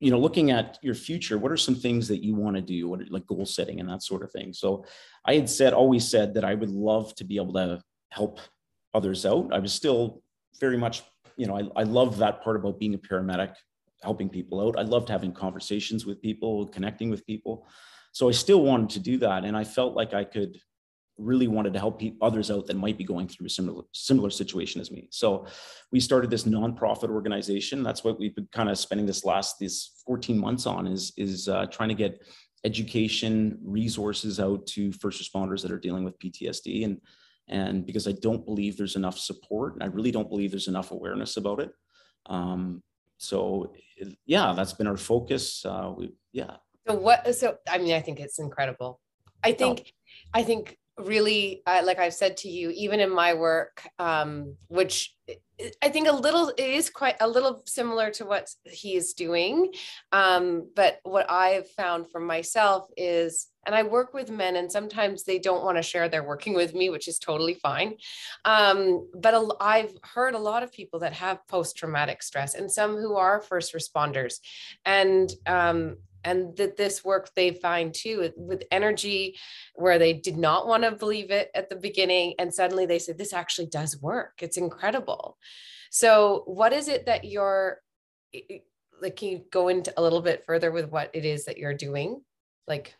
you 0.00 0.10
know 0.10 0.18
looking 0.18 0.50
at 0.50 0.78
your 0.82 0.94
future 0.94 1.38
what 1.38 1.52
are 1.52 1.56
some 1.56 1.74
things 1.74 2.08
that 2.08 2.22
you 2.24 2.34
want 2.34 2.56
to 2.56 2.62
do? 2.62 2.88
What 2.88 3.00
are, 3.00 3.06
like 3.10 3.26
goal 3.26 3.46
setting 3.46 3.80
and 3.80 3.88
that 3.88 4.02
sort 4.02 4.22
of 4.22 4.32
thing. 4.32 4.52
So 4.52 4.84
i 5.24 5.34
had 5.34 5.48
said 5.48 5.72
always 5.72 6.08
said 6.08 6.34
that 6.34 6.44
i 6.44 6.54
would 6.54 6.70
love 6.70 7.14
to 7.16 7.24
be 7.24 7.36
able 7.36 7.54
to 7.54 7.80
help 8.10 8.40
others 8.94 9.24
out. 9.24 9.52
I 9.52 9.58
was 9.58 9.72
still 9.72 10.22
very 10.60 10.76
much 10.76 11.02
you 11.36 11.46
know 11.46 11.56
i, 11.56 11.80
I 11.80 11.84
love 11.84 12.18
that 12.18 12.42
part 12.42 12.56
about 12.56 12.78
being 12.78 12.94
a 12.94 12.98
paramedic 12.98 13.54
helping 14.02 14.28
people 14.28 14.60
out 14.60 14.78
i 14.78 14.82
loved 14.82 15.08
having 15.08 15.32
conversations 15.32 16.06
with 16.06 16.22
people 16.22 16.66
connecting 16.68 17.10
with 17.10 17.26
people 17.26 17.66
so 18.12 18.28
i 18.28 18.32
still 18.32 18.62
wanted 18.62 18.90
to 18.90 19.00
do 19.00 19.18
that 19.18 19.44
and 19.44 19.56
i 19.56 19.64
felt 19.64 19.94
like 19.94 20.14
i 20.14 20.24
could 20.24 20.58
really 21.18 21.48
wanted 21.48 21.72
to 21.72 21.78
help 21.78 22.02
others 22.20 22.50
out 22.50 22.66
that 22.66 22.76
might 22.76 22.98
be 22.98 23.04
going 23.04 23.28
through 23.28 23.46
a 23.46 23.50
similar 23.50 23.82
similar 23.92 24.30
situation 24.30 24.80
as 24.80 24.90
me. 24.90 25.08
So 25.10 25.46
we 25.90 26.00
started 26.00 26.30
this 26.30 26.44
nonprofit 26.44 27.10
organization. 27.10 27.82
That's 27.82 28.04
what 28.04 28.18
we've 28.18 28.34
been 28.34 28.48
kind 28.52 28.70
of 28.70 28.78
spending 28.78 29.06
this 29.06 29.24
last 29.24 29.58
these 29.58 29.92
14 30.06 30.38
months 30.38 30.66
on 30.66 30.86
is 30.86 31.12
is 31.16 31.48
uh, 31.48 31.66
trying 31.66 31.90
to 31.90 31.94
get 31.94 32.22
education 32.64 33.58
resources 33.62 34.38
out 34.38 34.66
to 34.68 34.92
first 34.92 35.22
responders 35.22 35.62
that 35.62 35.72
are 35.72 35.78
dealing 35.78 36.04
with 36.04 36.18
PTSD 36.18 36.84
and 36.84 37.00
and 37.48 37.84
because 37.84 38.06
I 38.06 38.12
don't 38.12 38.44
believe 38.44 38.76
there's 38.76 38.96
enough 38.96 39.18
support 39.18 39.74
and 39.74 39.82
I 39.82 39.86
really 39.86 40.12
don't 40.12 40.28
believe 40.28 40.50
there's 40.50 40.68
enough 40.68 40.92
awareness 40.92 41.36
about 41.36 41.60
it. 41.60 41.72
Um, 42.26 42.82
so 43.22 43.72
yeah, 44.26 44.52
that's 44.56 44.72
been 44.72 44.86
our 44.86 44.96
focus. 44.96 45.64
Uh, 45.64 45.92
we 45.96 46.12
yeah. 46.32 46.56
So 46.88 46.94
what? 46.94 47.34
So 47.34 47.58
I 47.68 47.78
mean, 47.78 47.94
I 47.94 48.00
think 48.00 48.20
it's 48.20 48.38
incredible. 48.38 49.00
I 49.44 49.52
think, 49.52 49.82
oh. 49.86 50.38
I 50.40 50.42
think 50.42 50.78
really, 50.98 51.62
uh, 51.66 51.82
like 51.84 51.98
I've 51.98 52.14
said 52.14 52.36
to 52.38 52.48
you, 52.48 52.70
even 52.70 53.00
in 53.00 53.12
my 53.12 53.34
work, 53.34 53.82
um, 53.98 54.56
which 54.68 55.14
I 55.82 55.88
think 55.88 56.08
a 56.08 56.12
little, 56.12 56.48
it 56.50 56.70
is 56.70 56.90
quite 56.90 57.16
a 57.20 57.28
little 57.28 57.62
similar 57.66 58.10
to 58.12 58.24
what 58.24 58.48
he 58.64 58.94
is 58.94 59.14
doing. 59.14 59.72
Um, 60.12 60.68
but 60.74 60.98
what 61.02 61.30
I've 61.30 61.68
found 61.70 62.10
for 62.10 62.20
myself 62.20 62.88
is, 62.96 63.48
and 63.66 63.74
I 63.74 63.82
work 63.82 64.14
with 64.14 64.30
men, 64.30 64.56
and 64.56 64.70
sometimes 64.70 65.24
they 65.24 65.38
don't 65.38 65.64
want 65.64 65.76
to 65.78 65.82
share 65.82 66.08
they're 66.08 66.22
working 66.22 66.54
with 66.54 66.74
me, 66.74 66.90
which 66.90 67.08
is 67.08 67.18
totally 67.18 67.54
fine. 67.54 67.94
Um, 68.44 69.08
but 69.14 69.34
a, 69.34 69.48
I've 69.60 69.96
heard 70.02 70.34
a 70.34 70.38
lot 70.38 70.62
of 70.62 70.72
people 70.72 71.00
that 71.00 71.12
have 71.12 71.46
post 71.46 71.76
traumatic 71.76 72.22
stress, 72.22 72.54
and 72.54 72.70
some 72.70 72.96
who 72.96 73.16
are 73.16 73.40
first 73.40 73.74
responders, 73.74 74.40
and 74.84 75.32
um, 75.46 75.96
and 76.24 76.56
that 76.56 76.76
this 76.76 77.04
work 77.04 77.30
they 77.34 77.52
find 77.52 77.94
too 77.94 78.18
with, 78.18 78.34
with 78.36 78.64
energy 78.70 79.36
where 79.74 79.98
they 79.98 80.12
did 80.12 80.36
not 80.36 80.66
want 80.66 80.82
to 80.84 80.92
believe 80.92 81.30
it 81.30 81.50
at 81.54 81.68
the 81.68 81.76
beginning 81.76 82.34
and 82.38 82.52
suddenly 82.52 82.86
they 82.86 82.98
said 82.98 83.18
this 83.18 83.32
actually 83.32 83.66
does 83.66 84.00
work 84.00 84.34
it's 84.40 84.56
incredible 84.56 85.36
so 85.90 86.42
what 86.46 86.72
is 86.72 86.88
it 86.88 87.06
that 87.06 87.24
you're 87.24 87.80
like 89.00 89.16
can 89.16 89.28
you 89.28 89.44
go 89.50 89.68
into 89.68 89.92
a 89.98 90.02
little 90.02 90.22
bit 90.22 90.44
further 90.46 90.70
with 90.70 90.88
what 90.90 91.10
it 91.12 91.24
is 91.24 91.44
that 91.44 91.58
you're 91.58 91.74
doing 91.74 92.20
like 92.66 92.94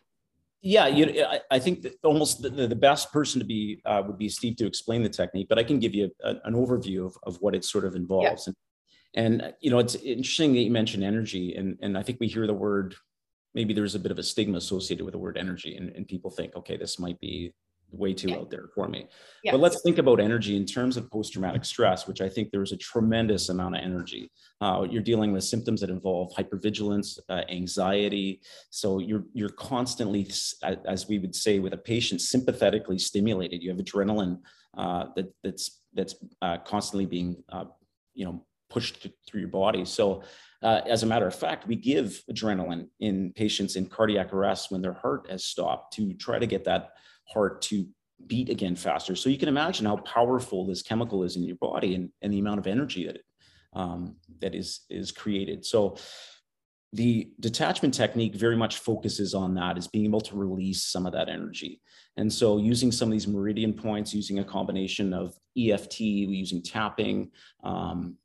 yeah 0.63 0.87
you 0.87 1.23
I, 1.23 1.41
I 1.51 1.59
think 1.59 1.81
that 1.81 1.95
almost 2.03 2.41
the, 2.41 2.49
the 2.49 2.75
best 2.75 3.11
person 3.11 3.39
to 3.39 3.45
be 3.45 3.81
uh, 3.85 4.01
would 4.07 4.17
be 4.17 4.29
steve 4.29 4.55
to 4.57 4.65
explain 4.65 5.03
the 5.03 5.09
technique 5.09 5.47
but 5.49 5.59
i 5.59 5.63
can 5.63 5.77
give 5.77 5.93
you 5.93 6.09
a, 6.23 6.35
an 6.45 6.55
overview 6.55 7.05
of, 7.05 7.15
of 7.23 7.35
what 7.41 7.53
it 7.53 7.65
sort 7.65 7.85
of 7.85 7.95
involves 7.95 8.47
yeah. 8.47 8.53
and, 9.21 9.41
and 9.41 9.53
you 9.59 9.69
know 9.69 9.77
it's 9.77 9.95
interesting 9.95 10.53
that 10.53 10.61
you 10.61 10.71
mentioned 10.71 11.03
energy 11.03 11.55
and 11.55 11.77
and 11.81 11.97
i 11.97 12.01
think 12.01 12.19
we 12.19 12.27
hear 12.27 12.47
the 12.47 12.53
word 12.53 12.95
maybe 13.53 13.73
there's 13.73 13.93
a 13.93 13.99
bit 13.99 14.11
of 14.11 14.17
a 14.17 14.23
stigma 14.23 14.57
associated 14.57 15.03
with 15.03 15.11
the 15.11 15.17
word 15.17 15.37
energy 15.37 15.75
and, 15.75 15.89
and 15.89 16.07
people 16.07 16.31
think 16.31 16.55
okay 16.55 16.77
this 16.77 16.97
might 16.97 17.19
be 17.19 17.53
way 17.93 18.13
too 18.13 18.29
yeah. 18.29 18.37
out 18.37 18.49
there 18.49 18.65
for 18.73 18.87
me. 18.87 19.07
Yeah. 19.43 19.51
but 19.51 19.61
let's 19.61 19.81
think 19.81 19.97
about 19.97 20.19
energy 20.19 20.57
in 20.57 20.65
terms 20.65 20.97
of 20.97 21.09
post-traumatic 21.11 21.65
stress 21.65 22.07
which 22.07 22.21
i 22.21 22.29
think 22.29 22.49
there's 22.51 22.71
a 22.71 22.77
tremendous 22.77 23.49
amount 23.49 23.75
of 23.75 23.81
energy. 23.83 24.31
Uh, 24.61 24.85
you're 24.89 25.03
dealing 25.03 25.31
with 25.33 25.43
symptoms 25.43 25.81
that 25.81 25.89
involve 25.89 26.31
hypervigilance 26.33 27.19
uh, 27.29 27.41
anxiety. 27.49 28.41
So 28.69 28.99
you're 28.99 29.25
you're 29.33 29.49
constantly 29.49 30.29
as 30.85 31.07
we 31.07 31.19
would 31.19 31.35
say 31.35 31.59
with 31.59 31.73
a 31.73 31.77
patient 31.77 32.21
sympathetically 32.21 32.99
stimulated. 32.99 33.61
You 33.61 33.69
have 33.71 33.79
adrenaline 33.79 34.39
uh, 34.77 35.05
that 35.15 35.33
that's 35.43 35.81
that's 35.93 36.15
uh, 36.41 36.57
constantly 36.59 37.05
being 37.05 37.43
uh, 37.51 37.65
you 38.13 38.25
know 38.25 38.45
pushed 38.69 39.07
through 39.27 39.41
your 39.41 39.49
body. 39.49 39.85
So 39.85 40.23
uh, 40.63 40.81
as 40.87 41.03
a 41.03 41.05
matter 41.05 41.27
of 41.27 41.35
fact, 41.35 41.67
we 41.67 41.75
give 41.75 42.23
adrenaline 42.31 42.87
in 42.99 43.33
patients 43.33 43.75
in 43.75 43.85
cardiac 43.85 44.33
arrest 44.33 44.71
when 44.71 44.81
their 44.81 44.93
heart 44.93 45.29
has 45.29 45.45
stopped 45.45 45.93
to 45.95 46.13
try 46.13 46.39
to 46.39 46.47
get 46.47 46.63
that 46.63 46.93
heart 47.33 47.61
to 47.63 47.87
beat 48.27 48.49
again 48.49 48.75
faster. 48.75 49.15
So 49.15 49.29
you 49.29 49.37
can 49.37 49.49
imagine 49.49 49.85
how 49.85 49.97
powerful 49.97 50.65
this 50.65 50.81
chemical 50.81 51.23
is 51.23 51.35
in 51.35 51.43
your 51.43 51.57
body 51.57 51.95
and, 51.95 52.09
and 52.21 52.31
the 52.31 52.39
amount 52.39 52.59
of 52.59 52.67
energy 52.67 53.05
that 53.05 53.15
it, 53.15 53.25
um, 53.73 54.15
that 54.39 54.55
is 54.55 54.81
is 54.89 55.11
created. 55.11 55.65
So 55.65 55.97
the 56.93 57.31
detachment 57.39 57.93
technique 57.93 58.35
very 58.35 58.55
much 58.55 58.77
focuses 58.77 59.33
on 59.33 59.55
that 59.55 59.77
is 59.77 59.87
being 59.87 60.05
able 60.05 60.21
to 60.21 60.35
release 60.35 60.83
some 60.83 61.07
of 61.07 61.13
that 61.13 61.27
energy 61.27 61.81
and 62.17 62.31
so 62.31 62.59
using 62.59 62.91
some 62.91 63.07
of 63.07 63.13
these 63.13 63.27
meridian 63.27 63.73
points 63.73 64.13
using 64.13 64.37
a 64.37 64.43
combination 64.43 65.11
of 65.11 65.33
eft 65.57 65.99
using 65.99 66.61
tapping 66.61 67.31
um, 67.63 68.15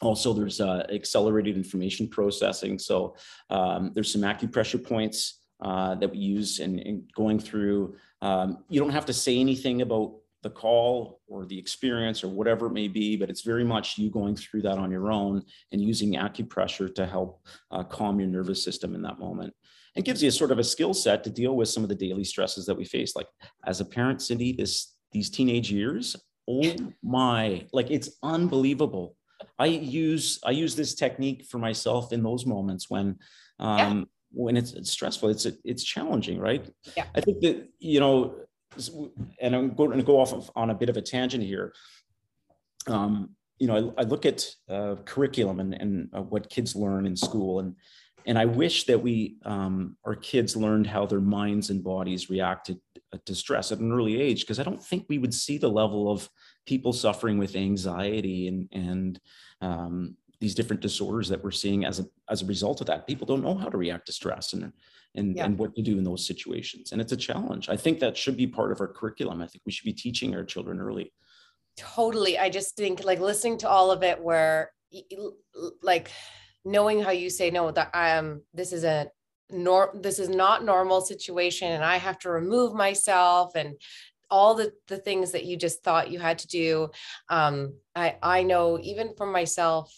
also, 0.00 0.32
there's 0.32 0.60
uh, 0.60 0.86
accelerated 0.90 1.56
information 1.56 2.08
processing. 2.08 2.78
So 2.78 3.16
um, 3.50 3.92
there's 3.94 4.12
some 4.12 4.22
acupressure 4.22 4.82
points 4.82 5.40
uh, 5.60 5.94
that 5.96 6.10
we 6.10 6.18
use 6.18 6.58
and, 6.58 7.02
going 7.14 7.38
through. 7.38 7.96
Um, 8.22 8.64
you 8.68 8.80
don't 8.80 8.90
have 8.90 9.06
to 9.06 9.12
say 9.12 9.38
anything 9.38 9.82
about 9.82 10.14
the 10.42 10.50
call 10.50 11.20
or 11.28 11.44
the 11.44 11.58
experience 11.58 12.24
or 12.24 12.28
whatever 12.28 12.66
it 12.66 12.72
may 12.72 12.88
be, 12.88 13.16
but 13.16 13.28
it's 13.28 13.42
very 13.42 13.64
much 13.64 13.98
you 13.98 14.10
going 14.10 14.36
through 14.36 14.62
that 14.62 14.78
on 14.78 14.90
your 14.90 15.12
own 15.12 15.42
and 15.72 15.80
using 15.80 16.14
acupressure 16.14 16.94
to 16.94 17.06
help 17.06 17.46
uh, 17.70 17.82
calm 17.82 18.18
your 18.18 18.28
nervous 18.28 18.64
system 18.64 18.94
in 18.94 19.02
that 19.02 19.18
moment. 19.18 19.52
It 19.96 20.04
gives 20.04 20.22
you 20.22 20.28
a 20.28 20.32
sort 20.32 20.50
of 20.50 20.58
a 20.58 20.64
skill 20.64 20.94
set 20.94 21.24
to 21.24 21.30
deal 21.30 21.56
with 21.56 21.68
some 21.68 21.82
of 21.82 21.88
the 21.88 21.94
daily 21.94 22.24
stresses 22.24 22.64
that 22.66 22.76
we 22.76 22.84
face. 22.84 23.16
Like 23.16 23.26
as 23.66 23.80
a 23.80 23.84
parent, 23.84 24.22
Cindy, 24.22 24.52
this 24.52 24.94
these 25.12 25.28
teenage 25.28 25.70
years, 25.70 26.16
oh 26.48 26.76
my, 27.02 27.66
like 27.72 27.90
it's 27.90 28.10
unbelievable 28.22 29.16
I 29.58 29.66
use 29.66 30.40
I 30.44 30.50
use 30.50 30.74
this 30.74 30.94
technique 30.94 31.46
for 31.46 31.58
myself 31.58 32.12
in 32.12 32.22
those 32.22 32.46
moments 32.46 32.88
when 32.88 33.18
um. 33.58 34.08
When 34.32 34.56
it's, 34.56 34.72
it's, 34.72 34.90
stressful. 34.90 35.28
It's 35.28 35.46
it's 35.64 35.84
challenging, 35.84 36.38
right? 36.38 36.64
Yeah. 36.96 37.06
I 37.14 37.20
think 37.20 37.40
that 37.40 37.68
you 37.78 38.00
know, 38.00 38.34
and 39.40 39.54
I'm 39.54 39.74
going 39.74 39.96
to 39.98 40.04
go 40.04 40.20
off 40.20 40.32
of, 40.32 40.50
on 40.54 40.70
a 40.70 40.74
bit 40.74 40.88
of 40.88 40.96
a 40.96 41.02
tangent 41.02 41.44
here. 41.44 41.72
Um, 42.86 43.30
you 43.58 43.66
know, 43.66 43.94
I, 43.98 44.02
I 44.02 44.04
look 44.04 44.24
at 44.24 44.46
uh, 44.68 44.96
curriculum 45.04 45.60
and, 45.60 45.74
and 45.74 46.08
uh, 46.16 46.22
what 46.22 46.48
kids 46.48 46.74
learn 46.74 47.06
in 47.06 47.16
school, 47.16 47.60
and 47.60 47.74
and 48.26 48.38
I 48.38 48.44
wish 48.44 48.84
that 48.84 49.02
we 49.02 49.36
um, 49.44 49.96
our 50.04 50.14
kids 50.14 50.56
learned 50.56 50.86
how 50.86 51.06
their 51.06 51.20
minds 51.20 51.70
and 51.70 51.82
bodies 51.82 52.30
reacted 52.30 52.80
uh, 53.12 53.18
to 53.26 53.34
stress 53.34 53.72
at 53.72 53.80
an 53.80 53.92
early 53.92 54.20
age, 54.20 54.42
because 54.42 54.60
I 54.60 54.62
don't 54.62 54.82
think 54.82 55.06
we 55.08 55.18
would 55.18 55.34
see 55.34 55.58
the 55.58 55.68
level 55.68 56.10
of 56.10 56.28
people 56.66 56.92
suffering 56.92 57.38
with 57.38 57.56
anxiety 57.56 58.48
and 58.48 58.68
and 58.72 59.20
um, 59.60 60.16
these 60.40 60.54
different 60.54 60.80
disorders 60.80 61.28
that 61.28 61.44
we're 61.44 61.50
seeing 61.50 61.84
as 61.84 62.00
a 62.00 62.06
as 62.28 62.42
a 62.42 62.46
result 62.46 62.80
of 62.80 62.86
that. 62.86 63.06
People 63.06 63.26
don't 63.26 63.42
know 63.42 63.54
how 63.54 63.68
to 63.68 63.76
react 63.76 64.06
to 64.06 64.12
stress 64.12 64.52
and 64.52 64.72
and, 65.14 65.36
yeah. 65.36 65.44
and 65.44 65.58
what 65.58 65.74
to 65.74 65.82
do 65.82 65.98
in 65.98 66.04
those 66.04 66.24
situations. 66.24 66.92
And 66.92 67.00
it's 67.00 67.12
a 67.12 67.16
challenge. 67.16 67.68
I 67.68 67.76
think 67.76 67.98
that 67.98 68.16
should 68.16 68.36
be 68.36 68.46
part 68.46 68.70
of 68.70 68.80
our 68.80 68.86
curriculum. 68.86 69.42
I 69.42 69.46
think 69.48 69.62
we 69.66 69.72
should 69.72 69.84
be 69.84 69.92
teaching 69.92 70.36
our 70.36 70.44
children 70.44 70.80
early. 70.80 71.12
Totally. 71.76 72.38
I 72.38 72.48
just 72.48 72.76
think 72.76 73.04
like 73.04 73.18
listening 73.18 73.58
to 73.58 73.68
all 73.68 73.90
of 73.90 74.04
it 74.04 74.22
where 74.22 74.70
like 75.82 76.12
knowing 76.64 77.02
how 77.02 77.10
you 77.10 77.28
say 77.28 77.50
no 77.50 77.70
that 77.70 77.90
I 77.92 78.10
am 78.10 78.42
this 78.54 78.72
is 78.72 78.84
a 78.84 79.08
nor 79.50 79.90
this 79.94 80.20
is 80.20 80.28
not 80.28 80.64
normal 80.64 81.00
situation 81.00 81.72
and 81.72 81.84
I 81.84 81.96
have 81.96 82.18
to 82.20 82.30
remove 82.30 82.72
myself 82.72 83.56
and 83.56 83.74
all 84.30 84.54
the 84.54 84.72
the 84.86 84.98
things 84.98 85.32
that 85.32 85.44
you 85.44 85.56
just 85.56 85.82
thought 85.82 86.10
you 86.10 86.18
had 86.18 86.38
to 86.38 86.46
do 86.46 86.88
um, 87.30 87.74
i 87.96 88.16
i 88.22 88.42
know 88.44 88.78
even 88.80 89.12
for 89.16 89.26
myself 89.26 89.92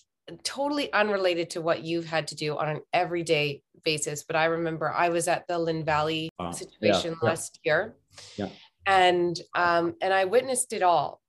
totally 0.44 0.92
unrelated 0.92 1.50
to 1.50 1.60
what 1.60 1.82
you've 1.82 2.06
had 2.06 2.28
to 2.28 2.34
do 2.34 2.56
on 2.56 2.68
an 2.68 2.80
everyday 2.92 3.62
basis 3.84 4.22
but 4.22 4.36
i 4.36 4.44
remember 4.44 4.90
i 4.92 5.08
was 5.08 5.26
at 5.28 5.46
the 5.48 5.58
lynn 5.58 5.84
valley 5.84 6.30
wow. 6.38 6.50
situation 6.52 7.16
yeah, 7.20 7.28
last 7.28 7.58
year. 7.64 7.96
Yeah. 8.36 8.48
and 8.86 9.40
um, 9.54 9.94
and 10.00 10.12
i 10.12 10.24
witnessed 10.24 10.72
it 10.72 10.82
all. 10.82 11.20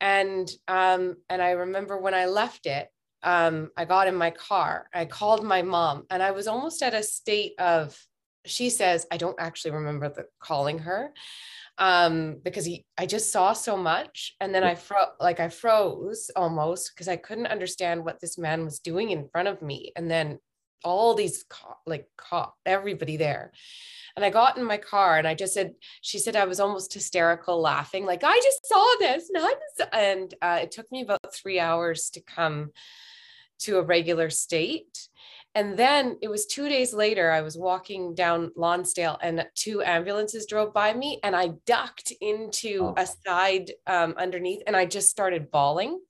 And 0.00 0.50
um, 0.66 1.16
and 1.28 1.42
i 1.42 1.50
remember 1.50 1.98
when 1.98 2.14
i 2.14 2.26
left 2.26 2.66
it 2.66 2.88
um, 3.22 3.70
i 3.76 3.84
got 3.84 4.08
in 4.08 4.14
my 4.14 4.30
car 4.30 4.88
i 4.94 5.04
called 5.04 5.44
my 5.44 5.62
mom 5.62 6.04
and 6.10 6.22
i 6.22 6.30
was 6.30 6.48
almost 6.48 6.82
at 6.82 6.94
a 6.94 7.02
state 7.02 7.52
of 7.58 7.96
she 8.44 8.70
says 8.70 9.06
i 9.12 9.16
don't 9.16 9.38
actually 9.38 9.70
remember 9.72 10.08
the 10.08 10.24
calling 10.40 10.80
her 10.80 11.12
um, 11.82 12.38
because 12.44 12.64
he, 12.64 12.86
I 12.96 13.06
just 13.06 13.32
saw 13.32 13.52
so 13.54 13.76
much. 13.76 14.36
And 14.40 14.54
then 14.54 14.62
I 14.62 14.76
froze, 14.76 15.16
like 15.18 15.40
I 15.40 15.48
froze 15.48 16.30
almost 16.36 16.92
because 16.94 17.08
I 17.08 17.16
couldn't 17.16 17.48
understand 17.48 18.04
what 18.04 18.20
this 18.20 18.38
man 18.38 18.64
was 18.64 18.78
doing 18.78 19.10
in 19.10 19.28
front 19.32 19.48
of 19.48 19.60
me. 19.62 19.90
And 19.96 20.08
then 20.08 20.38
all 20.84 21.14
these, 21.14 21.44
like 21.84 22.06
cop, 22.16 22.54
everybody 22.64 23.16
there. 23.16 23.50
And 24.14 24.24
I 24.24 24.30
got 24.30 24.58
in 24.58 24.64
my 24.64 24.76
car 24.76 25.18
and 25.18 25.26
I 25.26 25.34
just 25.34 25.54
said, 25.54 25.72
she 26.02 26.20
said 26.20 26.36
I 26.36 26.44
was 26.44 26.60
almost 26.60 26.94
hysterical 26.94 27.60
laughing, 27.60 28.06
like, 28.06 28.22
I 28.22 28.40
just 28.44 28.64
saw 28.64 28.94
this. 29.00 29.28
And 29.92 30.32
uh, 30.40 30.60
it 30.62 30.70
took 30.70 30.90
me 30.92 31.02
about 31.02 31.34
three 31.34 31.58
hours 31.58 32.10
to 32.10 32.20
come 32.20 32.70
to 33.60 33.78
a 33.78 33.82
regular 33.82 34.30
state. 34.30 35.08
And 35.54 35.78
then 35.78 36.16
it 36.22 36.28
was 36.28 36.46
two 36.46 36.68
days 36.68 36.94
later, 36.94 37.30
I 37.30 37.42
was 37.42 37.58
walking 37.58 38.14
down 38.14 38.52
Lonsdale 38.56 39.18
and 39.22 39.46
two 39.54 39.82
ambulances 39.82 40.46
drove 40.46 40.72
by 40.72 40.94
me 40.94 41.20
and 41.22 41.36
I 41.36 41.50
ducked 41.66 42.12
into 42.20 42.86
oh. 42.86 42.94
a 42.96 43.06
side 43.06 43.70
um, 43.86 44.14
underneath 44.16 44.62
and 44.66 44.74
I 44.74 44.86
just 44.86 45.10
started 45.10 45.50
bawling. 45.50 46.00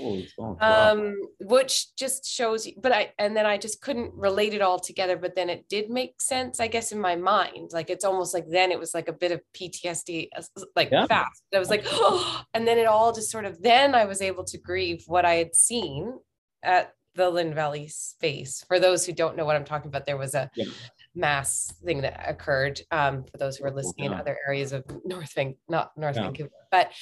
Oh, 0.00 0.56
um, 0.60 1.20
which 1.40 1.94
just 1.96 2.24
shows 2.24 2.66
you, 2.66 2.74
but 2.80 2.92
I, 2.92 3.12
and 3.18 3.36
then 3.36 3.46
I 3.46 3.58
just 3.58 3.80
couldn't 3.80 4.14
relate 4.14 4.54
it 4.54 4.62
all 4.62 4.78
together, 4.78 5.16
but 5.16 5.34
then 5.34 5.50
it 5.50 5.68
did 5.68 5.90
make 5.90 6.20
sense, 6.20 6.60
I 6.60 6.68
guess, 6.68 6.92
in 6.92 7.00
my 7.00 7.16
mind. 7.16 7.70
Like 7.72 7.90
it's 7.90 8.04
almost 8.04 8.32
like 8.32 8.46
then 8.48 8.70
it 8.70 8.78
was 8.78 8.94
like 8.94 9.08
a 9.08 9.12
bit 9.12 9.32
of 9.32 9.40
PTSD, 9.54 10.28
like 10.76 10.90
yeah. 10.90 11.06
fast. 11.06 11.42
I 11.54 11.58
was 11.58 11.70
like, 11.70 11.84
oh, 11.86 12.42
and 12.54 12.66
then 12.66 12.78
it 12.78 12.86
all 12.86 13.12
just 13.12 13.30
sort 13.30 13.44
of, 13.44 13.60
then 13.62 13.94
I 13.94 14.04
was 14.04 14.22
able 14.22 14.44
to 14.44 14.58
grieve 14.58 15.04
what 15.06 15.24
I 15.24 15.34
had 15.34 15.54
seen 15.54 16.18
at 16.62 16.92
the 17.18 17.28
Lynn 17.28 17.52
Valley 17.52 17.88
space. 17.88 18.64
For 18.66 18.80
those 18.80 19.04
who 19.04 19.12
don't 19.12 19.36
know 19.36 19.44
what 19.44 19.56
I'm 19.56 19.64
talking 19.64 19.88
about, 19.88 20.06
there 20.06 20.16
was 20.16 20.34
a 20.34 20.50
yeah. 20.54 20.66
mass 21.14 21.74
thing 21.84 22.00
that 22.02 22.24
occurred 22.26 22.80
um, 22.90 23.24
for 23.24 23.36
those 23.36 23.56
who 23.56 23.64
are 23.66 23.70
listening 23.70 24.06
yeah. 24.06 24.12
in 24.12 24.20
other 24.20 24.38
areas 24.46 24.72
of 24.72 24.84
North 25.04 25.34
Van, 25.34 25.56
not 25.68 25.90
North 25.98 26.16
yeah. 26.16 26.22
Vancouver. 26.22 26.50
But 26.70 26.92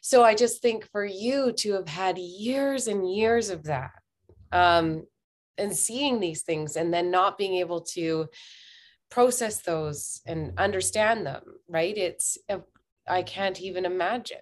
so 0.00 0.24
I 0.24 0.34
just 0.34 0.62
think 0.62 0.88
for 0.90 1.04
you 1.04 1.52
to 1.52 1.72
have 1.74 1.88
had 1.88 2.16
years 2.16 2.86
and 2.86 3.12
years 3.12 3.50
of 3.50 3.64
that 3.64 3.90
um, 4.52 5.04
and 5.58 5.76
seeing 5.76 6.20
these 6.20 6.42
things 6.42 6.76
and 6.76 6.94
then 6.94 7.10
not 7.10 7.36
being 7.36 7.56
able 7.56 7.80
to 7.80 8.28
process 9.10 9.60
those 9.62 10.20
and 10.24 10.52
understand 10.56 11.26
them, 11.26 11.42
right? 11.68 11.96
It's, 11.96 12.38
I 13.08 13.22
can't 13.22 13.60
even 13.60 13.84
imagine. 13.84 14.38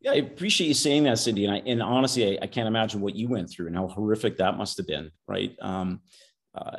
Yeah, 0.00 0.12
I 0.12 0.16
appreciate 0.16 0.68
you 0.68 0.74
saying 0.74 1.04
that, 1.04 1.18
Cindy. 1.18 1.46
And, 1.46 1.54
I, 1.54 1.58
and 1.66 1.82
honestly, 1.82 2.38
I, 2.38 2.44
I, 2.44 2.46
can't 2.46 2.68
imagine 2.68 3.00
what 3.00 3.16
you 3.16 3.28
went 3.28 3.50
through 3.50 3.68
and 3.68 3.76
how 3.76 3.88
horrific 3.88 4.36
that 4.36 4.56
must 4.56 4.76
have 4.76 4.86
been, 4.86 5.10
right? 5.26 5.56
Um, 5.60 6.00
uh, 6.54 6.78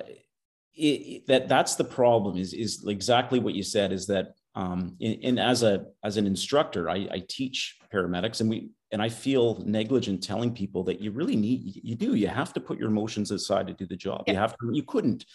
it, 0.76 0.82
it, 0.82 1.28
that 1.28 1.50
that's 1.50 1.76
the 1.76 1.84
problem. 1.84 2.38
Is 2.38 2.54
is 2.54 2.86
exactly 2.88 3.40
what 3.40 3.56
you 3.56 3.64
said. 3.64 3.92
Is 3.92 4.08
that 4.08 4.34
um, 4.54 4.96
and, 5.02 5.40
as 5.40 5.64
a 5.64 5.86
as 6.04 6.18
an 6.18 6.28
instructor, 6.28 6.90
I, 6.90 7.08
I 7.12 7.24
teach 7.28 7.78
paramedics, 7.92 8.42
and 8.42 8.50
we 8.50 8.70
and 8.92 9.02
I 9.02 9.10
feel 9.10 9.62
negligent 9.66 10.24
telling 10.24 10.54
people 10.54 10.84
that 10.84 11.02
you 11.02 11.12
really 11.12 11.36
need 11.36 11.82
you 11.84 11.96
do 11.96 12.14
you 12.14 12.28
have 12.28 12.54
to 12.54 12.60
put 12.60 12.78
your 12.78 12.90
emotions 12.90 13.32
aside 13.32 13.68
to 13.68 13.74
do 13.74 13.88
the 13.88 13.96
job. 13.96 14.24
Yeah. 14.28 14.34
You 14.34 14.40
have 14.40 14.52
to. 14.58 14.70
You 14.72 14.84
couldn't. 14.84 15.26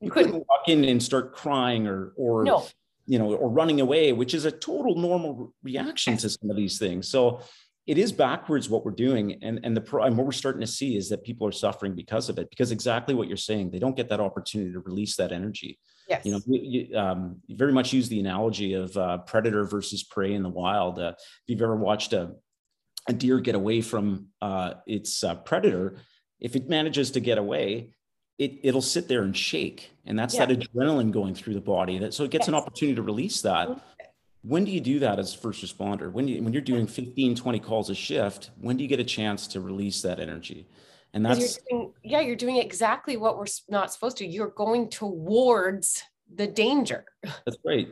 You, 0.00 0.06
you 0.06 0.10
couldn't. 0.10 0.30
couldn't 0.30 0.46
walk 0.48 0.68
in 0.68 0.84
and 0.84 1.02
start 1.02 1.34
crying 1.34 1.88
or 1.88 2.12
or 2.16 2.44
no 2.44 2.66
you 3.06 3.18
know, 3.18 3.34
or 3.34 3.48
running 3.48 3.80
away, 3.80 4.12
which 4.12 4.34
is 4.34 4.44
a 4.44 4.50
total 4.50 4.94
normal 4.96 5.52
reaction 5.62 6.16
to 6.16 6.28
some 6.28 6.50
of 6.50 6.56
these 6.56 6.78
things. 6.78 7.08
So 7.08 7.40
it 7.86 7.98
is 7.98 8.12
backwards 8.12 8.70
what 8.70 8.84
we're 8.84 8.92
doing. 8.92 9.38
And, 9.42 9.60
and 9.64 9.76
the 9.76 9.96
and 9.98 10.16
what 10.16 10.24
we're 10.24 10.32
starting 10.32 10.60
to 10.60 10.66
see 10.66 10.96
is 10.96 11.08
that 11.08 11.24
people 11.24 11.46
are 11.48 11.52
suffering 11.52 11.94
because 11.94 12.28
of 12.28 12.38
it, 12.38 12.48
because 12.48 12.70
exactly 12.70 13.14
what 13.14 13.26
you're 13.26 13.36
saying, 13.36 13.70
they 13.70 13.80
don't 13.80 13.96
get 13.96 14.08
that 14.10 14.20
opportunity 14.20 14.72
to 14.72 14.80
release 14.80 15.16
that 15.16 15.32
energy. 15.32 15.78
Yes. 16.08 16.24
You 16.24 16.32
know, 16.32 16.40
you, 16.46 16.96
um, 16.96 17.40
you 17.46 17.56
very 17.56 17.72
much 17.72 17.92
use 17.92 18.08
the 18.08 18.20
analogy 18.20 18.74
of 18.74 18.96
uh, 18.96 19.18
predator 19.18 19.64
versus 19.64 20.04
prey 20.04 20.34
in 20.34 20.42
the 20.42 20.48
wild. 20.48 20.98
Uh, 20.98 21.14
if 21.16 21.44
you've 21.46 21.62
ever 21.62 21.76
watched 21.76 22.12
a, 22.12 22.32
a 23.08 23.12
deer 23.12 23.40
get 23.40 23.54
away 23.54 23.80
from 23.80 24.28
uh, 24.40 24.74
its 24.86 25.24
uh, 25.24 25.34
predator, 25.34 25.96
if 26.38 26.54
it 26.54 26.68
manages 26.68 27.12
to 27.12 27.20
get 27.20 27.38
away, 27.38 27.90
it, 28.42 28.58
it'll 28.62 28.82
sit 28.82 29.08
there 29.08 29.22
and 29.22 29.36
shake. 29.36 29.90
And 30.04 30.18
that's 30.18 30.34
yeah. 30.34 30.46
that 30.46 30.58
adrenaline 30.58 31.12
going 31.12 31.34
through 31.34 31.54
the 31.54 31.60
body. 31.60 31.98
That, 31.98 32.12
so 32.12 32.24
it 32.24 32.30
gets 32.30 32.42
yes. 32.42 32.48
an 32.48 32.54
opportunity 32.54 32.96
to 32.96 33.02
release 33.02 33.42
that. 33.42 33.68
When 34.42 34.64
do 34.64 34.72
you 34.72 34.80
do 34.80 34.98
that 34.98 35.20
as 35.20 35.32
first 35.32 35.64
responder? 35.64 36.10
When, 36.10 36.26
you, 36.26 36.42
when 36.42 36.52
you're 36.52 36.62
doing 36.62 36.88
15, 36.88 37.36
20 37.36 37.60
calls 37.60 37.90
a 37.90 37.94
shift, 37.94 38.50
when 38.60 38.76
do 38.76 38.82
you 38.82 38.88
get 38.88 38.98
a 38.98 39.04
chance 39.04 39.46
to 39.48 39.60
release 39.60 40.02
that 40.02 40.18
energy? 40.18 40.66
And 41.14 41.24
that's, 41.24 41.40
you're 41.70 41.78
doing, 41.78 41.92
yeah, 42.02 42.20
you're 42.20 42.36
doing 42.36 42.56
exactly 42.56 43.16
what 43.16 43.38
we're 43.38 43.46
not 43.68 43.92
supposed 43.92 44.16
to. 44.16 44.26
You're 44.26 44.48
going 44.48 44.88
towards 44.88 46.02
the 46.34 46.48
danger. 46.48 47.04
That's 47.22 47.58
right. 47.64 47.88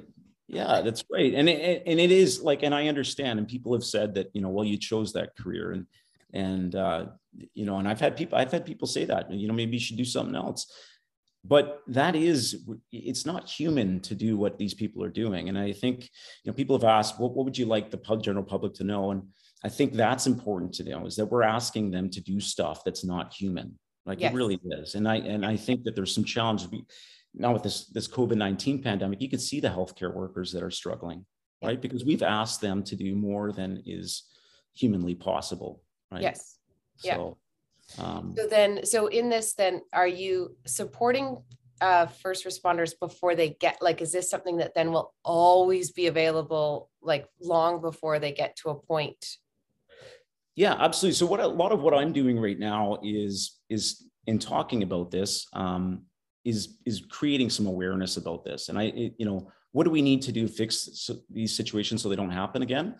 Yeah, 0.48 0.80
that's 0.80 1.03
great. 1.03 1.34
And 1.34 1.48
it, 1.48 1.84
and 1.86 2.01
it 2.01 2.11
is 2.11 2.40
like, 2.40 2.64
and 2.64 2.74
I 2.74 2.88
understand, 2.88 3.38
and 3.38 3.46
people 3.46 3.72
have 3.72 3.84
said 3.84 4.14
that, 4.14 4.30
you 4.32 4.40
know, 4.40 4.48
well, 4.48 4.64
you 4.64 4.78
chose 4.78 5.12
that 5.12 5.36
career 5.36 5.70
and, 5.70 5.86
and, 6.32 6.74
uh, 6.74 7.07
you 7.55 7.64
know, 7.64 7.76
and 7.76 7.89
I've 7.89 8.01
had 8.01 8.16
people, 8.16 8.39
I've 8.39 8.53
had 8.53 8.64
people 8.64 8.89
say 8.89 9.05
that, 9.05 9.31
you 9.31 9.49
know, 9.49 9.55
maybe 9.55 9.74
you 9.74 9.81
should 9.81 9.97
do 9.97 10.05
something 10.05 10.35
else. 10.35 10.66
But 11.43 11.81
that 11.87 12.16
is, 12.16 12.68
it's 12.93 13.24
not 13.24 13.49
human 13.49 14.01
to 14.01 14.14
do 14.14 14.37
what 14.37 14.59
these 14.59 14.74
people 14.74 15.03
are 15.03 15.11
doing. 15.11 15.49
And 15.49 15.59
I 15.59 15.72
think, 15.72 16.03
you 16.03 16.51
know, 16.51 16.53
people 16.53 16.76
have 16.76 16.85
asked, 16.85 17.18
what, 17.18 17.35
what 17.35 17.47
would 17.47 17.57
you 17.57 17.64
like 17.64 17.91
the 17.91 18.16
general 18.22 18.45
public 18.45 18.74
to 18.74 18.85
know? 18.85 19.11
And 19.11 19.22
I 19.64 19.70
think 19.70 19.95
that's 19.95 20.26
important 20.26 20.74
to 20.74 20.85
know 20.85 21.07
is 21.07 21.16
that 21.16 21.26
we're 21.26 21.43
asking 21.43 21.91
them 21.91 22.11
to 22.11 22.20
do 22.20 22.41
stuff 22.41 22.85
that's 22.85 23.05
not 23.05 23.33
human. 23.33 23.78
Like 24.05 24.20
yes. 24.20 24.33
it 24.33 24.37
really 24.37 24.61
is. 24.62 24.97
And 24.97 25.09
I, 25.09 25.16
and 25.16 25.47
I 25.47 25.57
think 25.57 25.85
that 25.85 25.95
there's 25.95 26.14
some 26.14 26.24
challenges. 26.24 26.68
Now 27.33 27.55
with 27.55 27.62
this, 27.62 27.87
this 27.87 28.09
COVID-19 28.09 28.83
pandemic, 28.83 29.22
you 29.22 29.31
can 29.31 29.39
see 29.39 29.61
the 29.61 29.68
healthcare 29.68 30.12
workers 30.12 30.53
that 30.53 30.62
are 30.62 30.70
struggling, 30.70 31.24
right? 31.62 31.81
Because 31.81 32.05
we've 32.05 32.22
asked 32.22 32.61
them 32.61 32.83
to 32.85 32.97
do 32.97 33.14
more 33.14 33.53
than 33.53 33.83
is 33.87 34.24
humanly 34.74 35.14
possible, 35.14 35.83
right? 36.11 36.22
Yes. 36.22 36.59
So, 37.01 37.38
yeah. 37.98 38.05
Um, 38.05 38.34
so 38.36 38.46
then, 38.46 38.86
so 38.86 39.09
in 39.09 39.28
this, 39.28 39.55
then 39.55 39.82
are 39.92 40.07
you 40.07 40.57
supporting 40.64 41.38
uh, 41.80 42.07
first 42.07 42.46
responders 42.46 42.92
before 42.98 43.34
they 43.34 43.57
get 43.61 43.78
like, 43.80 44.01
is 44.01 44.12
this 44.12 44.30
something 44.30 44.59
that 44.59 44.74
then 44.74 44.92
will 44.92 45.12
always 45.24 45.90
be 45.90 46.07
available 46.07 46.90
like 47.03 47.26
long 47.40 47.80
before 47.80 48.18
they 48.18 48.32
get 48.32 48.57
to 48.57 48.70
a 48.70 48.74
point? 48.74 49.36
Yeah, 50.57 50.76
absolutely. 50.78 51.14
So 51.14 51.26
what 51.26 51.40
a 51.40 51.46
lot 51.46 51.72
of 51.72 51.80
what 51.80 51.94
I'm 51.94 52.12
doing 52.12 52.38
right 52.38 52.59
now 52.59 52.98
is 53.03 53.59
is 53.68 54.07
in 54.26 54.38
talking 54.38 54.82
about 54.82 55.11
this 55.11 55.46
um, 55.55 56.03
is 56.44 56.76
is 56.84 57.03
creating 57.09 57.51
some 57.51 57.66
awareness 57.66 58.16
about 58.18 58.44
this. 58.44 58.68
And 58.68 58.78
I, 58.78 58.84
it, 58.84 59.14
you 59.16 59.24
know, 59.24 59.51
what 59.72 59.84
do 59.84 59.90
we 59.90 60.03
need 60.03 60.22
to 60.22 60.32
do 60.32 60.46
to 60.46 60.53
fix 60.53 61.11
these 61.30 61.57
situations 61.57 62.03
so 62.03 62.09
they 62.09 62.16
don't 62.16 62.30
happen 62.30 62.62
again? 62.62 62.96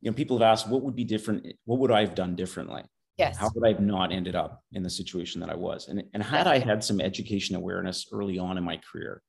You 0.00 0.10
know, 0.10 0.14
people 0.14 0.38
have 0.38 0.50
asked, 0.50 0.68
what 0.68 0.82
would 0.82 0.96
be 0.96 1.04
different? 1.04 1.46
What 1.64 1.78
would 1.78 1.92
I 1.92 2.00
have 2.00 2.14
done 2.14 2.34
differently? 2.34 2.82
Yes. 3.16 3.36
How 3.36 3.50
would 3.54 3.64
I 3.64 3.72
have 3.72 3.80
not 3.80 4.12
ended 4.12 4.34
up 4.34 4.62
in 4.72 4.82
the 4.82 4.90
situation 4.90 5.40
that 5.40 5.50
I 5.50 5.54
was? 5.54 5.88
And, 5.88 6.02
and 6.14 6.22
had 6.22 6.46
I 6.46 6.58
had 6.58 6.82
some 6.82 7.00
education 7.00 7.54
awareness 7.54 8.06
early 8.12 8.38
on 8.38 8.58
in 8.58 8.64
my 8.64 8.78
career, 8.78 9.22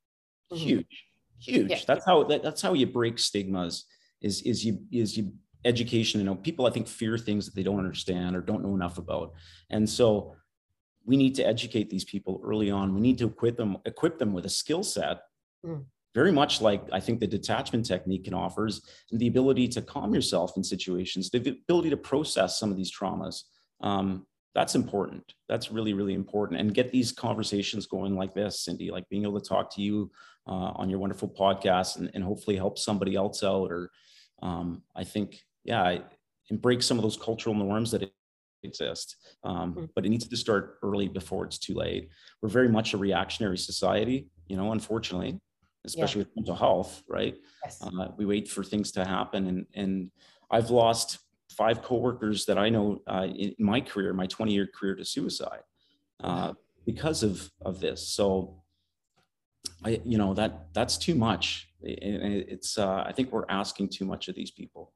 mm-hmm. 0.51 0.63
huge, 0.63 1.05
huge. 1.39 1.69
Yeah. 1.69 1.79
That's 1.85 2.05
how 2.05 2.23
that, 2.23 2.41
that's 2.41 2.61
how 2.61 2.73
you 2.73 2.87
break 2.87 3.19
stigmas 3.19 3.85
is 4.21 4.41
is 4.41 4.65
you 4.65 4.79
is 4.91 5.15
you 5.15 5.33
education. 5.65 6.19
You 6.19 6.25
know, 6.25 6.35
people 6.35 6.65
I 6.65 6.71
think 6.71 6.87
fear 6.87 7.17
things 7.17 7.45
that 7.45 7.55
they 7.55 7.63
don't 7.63 7.79
understand 7.79 8.35
or 8.35 8.41
don't 8.41 8.63
know 8.63 8.75
enough 8.75 8.97
about. 8.97 9.33
And 9.69 9.89
so 9.89 10.35
we 11.05 11.17
need 11.17 11.35
to 11.35 11.43
educate 11.43 11.89
these 11.89 12.05
people 12.05 12.41
early 12.43 12.71
on. 12.71 12.93
We 12.93 13.01
need 13.01 13.17
to 13.19 13.27
equip 13.27 13.57
them, 13.57 13.77
equip 13.85 14.17
them 14.17 14.33
with 14.33 14.45
a 14.45 14.49
skill 14.49 14.83
set. 14.83 15.19
Mm. 15.65 15.85
Very 16.13 16.31
much 16.31 16.61
like 16.61 16.81
I 16.93 16.99
think 16.99 17.19
the 17.19 17.27
detachment 17.27 17.85
technique 17.85 18.23
can 18.23 18.33
offers 18.33 18.81
the 19.11 19.27
ability 19.27 19.67
to 19.69 19.81
calm 19.81 20.15
yourself 20.15 20.55
in 20.55 20.63
situations, 20.63 21.29
the 21.29 21.59
ability 21.67 21.89
to 21.89 21.97
process 21.97 22.57
some 22.57 22.71
of 22.71 22.77
these 22.77 22.91
traumas, 22.91 23.43
um, 23.85 24.25
that's 24.55 24.75
important. 24.75 25.33
That's 25.47 25.71
really, 25.71 25.93
really 25.93 26.13
important. 26.13 26.59
And 26.59 26.73
get 26.73 26.91
these 26.91 27.11
conversations 27.11 27.85
going 27.85 28.15
like 28.15 28.33
this, 28.33 28.61
Cindy, 28.61 28.89
like 28.89 29.07
being 29.09 29.23
able 29.23 29.39
to 29.39 29.47
talk 29.47 29.73
to 29.75 29.81
you 29.81 30.11
uh, 30.47 30.71
on 30.75 30.89
your 30.89 30.99
wonderful 30.99 31.29
podcast 31.29 31.97
and, 31.97 32.09
and 32.13 32.23
hopefully 32.23 32.55
help 32.55 32.79
somebody 32.79 33.15
else 33.15 33.43
out. 33.43 33.71
Or 33.71 33.91
um, 34.41 34.81
I 34.95 35.03
think, 35.03 35.39
yeah, 35.65 35.99
and 36.49 36.61
break 36.61 36.81
some 36.81 36.97
of 36.97 37.03
those 37.03 37.17
cultural 37.17 37.53
norms 37.53 37.91
that 37.91 38.09
exist. 38.63 39.17
Um, 39.43 39.73
mm-hmm. 39.73 39.85
But 39.93 40.05
it 40.05 40.09
needs 40.09 40.27
to 40.27 40.37
start 40.37 40.79
early 40.81 41.09
before 41.09 41.45
it's 41.45 41.59
too 41.59 41.73
late. 41.73 42.09
We're 42.41 42.49
very 42.49 42.69
much 42.69 42.93
a 42.93 42.97
reactionary 42.97 43.57
society, 43.57 44.29
you 44.47 44.55
know, 44.55 44.71
unfortunately, 44.71 45.39
especially 45.85 46.21
yeah. 46.21 46.27
with 46.27 46.35
mental 46.37 46.55
health, 46.55 47.03
right? 47.09 47.35
Yes. 47.63 47.83
Uh, 47.83 48.07
we 48.17 48.25
wait 48.25 48.47
for 48.47 48.63
things 48.63 48.91
to 48.93 49.05
happen. 49.05 49.47
And, 49.47 49.65
and 49.75 50.11
I've 50.49 50.69
lost 50.69 51.19
five 51.57 51.81
coworkers 51.81 52.45
that 52.45 52.57
I 52.57 52.69
know 52.69 53.01
uh, 53.07 53.27
in 53.27 53.55
my 53.59 53.81
career, 53.81 54.13
my 54.13 54.27
20 54.27 54.53
year 54.53 54.67
career 54.67 54.95
to 54.95 55.05
suicide 55.05 55.61
uh, 56.23 56.53
because 56.85 57.23
of, 57.23 57.49
of 57.61 57.79
this. 57.79 58.07
So 58.07 58.61
I, 59.83 60.01
you 60.03 60.17
know, 60.17 60.33
that 60.33 60.73
that's 60.73 60.97
too 60.97 61.15
much. 61.15 61.69
it's, 61.81 62.77
uh, 62.77 63.03
I 63.05 63.11
think 63.11 63.31
we're 63.31 63.45
asking 63.49 63.89
too 63.89 64.05
much 64.05 64.27
of 64.27 64.35
these 64.35 64.51
people. 64.51 64.93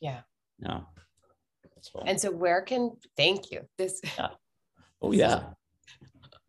Yeah. 0.00 0.20
Yeah. 0.58 0.80
So. 1.80 2.02
And 2.06 2.20
so 2.20 2.30
where 2.30 2.62
can, 2.62 2.96
thank 3.16 3.50
you. 3.50 3.60
This. 3.76 4.00
Yeah. 4.16 4.28
Oh 5.00 5.12
yeah. 5.12 5.44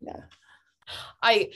Yeah. 0.00 0.16
I 1.22 1.50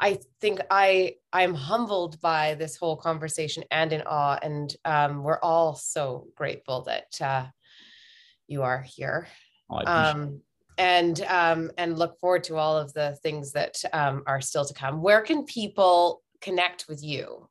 I 0.00 0.18
think 0.40 0.60
I 0.70 1.14
I'm 1.32 1.54
humbled 1.54 2.20
by 2.20 2.54
this 2.54 2.76
whole 2.76 2.96
conversation 2.96 3.64
and 3.70 3.92
in 3.92 4.02
awe, 4.02 4.38
and 4.42 4.74
um, 4.84 5.22
we're 5.22 5.40
all 5.40 5.74
so 5.74 6.28
grateful 6.36 6.82
that 6.82 7.20
uh, 7.20 7.46
you 8.46 8.62
are 8.62 8.82
here. 8.82 9.28
Oh, 9.70 9.82
um, 9.86 10.40
and 10.78 11.20
um, 11.22 11.70
and 11.76 11.98
look 11.98 12.18
forward 12.18 12.44
to 12.44 12.56
all 12.56 12.76
of 12.76 12.92
the 12.94 13.18
things 13.22 13.52
that 13.52 13.76
um, 13.92 14.22
are 14.26 14.40
still 14.40 14.64
to 14.64 14.74
come. 14.74 15.02
Where 15.02 15.20
can 15.20 15.44
people 15.44 16.22
connect 16.40 16.86
with 16.88 17.02
you? 17.04 17.48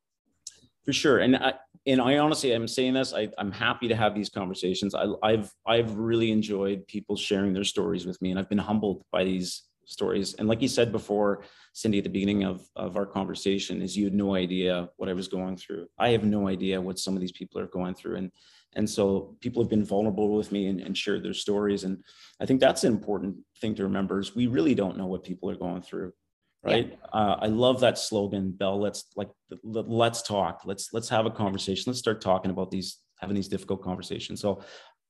For 0.85 0.93
sure, 0.93 1.19
and 1.19 1.35
I, 1.35 1.53
and 1.85 2.01
I 2.01 2.17
honestly 2.17 2.53
am 2.53 2.67
saying 2.67 2.95
this. 2.95 3.13
I, 3.13 3.29
am 3.37 3.51
happy 3.51 3.87
to 3.87 3.95
have 3.95 4.15
these 4.15 4.29
conversations. 4.29 4.95
I, 4.95 5.05
I've 5.23 5.51
I've 5.65 5.95
really 5.95 6.31
enjoyed 6.31 6.87
people 6.87 7.15
sharing 7.15 7.53
their 7.53 7.63
stories 7.63 8.05
with 8.05 8.21
me, 8.21 8.31
and 8.31 8.39
I've 8.39 8.49
been 8.49 8.57
humbled 8.57 9.03
by 9.11 9.23
these 9.23 9.63
stories. 9.89 10.35
And 10.35 10.47
like 10.47 10.61
you 10.61 10.67
said 10.67 10.91
before, 10.91 11.43
Cindy, 11.73 11.97
at 11.97 12.03
the 12.03 12.09
beginning 12.09 12.43
of, 12.43 12.61
of 12.75 12.95
our 12.95 13.05
conversation, 13.05 13.81
is 13.81 13.97
you 13.97 14.05
had 14.05 14.13
no 14.13 14.35
idea 14.35 14.89
what 14.97 15.09
I 15.09 15.13
was 15.13 15.27
going 15.27 15.57
through. 15.57 15.87
I 15.97 16.09
have 16.09 16.23
no 16.23 16.47
idea 16.47 16.79
what 16.79 16.99
some 16.99 17.15
of 17.15 17.21
these 17.21 17.31
people 17.31 17.59
are 17.59 17.67
going 17.67 17.95
through. 17.95 18.17
And 18.17 18.31
and 18.75 18.87
so 18.87 19.35
people 19.39 19.63
have 19.63 19.69
been 19.69 19.83
vulnerable 19.83 20.35
with 20.35 20.51
me 20.51 20.67
and, 20.67 20.79
and 20.79 20.95
shared 20.95 21.23
their 21.23 21.33
stories. 21.33 21.85
And 21.85 22.03
I 22.39 22.45
think 22.45 22.59
that's 22.59 22.83
an 22.83 22.93
important 22.93 23.37
thing 23.59 23.73
to 23.73 23.83
remember 23.83 24.19
is 24.19 24.35
we 24.35 24.45
really 24.45 24.75
don't 24.75 24.95
know 24.95 25.07
what 25.07 25.23
people 25.23 25.49
are 25.49 25.55
going 25.55 25.81
through. 25.81 26.13
Right. 26.61 26.89
Yeah. 26.91 27.07
Uh, 27.11 27.37
I 27.41 27.47
love 27.47 27.79
that 27.79 27.97
slogan, 27.97 28.51
Bell. 28.51 28.79
Let's 28.79 29.05
like 29.15 29.29
let's 29.63 30.21
talk. 30.21 30.61
Let's 30.65 30.93
let's 30.93 31.09
have 31.09 31.25
a 31.25 31.31
conversation. 31.31 31.85
Let's 31.87 31.99
start 31.99 32.21
talking 32.21 32.51
about 32.51 32.69
these 32.69 32.97
having 33.17 33.35
these 33.35 33.47
difficult 33.47 33.81
conversations. 33.81 34.39
So 34.41 34.61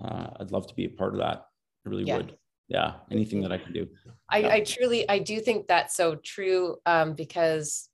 Uh, 0.03 0.31
I'd 0.41 0.51
love 0.51 0.67
to 0.67 0.75
be 0.75 0.87
a 0.87 0.89
part 0.89 1.13
of 1.13 1.21
that. 1.21 1.45
I 1.87 1.89
really 1.89 2.03
yeah. 2.05 2.17
would 2.17 2.37
yeah 2.71 2.95
anything 3.11 3.43
that 3.43 3.53
i 3.53 3.59
can 3.59 3.73
do. 3.73 3.87
I, 4.31 4.39
yeah. 4.39 4.55
I 4.55 4.61
truly 4.61 5.07
i 5.11 5.19
do 5.19 5.41
think 5.41 5.67
that's 5.67 5.95
so 5.95 6.15
true 6.15 6.77
um, 6.87 7.13
because 7.15 7.91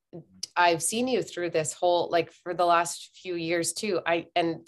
i've 0.56 0.82
seen 0.82 1.08
you 1.08 1.22
through 1.22 1.50
this 1.50 1.72
whole 1.72 2.08
like 2.10 2.30
for 2.30 2.54
the 2.54 2.64
last 2.64 3.18
few 3.20 3.34
years 3.34 3.72
too. 3.72 4.00
I 4.06 4.26
and 4.36 4.66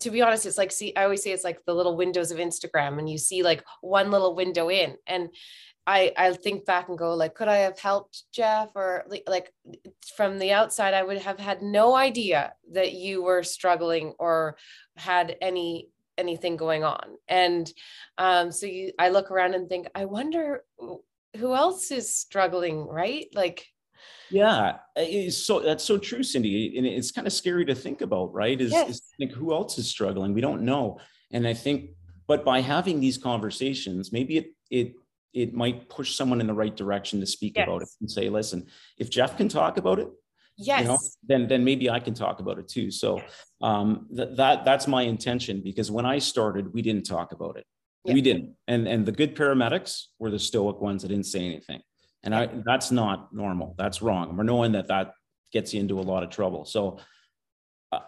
to 0.00 0.10
be 0.10 0.20
honest 0.20 0.44
it's 0.44 0.58
like 0.58 0.70
see 0.70 0.94
i 0.96 1.04
always 1.04 1.22
say 1.22 1.32
it's 1.32 1.44
like 1.44 1.58
the 1.66 1.74
little 1.74 1.96
windows 1.96 2.30
of 2.30 2.38
instagram 2.38 2.98
and 2.98 3.08
you 3.08 3.16
see 3.18 3.42
like 3.42 3.64
one 3.80 4.10
little 4.10 4.34
window 4.34 4.70
in. 4.70 4.96
And 5.06 5.30
I 5.86 6.12
I 6.16 6.32
think 6.32 6.64
back 6.64 6.88
and 6.88 6.98
go 6.98 7.14
like, 7.14 7.34
could 7.34 7.48
I 7.48 7.58
have 7.58 7.78
helped 7.78 8.22
Jeff? 8.32 8.70
Or 8.74 9.04
like 9.26 9.52
from 10.16 10.38
the 10.38 10.52
outside, 10.52 10.94
I 10.94 11.02
would 11.02 11.18
have 11.18 11.38
had 11.38 11.62
no 11.62 11.94
idea 11.94 12.52
that 12.72 12.92
you 12.92 13.22
were 13.22 13.42
struggling 13.42 14.14
or 14.18 14.56
had 14.96 15.36
any 15.40 15.88
anything 16.18 16.56
going 16.56 16.84
on. 16.84 17.16
And 17.28 17.70
um, 18.18 18.52
so 18.52 18.66
you 18.66 18.92
i 18.98 19.08
look 19.08 19.30
around 19.30 19.54
and 19.54 19.68
think 19.68 19.86
i 19.94 20.04
wonder 20.04 20.64
who 21.36 21.54
else 21.54 21.90
is 21.90 22.14
struggling 22.14 22.86
right? 22.86 23.26
Like 23.34 23.66
yeah 24.30 24.78
so 25.30 25.60
that's 25.60 25.84
so 25.84 25.98
true 25.98 26.22
cindy 26.22 26.76
and 26.76 26.86
it's 26.86 27.12
kind 27.12 27.26
of 27.26 27.32
scary 27.32 27.64
to 27.64 27.74
think 27.74 28.00
about 28.00 28.32
right? 28.32 28.60
Is, 28.60 28.72
yes. 28.72 28.90
is 28.90 29.02
think 29.18 29.32
who 29.32 29.52
else 29.52 29.78
is 29.78 29.88
struggling? 29.88 30.34
We 30.34 30.40
don't 30.40 30.62
know. 30.62 30.98
And 31.30 31.46
i 31.46 31.54
think 31.54 31.90
but 32.26 32.44
by 32.44 32.60
having 32.60 33.00
these 33.00 33.18
conversations 33.18 34.12
maybe 34.12 34.38
it 34.38 34.46
it 34.70 34.94
it 35.32 35.54
might 35.54 35.88
push 35.88 36.14
someone 36.14 36.40
in 36.40 36.46
the 36.46 36.54
right 36.54 36.76
direction 36.76 37.20
to 37.20 37.26
speak 37.26 37.54
yes. 37.56 37.66
about 37.66 37.82
it 37.82 37.88
and 38.00 38.10
say 38.10 38.28
listen 38.28 38.66
if 38.98 39.10
jeff 39.10 39.36
can 39.36 39.48
talk 39.48 39.76
about 39.76 39.98
it 39.98 40.08
yes 40.66 40.82
you 40.82 40.88
know, 40.88 40.98
then 41.26 41.48
then 41.48 41.64
maybe 41.64 41.90
i 41.90 42.00
can 42.00 42.14
talk 42.14 42.40
about 42.40 42.58
it 42.58 42.68
too. 42.68 42.90
So 42.90 43.20
um 43.60 44.06
th- 44.16 44.36
that 44.36 44.64
that's 44.64 44.86
my 44.86 45.02
intention 45.02 45.62
because 45.62 45.90
when 45.90 46.06
i 46.06 46.18
started 46.18 46.72
we 46.72 46.82
didn't 46.82 47.04
talk 47.04 47.32
about 47.32 47.56
it. 47.56 47.66
We 48.04 48.20
didn't. 48.20 48.56
And 48.66 48.88
and 48.88 49.06
the 49.06 49.12
good 49.12 49.36
paramedics 49.36 50.06
were 50.18 50.30
the 50.30 50.38
stoic 50.38 50.80
ones 50.80 51.02
that 51.02 51.08
didn't 51.08 51.26
say 51.26 51.44
anything. 51.44 51.80
And 52.24 52.34
i 52.34 52.46
that's 52.64 52.90
not 52.90 53.32
normal. 53.32 53.74
That's 53.78 54.02
wrong. 54.02 54.36
We're 54.36 54.44
knowing 54.44 54.72
that 54.72 54.88
that 54.88 55.12
gets 55.52 55.72
you 55.72 55.80
into 55.80 56.00
a 56.00 56.06
lot 56.12 56.22
of 56.22 56.30
trouble. 56.30 56.64
So 56.64 56.98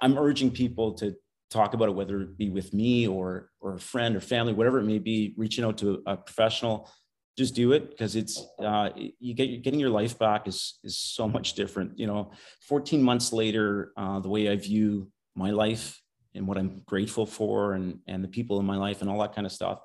i'm 0.00 0.16
urging 0.18 0.50
people 0.50 0.94
to 0.94 1.14
talk 1.50 1.74
about 1.74 1.88
it 1.88 1.94
whether 1.94 2.22
it 2.22 2.36
be 2.36 2.50
with 2.50 2.72
me 2.72 3.06
or 3.06 3.50
or 3.60 3.74
a 3.74 3.78
friend 3.78 4.16
or 4.16 4.20
family 4.20 4.52
whatever 4.52 4.80
it 4.80 4.84
may 4.84 4.98
be 4.98 5.34
reaching 5.36 5.64
out 5.64 5.78
to 5.78 6.02
a 6.06 6.16
professional 6.16 6.90
just 7.36 7.54
do 7.54 7.72
it 7.72 7.90
because 7.90 8.16
it's 8.16 8.44
uh, 8.60 8.90
you 9.18 9.34
get 9.34 9.62
getting 9.62 9.80
your 9.80 9.90
life 9.90 10.18
back 10.18 10.46
is 10.46 10.78
is 10.84 10.96
so 10.96 11.28
much 11.36 11.54
different. 11.54 11.98
You 11.98 12.06
know, 12.06 12.32
14 12.68 13.02
months 13.02 13.32
later, 13.32 13.92
uh, 13.96 14.20
the 14.20 14.28
way 14.28 14.48
I 14.48 14.56
view 14.56 15.10
my 15.34 15.50
life 15.50 16.00
and 16.34 16.46
what 16.46 16.58
I'm 16.58 16.82
grateful 16.86 17.26
for 17.26 17.74
and 17.74 17.98
and 18.06 18.22
the 18.22 18.28
people 18.28 18.60
in 18.60 18.66
my 18.66 18.76
life 18.76 19.00
and 19.00 19.10
all 19.10 19.20
that 19.20 19.34
kind 19.34 19.46
of 19.46 19.52
stuff 19.52 19.80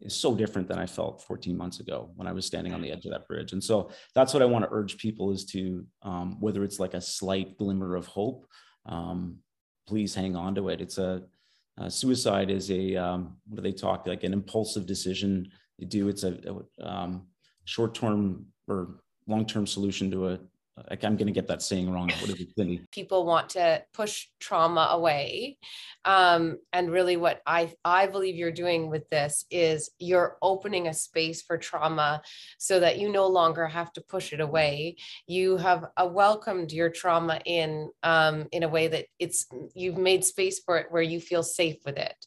is 0.00 0.14
so 0.14 0.34
different 0.34 0.68
than 0.68 0.78
I 0.78 0.84
felt 0.86 1.22
14 1.22 1.56
months 1.56 1.80
ago 1.80 2.10
when 2.16 2.28
I 2.28 2.32
was 2.32 2.44
standing 2.44 2.74
on 2.74 2.82
the 2.82 2.92
edge 2.92 3.06
of 3.06 3.12
that 3.12 3.26
bridge. 3.26 3.52
And 3.52 3.64
so 3.64 3.90
that's 4.14 4.34
what 4.34 4.42
I 4.42 4.46
want 4.46 4.64
to 4.64 4.70
urge 4.70 4.98
people 4.98 5.32
is 5.32 5.46
to 5.46 5.86
um, 6.02 6.36
whether 6.38 6.64
it's 6.64 6.78
like 6.78 6.92
a 6.92 7.00
slight 7.00 7.56
glimmer 7.56 7.96
of 7.96 8.06
hope, 8.06 8.46
um, 8.84 9.38
please 9.88 10.14
hang 10.14 10.36
on 10.36 10.54
to 10.56 10.68
it. 10.68 10.82
It's 10.82 10.98
a 10.98 11.22
uh, 11.78 11.88
suicide 11.88 12.50
is 12.50 12.70
a 12.70 12.96
um, 12.96 13.36
what 13.46 13.56
do 13.56 13.62
they 13.62 13.72
talk 13.72 14.06
like 14.06 14.24
an 14.24 14.32
impulsive 14.32 14.86
decision 14.86 15.48
do. 15.84 16.08
It's 16.08 16.24
a, 16.24 16.38
a 16.80 16.88
um, 16.88 17.26
short-term 17.64 18.46
or 18.68 19.00
long-term 19.26 19.66
solution 19.66 20.10
to 20.12 20.28
a 20.28 20.38
like 20.90 21.04
I'm 21.04 21.16
going 21.16 21.26
to 21.26 21.32
get 21.32 21.48
that 21.48 21.62
saying 21.62 21.90
wrong. 21.90 22.10
What 22.20 22.30
is 22.30 22.40
it, 22.40 22.48
Cindy? 22.56 22.82
People 22.92 23.24
want 23.24 23.50
to 23.50 23.82
push 23.94 24.26
trauma 24.40 24.88
away, 24.92 25.56
um, 26.04 26.58
and 26.72 26.90
really, 26.90 27.16
what 27.16 27.40
I 27.46 27.72
I 27.84 28.06
believe 28.06 28.36
you're 28.36 28.52
doing 28.52 28.90
with 28.90 29.08
this 29.08 29.46
is 29.50 29.90
you're 29.98 30.36
opening 30.42 30.86
a 30.86 30.94
space 30.94 31.42
for 31.42 31.56
trauma, 31.56 32.20
so 32.58 32.80
that 32.80 32.98
you 32.98 33.10
no 33.10 33.26
longer 33.26 33.66
have 33.66 33.92
to 33.94 34.02
push 34.02 34.32
it 34.32 34.40
away. 34.40 34.96
You 35.26 35.56
have 35.56 35.86
uh, 35.96 36.08
welcomed 36.12 36.72
your 36.72 36.90
trauma 36.90 37.40
in 37.46 37.90
um, 38.02 38.46
in 38.52 38.62
a 38.62 38.68
way 38.68 38.88
that 38.88 39.06
it's 39.18 39.46
you've 39.74 39.98
made 39.98 40.24
space 40.24 40.60
for 40.60 40.76
it 40.78 40.88
where 40.90 41.02
you 41.02 41.20
feel 41.20 41.42
safe 41.42 41.76
with 41.86 41.96
it, 41.96 42.26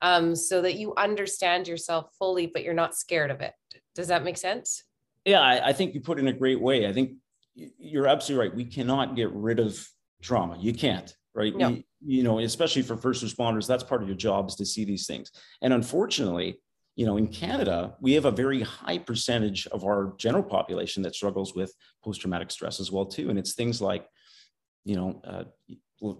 um, 0.00 0.34
so 0.34 0.62
that 0.62 0.76
you 0.76 0.94
understand 0.96 1.68
yourself 1.68 2.06
fully, 2.18 2.46
but 2.46 2.64
you're 2.64 2.72
not 2.72 2.96
scared 2.96 3.30
of 3.30 3.40
it. 3.42 3.52
Does 3.94 4.08
that 4.08 4.24
make 4.24 4.38
sense? 4.38 4.84
Yeah, 5.26 5.40
I, 5.40 5.68
I 5.68 5.72
think 5.74 5.92
you 5.92 6.00
put 6.00 6.18
in 6.18 6.28
a 6.28 6.32
great 6.32 6.60
way. 6.60 6.86
I 6.86 6.94
think 6.94 7.12
you're 7.54 8.06
absolutely 8.06 8.48
right. 8.48 8.56
We 8.56 8.64
cannot 8.64 9.16
get 9.16 9.30
rid 9.32 9.60
of 9.60 9.86
trauma. 10.22 10.56
You 10.58 10.72
can't, 10.72 11.14
right? 11.34 11.54
No. 11.56 11.70
We, 11.70 11.86
you 12.02 12.22
know, 12.22 12.38
especially 12.38 12.82
for 12.82 12.96
first 12.96 13.24
responders, 13.24 13.66
that's 13.66 13.84
part 13.84 14.02
of 14.02 14.08
your 14.08 14.16
job 14.16 14.48
is 14.48 14.54
to 14.56 14.66
see 14.66 14.84
these 14.84 15.06
things. 15.06 15.30
And 15.62 15.72
unfortunately, 15.72 16.60
you 16.96 17.06
know, 17.06 17.16
in 17.16 17.28
Canada, 17.28 17.94
we 18.00 18.12
have 18.14 18.24
a 18.24 18.30
very 18.30 18.62
high 18.62 18.98
percentage 18.98 19.66
of 19.68 19.84
our 19.84 20.14
general 20.18 20.42
population 20.42 21.02
that 21.02 21.14
struggles 21.14 21.54
with 21.54 21.72
post-traumatic 22.04 22.50
stress 22.50 22.80
as 22.80 22.90
well 22.90 23.06
too. 23.06 23.30
And 23.30 23.38
it's 23.38 23.54
things 23.54 23.80
like, 23.80 24.06
you 24.84 24.96
know, 24.96 25.20
uh, 25.24 25.44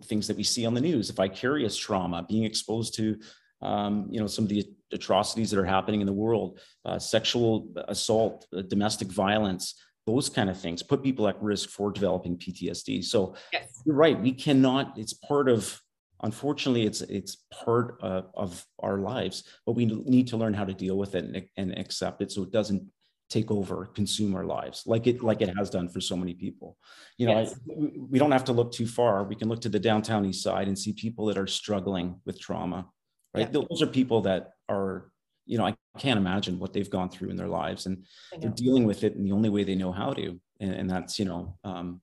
things 0.05 0.27
that 0.29 0.37
we 0.37 0.43
see 0.43 0.67
on 0.67 0.75
the 0.75 0.81
news, 0.81 1.11
vicarious 1.11 1.77
trauma, 1.77 2.25
being 2.29 2.45
exposed 2.45 2.95
to, 2.97 3.19
um, 3.63 4.07
you 4.11 4.21
know, 4.21 4.27
some 4.27 4.45
of 4.45 4.49
the 4.49 4.65
atrocities 4.93 5.51
that 5.51 5.59
are 5.61 5.65
happening 5.65 6.01
in 6.01 6.07
the 6.07 6.13
world, 6.13 6.61
uh, 6.85 6.99
sexual 6.99 7.69
assault, 7.89 8.47
uh, 8.57 8.63
domestic 8.63 9.09
violence, 9.09 9.75
those 10.07 10.29
kind 10.29 10.51
of 10.51 10.59
things 10.59 10.83
put 10.83 11.03
people 11.03 11.29
at 11.29 11.41
risk 11.43 11.69
for 11.69 11.91
developing 11.91 12.37
PTSD. 12.37 13.05
So 13.05 13.35
yes. 13.53 13.83
you're 13.85 13.97
right. 13.97 14.21
We 14.21 14.33
cannot, 14.33 14.99
it's 14.99 15.13
part 15.13 15.49
of, 15.49 15.81
unfortunately, 16.23 16.87
it's, 16.87 17.01
it's 17.03 17.45
part 17.65 17.99
of, 18.01 18.27
of 18.35 18.65
our 18.79 18.99
lives, 18.99 19.45
but 19.67 19.73
we 19.73 19.87
need 19.87 20.29
to 20.29 20.37
learn 20.37 20.55
how 20.55 20.65
to 20.65 20.75
deal 20.75 20.97
with 20.97 21.15
it 21.15 21.25
and, 21.25 21.45
and 21.57 21.79
accept 21.79 22.23
it 22.23 22.33
so 22.33 22.43
it 22.43 22.51
doesn't 22.51 22.83
take 23.29 23.51
over, 23.51 23.87
consume 23.87 24.35
our 24.35 24.45
lives 24.45 24.83
like 24.87 25.07
it, 25.07 25.23
like 25.23 25.41
it 25.41 25.57
has 25.57 25.71
done 25.71 25.89
for 25.89 26.01
so 26.01 26.17
many 26.17 26.35
people. 26.35 26.77
You 27.17 27.27
know, 27.27 27.41
yes. 27.41 27.55
I, 27.55 27.91
we 28.09 28.19
don't 28.19 28.33
have 28.33 28.45
to 28.45 28.53
look 28.53 28.73
too 28.73 28.87
far. 28.87 29.23
We 29.23 29.37
can 29.37 29.49
look 29.49 29.61
to 29.61 29.69
the 29.69 29.79
downtown 29.79 30.25
east 30.25 30.43
side 30.43 30.67
and 30.67 30.77
see 30.77 30.93
people 30.93 31.27
that 31.27 31.39
are 31.39 31.47
struggling 31.47 32.21
with 32.25 32.41
trauma, 32.41 32.89
right? 33.35 33.49
Yeah. 33.53 33.63
Those 33.69 33.83
are 33.83 33.87
people 33.87 34.23
that 34.23 34.51
are 34.69 35.11
you 35.51 35.59
know, 35.59 35.67
I 35.67 35.75
can't 35.99 36.19
imagine 36.19 36.59
what 36.59 36.73
they've 36.73 36.91
gone 36.91 37.09
through 37.09 37.31
in 37.31 37.37
their 37.37 37.49
lives, 37.49 37.87
and 37.87 38.05
they're 38.39 38.51
dealing 38.51 38.85
with 38.85 39.05
it 39.05 39.15
in 39.15 39.25
the 39.25 39.33
only 39.33 39.49
way 39.49 39.65
they 39.65 39.75
know 39.75 39.93
how 39.93 40.13
to, 40.13 40.41
and, 40.61 40.73
and 40.73 40.91
that's 40.91 41.19
you 41.19 41.25
know, 41.25 41.57
um, 41.65 42.01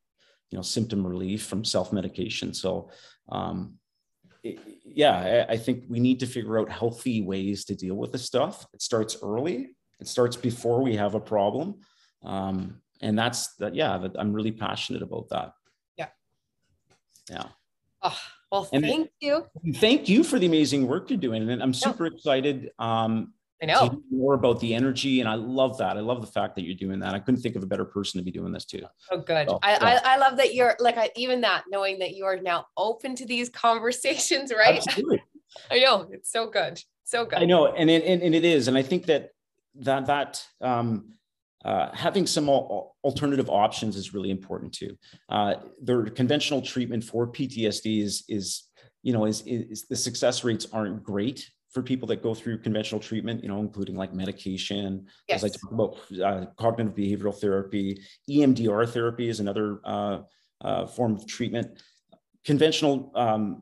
you 0.52 0.58
know, 0.58 0.62
symptom 0.62 1.06
relief 1.06 1.46
from 1.46 1.64
self 1.64 1.94
medication. 1.94 2.54
So, 2.54 2.90
um, 3.30 3.76
it, 4.44 4.60
yeah, 4.84 5.46
I, 5.50 5.54
I 5.54 5.58
think 5.58 5.86
we 5.88 6.00
need 6.00 6.20
to 6.20 6.26
figure 6.26 6.60
out 6.60 6.70
healthy 6.70 7.22
ways 7.22 7.66
to 7.66 7.76
deal 7.76 7.96
with 7.96 8.12
this 8.12 8.26
stuff. 8.26 8.66
It 8.74 8.82
starts 8.82 9.18
early. 9.24 9.76
It 10.00 10.08
starts 10.08 10.36
before 10.36 10.82
we 10.82 10.96
have 10.96 11.16
a 11.16 11.20
problem, 11.20 11.76
um, 12.24 12.82
and 13.02 13.18
that's 13.18 13.56
that. 13.56 13.74
Yeah, 13.74 13.98
that 14.00 14.12
I'm 14.20 14.34
really 14.34 14.52
passionate 14.52 15.02
about 15.02 15.30
that. 15.30 15.54
Yeah. 15.98 16.08
Yeah. 17.30 17.46
Oh, 18.02 18.20
well, 18.52 18.70
and 18.72 18.84
thank 18.84 19.10
you. 19.20 19.46
Thank 19.76 20.08
you 20.08 20.24
for 20.24 20.40
the 20.40 20.46
amazing 20.46 20.88
work 20.88 21.10
you're 21.10 21.20
doing. 21.20 21.50
And 21.50 21.62
I'm 21.62 21.74
super 21.74 22.06
excited. 22.06 22.72
Um, 22.80 23.34
I 23.62 23.66
know 23.66 24.02
more 24.12 24.36
about 24.36 24.60
the 24.60 24.76
energy, 24.76 25.20
and 25.20 25.28
I 25.28 25.34
love 25.34 25.78
that. 25.80 25.98
I 25.98 26.02
love 26.02 26.22
the 26.22 26.28
fact 26.28 26.56
that 26.56 26.64
you're 26.64 26.76
doing 26.76 27.00
that. 27.00 27.16
I 27.16 27.20
couldn't 27.20 27.42
think 27.42 27.56
of 27.56 27.64
a 27.64 27.66
better 27.66 27.86
person 27.86 28.20
to 28.20 28.24
be 28.24 28.32
doing 28.32 28.52
this 28.52 28.66
too. 28.66 28.84
Oh, 29.12 29.20
good. 29.20 29.50
So, 29.50 29.60
I, 29.64 29.72
yeah. 29.72 30.00
I, 30.04 30.14
I 30.14 30.18
love 30.18 30.38
that 30.38 30.54
you're 30.54 30.76
like 30.80 30.98
I, 30.98 31.10
even 31.16 31.42
that 31.42 31.64
knowing 31.70 32.00
that 32.00 32.14
you 32.14 32.26
are 32.26 32.38
now 32.38 32.68
open 32.78 33.16
to 33.16 33.26
these 33.26 33.50
conversations, 33.68 34.54
right? 34.56 34.78
Absolutely. 34.78 35.24
I 35.72 35.80
know 35.80 36.08
it's 36.12 36.32
so 36.32 36.50
good, 36.50 36.80
so 37.04 37.26
good. 37.26 37.40
I 37.40 37.46
know, 37.46 37.68
and 37.68 37.90
it, 37.90 38.04
and, 38.04 38.22
and 38.22 38.36
it 38.36 38.46
is, 38.46 38.68
and 38.68 38.78
I 38.78 38.84
think 38.84 39.06
that 39.08 39.32
that 39.80 40.06
that 40.06 40.44
um, 40.62 41.14
uh, 41.66 41.90
having 41.94 42.28
some 42.28 42.48
al- 42.50 42.96
alternative 43.04 43.50
options 43.50 43.96
is 43.96 44.14
really 44.14 44.30
important 44.30 44.74
too. 44.74 44.96
Uh, 45.30 45.56
the 45.82 46.12
conventional 46.16 46.62
treatment 46.62 47.04
for 47.04 47.28
PTSD 47.28 48.04
is, 48.04 48.24
is 48.30 48.64
you 49.04 49.14
know, 49.14 49.26
is, 49.26 49.42
is 49.46 49.86
the 49.88 49.96
success 49.96 50.44
rates 50.44 50.68
aren't 50.72 51.04
great 51.04 51.50
for 51.78 51.84
people 51.84 52.08
that 52.08 52.24
go 52.24 52.34
through 52.34 52.58
conventional 52.58 53.00
treatment, 53.00 53.44
you 53.44 53.50
know, 53.50 53.60
including 53.60 53.96
like 53.96 54.12
medication, 54.12 55.06
yes. 55.30 55.44
as 55.44 55.52
I 55.52 55.54
talk 55.56 55.72
about 55.72 56.00
uh, 56.26 56.46
cognitive 56.58 56.96
behavioral 56.96 57.40
therapy, 57.40 58.02
EMDR 58.28 58.90
therapy 58.90 59.30
is 59.30 59.40
another 59.40 59.80
uh, 59.86 60.22
uh, 60.62 60.88
form 60.88 61.14
of 61.14 61.28
treatment. 61.28 61.84
Conventional 62.44 63.12
um, 63.14 63.62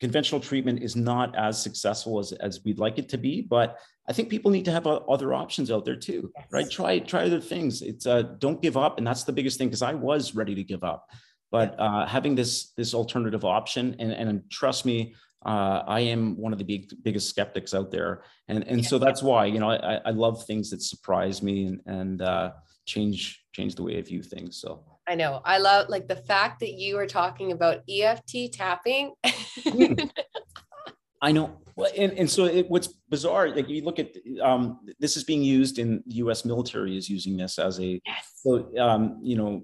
conventional 0.00 0.40
treatment 0.40 0.82
is 0.82 0.96
not 0.96 1.36
as 1.36 1.62
successful 1.62 2.18
as, 2.18 2.32
as 2.32 2.60
we'd 2.64 2.78
like 2.78 2.98
it 2.98 3.10
to 3.10 3.18
be, 3.18 3.42
but 3.42 3.76
I 4.08 4.14
think 4.14 4.30
people 4.30 4.50
need 4.50 4.64
to 4.64 4.72
have 4.72 4.86
uh, 4.86 4.96
other 5.06 5.34
options 5.34 5.70
out 5.70 5.84
there 5.84 5.96
too, 5.96 6.32
yes. 6.34 6.46
right? 6.50 6.70
Try 6.70 7.00
try 7.00 7.26
other 7.26 7.40
things. 7.40 7.82
It's 7.82 8.06
uh, 8.06 8.22
don't 8.38 8.62
give 8.62 8.78
up, 8.78 8.96
and 8.96 9.06
that's 9.06 9.24
the 9.24 9.32
biggest 9.32 9.58
thing 9.58 9.68
because 9.68 9.82
I 9.82 9.92
was 9.92 10.34
ready 10.34 10.54
to 10.54 10.64
give 10.64 10.84
up, 10.84 11.06
but 11.50 11.78
uh, 11.78 12.06
having 12.06 12.34
this 12.34 12.72
this 12.78 12.94
alternative 12.94 13.44
option, 13.44 13.94
and 13.98 14.10
and 14.10 14.50
trust 14.50 14.86
me, 14.86 15.14
uh, 15.44 15.82
I 15.86 16.00
am 16.00 16.36
one 16.36 16.52
of 16.52 16.58
the 16.58 16.64
big, 16.64 16.92
biggest 17.02 17.28
skeptics 17.28 17.74
out 17.74 17.90
there, 17.90 18.22
and 18.48 18.66
and 18.66 18.84
so 18.84 18.98
that's 18.98 19.22
why 19.22 19.46
you 19.46 19.58
know 19.58 19.70
I, 19.70 20.00
I 20.04 20.10
love 20.10 20.44
things 20.44 20.70
that 20.70 20.82
surprise 20.82 21.42
me 21.42 21.66
and 21.66 21.80
and 21.86 22.22
uh, 22.22 22.52
change 22.86 23.44
change 23.52 23.74
the 23.74 23.82
way 23.82 23.98
I 23.98 24.02
view 24.02 24.22
things. 24.22 24.60
So 24.60 24.84
I 25.06 25.14
know 25.14 25.42
I 25.44 25.58
love 25.58 25.88
like 25.88 26.08
the 26.08 26.16
fact 26.16 26.60
that 26.60 26.72
you 26.74 26.98
are 26.98 27.06
talking 27.06 27.52
about 27.52 27.80
EFT 27.88 28.52
tapping. 28.52 29.12
Hmm. 29.64 29.94
I 31.24 31.30
know, 31.30 31.56
and, 31.96 32.12
and 32.12 32.28
so 32.28 32.46
it, 32.46 32.68
what's 32.68 32.88
bizarre, 33.08 33.50
like 33.50 33.68
you 33.68 33.84
look 33.84 34.00
at 34.00 34.16
um, 34.42 34.80
this 34.98 35.16
is 35.16 35.22
being 35.22 35.42
used 35.42 35.78
in 35.78 36.02
the 36.06 36.16
U.S. 36.16 36.44
military 36.44 36.96
is 36.96 37.08
using 37.08 37.36
this 37.36 37.60
as 37.60 37.78
a 37.78 38.00
yes. 38.04 38.32
so 38.42 38.76
um, 38.76 39.20
you 39.22 39.36
know 39.36 39.62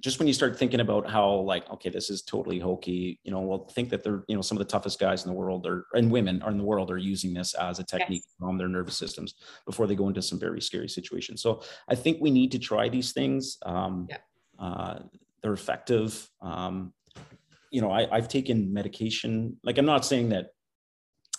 just 0.00 0.18
when 0.18 0.28
you 0.28 0.34
start 0.34 0.58
thinking 0.58 0.80
about 0.80 1.08
how 1.08 1.30
like 1.30 1.68
okay 1.70 1.88
this 1.88 2.10
is 2.10 2.22
totally 2.22 2.58
hokey 2.58 3.20
you 3.24 3.30
know 3.30 3.40
well 3.40 3.66
think 3.72 3.88
that 3.90 4.02
they're 4.02 4.24
you 4.28 4.34
know 4.34 4.42
some 4.42 4.56
of 4.56 4.60
the 4.60 4.70
toughest 4.70 4.98
guys 4.98 5.24
in 5.24 5.30
the 5.30 5.36
world 5.36 5.66
are 5.66 5.86
and 5.94 6.10
women 6.10 6.42
are 6.42 6.50
in 6.50 6.58
the 6.58 6.64
world 6.64 6.90
are 6.90 6.98
using 6.98 7.32
this 7.32 7.54
as 7.54 7.78
a 7.78 7.84
technique 7.84 8.22
yes. 8.24 8.34
to 8.34 8.44
calm 8.44 8.58
their 8.58 8.68
nervous 8.68 8.96
systems 8.96 9.34
before 9.66 9.86
they 9.86 9.94
go 9.94 10.08
into 10.08 10.22
some 10.22 10.38
very 10.38 10.60
scary 10.60 10.88
situations 10.88 11.42
so 11.42 11.62
i 11.88 11.94
think 11.94 12.18
we 12.20 12.30
need 12.30 12.50
to 12.52 12.58
try 12.58 12.88
these 12.88 13.12
things 13.12 13.58
um, 13.66 14.06
yeah. 14.10 14.16
uh, 14.58 14.98
they're 15.42 15.52
effective 15.52 16.28
um, 16.42 16.92
you 17.70 17.80
know 17.80 17.90
I, 17.90 18.08
i've 18.14 18.28
taken 18.28 18.72
medication 18.72 19.56
like 19.62 19.78
i'm 19.78 19.86
not 19.86 20.04
saying 20.04 20.30
that 20.30 20.50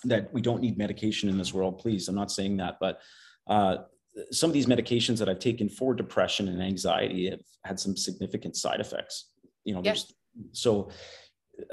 that 0.06 0.34
we 0.34 0.42
don't 0.42 0.62
need 0.62 0.78
medication 0.78 1.30
in 1.30 1.38
this 1.38 1.54
world 1.54 1.80
please 1.80 2.08
i'm 2.08 2.16
not 2.16 2.32
saying 2.32 2.58
that 2.58 2.78
but 2.80 3.00
uh, 3.48 3.78
some 4.32 4.50
of 4.50 4.54
these 4.54 4.66
medications 4.66 5.18
that 5.20 5.30
I've 5.30 5.40
taken 5.40 5.70
for 5.70 5.94
depression 5.94 6.48
and 6.48 6.62
anxiety 6.62 7.30
have 7.30 7.42
had 7.64 7.80
some 7.80 7.98
significant 7.98 8.56
side 8.56 8.80
effects. 8.80 9.32
You 9.64 9.76
know, 9.76 9.82
there's 9.82 10.14
so 10.52 10.90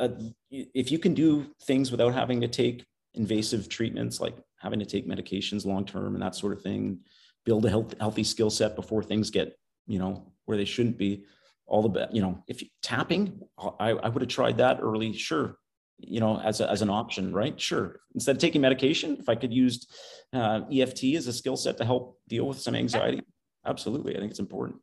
uh, 0.01 0.09
if 0.51 0.91
you 0.91 0.99
can 0.99 1.15
do 1.15 1.47
things 1.65 1.91
without 1.91 2.15
having 2.15 2.41
to 2.41 2.49
take 2.49 2.85
invasive 3.15 3.69
treatments 3.69 4.21
like 4.21 4.37
having 4.59 4.79
to 4.79 4.87
take 4.87 5.07
medications 5.07 5.67
long 5.67 5.85
term 5.85 6.15
and 6.15 6.23
that 6.23 6.35
sort 6.35 6.53
of 6.53 6.63
thing, 6.63 7.01
build 7.45 7.65
a 7.67 7.71
health, 7.71 7.95
healthy 8.01 8.25
skill 8.25 8.51
set 8.51 8.77
before 8.77 9.03
things 9.03 9.31
get 9.31 9.57
you 9.87 9.99
know 9.99 10.33
where 10.45 10.57
they 10.57 10.65
shouldn't 10.65 10.99
be. 10.99 11.25
All 11.67 11.83
the 11.83 11.89
best, 11.89 12.13
you 12.13 12.21
know, 12.21 12.43
if 12.49 12.61
you, 12.61 12.69
tapping, 12.83 13.41
I, 13.59 13.91
I 13.91 14.09
would 14.09 14.21
have 14.21 14.29
tried 14.29 14.59
that 14.59 14.81
early. 14.83 15.13
Sure, 15.13 15.57
you 15.99 16.21
know, 16.21 16.41
as, 16.41 16.61
a, 16.61 16.71
as 16.71 16.83
an 16.83 16.91
option, 16.91 17.33
right? 17.33 17.59
Sure. 17.61 18.01
Instead 18.15 18.37
of 18.37 18.41
taking 18.41 18.61
medication, 18.61 19.17
if 19.19 19.29
I 19.29 19.35
could 19.35 19.53
use 19.53 19.87
uh, 20.33 20.61
EFT 20.73 21.05
as 21.17 21.27
a 21.27 21.33
skill 21.33 21.57
set 21.57 21.79
to 21.79 21.85
help 21.85 22.19
deal 22.29 22.47
with 22.47 22.59
some 22.59 22.75
anxiety, 22.75 23.23
absolutely. 23.65 24.17
I 24.17 24.21
think 24.21 24.31
it's 24.31 24.41
important. 24.41 24.81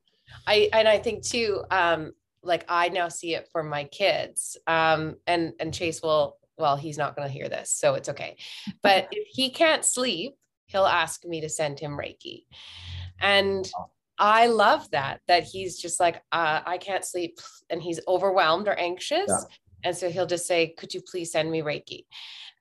I, 0.47 0.69
and 0.73 0.87
I 0.87 0.97
think 0.99 1.23
too, 1.23 1.63
um, 1.71 2.13
like 2.43 2.65
I 2.69 2.89
now 2.89 3.09
see 3.09 3.35
it 3.35 3.49
for 3.51 3.63
my 3.63 3.83
kids 3.85 4.57
um, 4.67 5.17
and, 5.27 5.53
and 5.59 5.73
Chase 5.73 6.01
will, 6.01 6.37
well, 6.57 6.77
he's 6.77 6.97
not 6.97 7.15
going 7.15 7.27
to 7.27 7.33
hear 7.33 7.49
this, 7.49 7.71
so 7.71 7.95
it's 7.95 8.09
okay. 8.09 8.37
But 8.81 9.07
if 9.11 9.27
he 9.31 9.49
can't 9.49 9.83
sleep, 9.83 10.35
he'll 10.67 10.85
ask 10.85 11.25
me 11.25 11.41
to 11.41 11.49
send 11.49 11.79
him 11.79 11.97
Reiki. 11.97 12.45
And. 13.19 13.69
I 14.21 14.47
love 14.47 14.91
that, 14.91 15.21
that 15.29 15.43
he's 15.43 15.79
just 15.79 15.97
like, 15.97 16.17
uh, 16.33 16.59
I 16.65 16.77
can't 16.77 17.05
sleep 17.05 17.39
and 17.69 17.81
he's 17.81 18.01
overwhelmed 18.05 18.67
or 18.67 18.73
anxious. 18.73 19.29
Yeah 19.29 19.55
and 19.83 19.95
so 19.95 20.09
he'll 20.09 20.25
just 20.25 20.47
say, 20.47 20.73
Could 20.77 20.93
you 20.93 21.01
please 21.01 21.31
send 21.31 21.49
me 21.49 21.61
Reiki? 21.61 22.05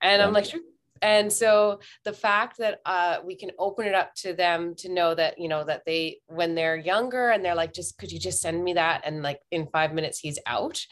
And 0.01 0.21
I'm 0.21 0.33
like, 0.33 0.45
Sure. 0.45 0.61
And 1.01 1.31
so 1.31 1.79
the 2.03 2.13
fact 2.13 2.57
that 2.57 2.79
uh, 2.85 3.17
we 3.25 3.35
can 3.35 3.51
open 3.57 3.85
it 3.85 3.95
up 3.95 4.13
to 4.15 4.33
them 4.33 4.75
to 4.75 4.89
know 4.89 5.15
that, 5.15 5.39
you 5.39 5.47
know, 5.47 5.63
that 5.63 5.83
they, 5.85 6.17
when 6.27 6.55
they're 6.55 6.75
younger 6.75 7.29
and 7.29 7.43
they're 7.43 7.55
like, 7.55 7.73
just 7.73 7.97
could 7.97 8.11
you 8.11 8.19
just 8.19 8.41
send 8.41 8.63
me 8.63 8.73
that? 8.73 9.03
And 9.05 9.23
like 9.23 9.39
in 9.51 9.67
five 9.67 9.93
minutes, 9.93 10.19
he's 10.19 10.39
out. 10.45 10.85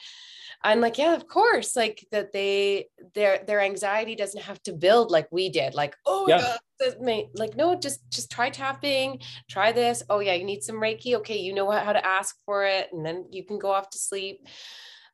I'm 0.63 0.81
like, 0.81 0.97
yeah, 0.97 1.13
of 1.13 1.27
course. 1.27 1.75
Like 1.75 2.05
that 2.11 2.33
they 2.33 2.87
their 3.13 3.43
their 3.45 3.61
anxiety 3.61 4.15
doesn't 4.15 4.41
have 4.41 4.61
to 4.63 4.73
build 4.73 5.11
like 5.11 5.27
we 5.31 5.49
did. 5.49 5.75
Like, 5.75 5.95
oh 6.05 6.25
yeah. 6.27 6.55
God, 6.79 7.29
like 7.35 7.55
no, 7.55 7.75
just 7.75 8.09
just 8.09 8.31
try 8.31 8.49
tapping, 8.49 9.19
try 9.49 9.71
this. 9.71 10.01
Oh 10.09 10.19
yeah, 10.19 10.33
you 10.33 10.45
need 10.45 10.63
some 10.63 10.77
Reiki. 10.77 11.13
Okay, 11.17 11.37
you 11.37 11.53
know 11.53 11.69
how 11.69 11.93
to 11.93 12.05
ask 12.05 12.35
for 12.43 12.65
it, 12.65 12.89
and 12.91 13.05
then 13.05 13.25
you 13.31 13.45
can 13.45 13.59
go 13.59 13.71
off 13.71 13.91
to 13.91 13.99
sleep 13.99 14.47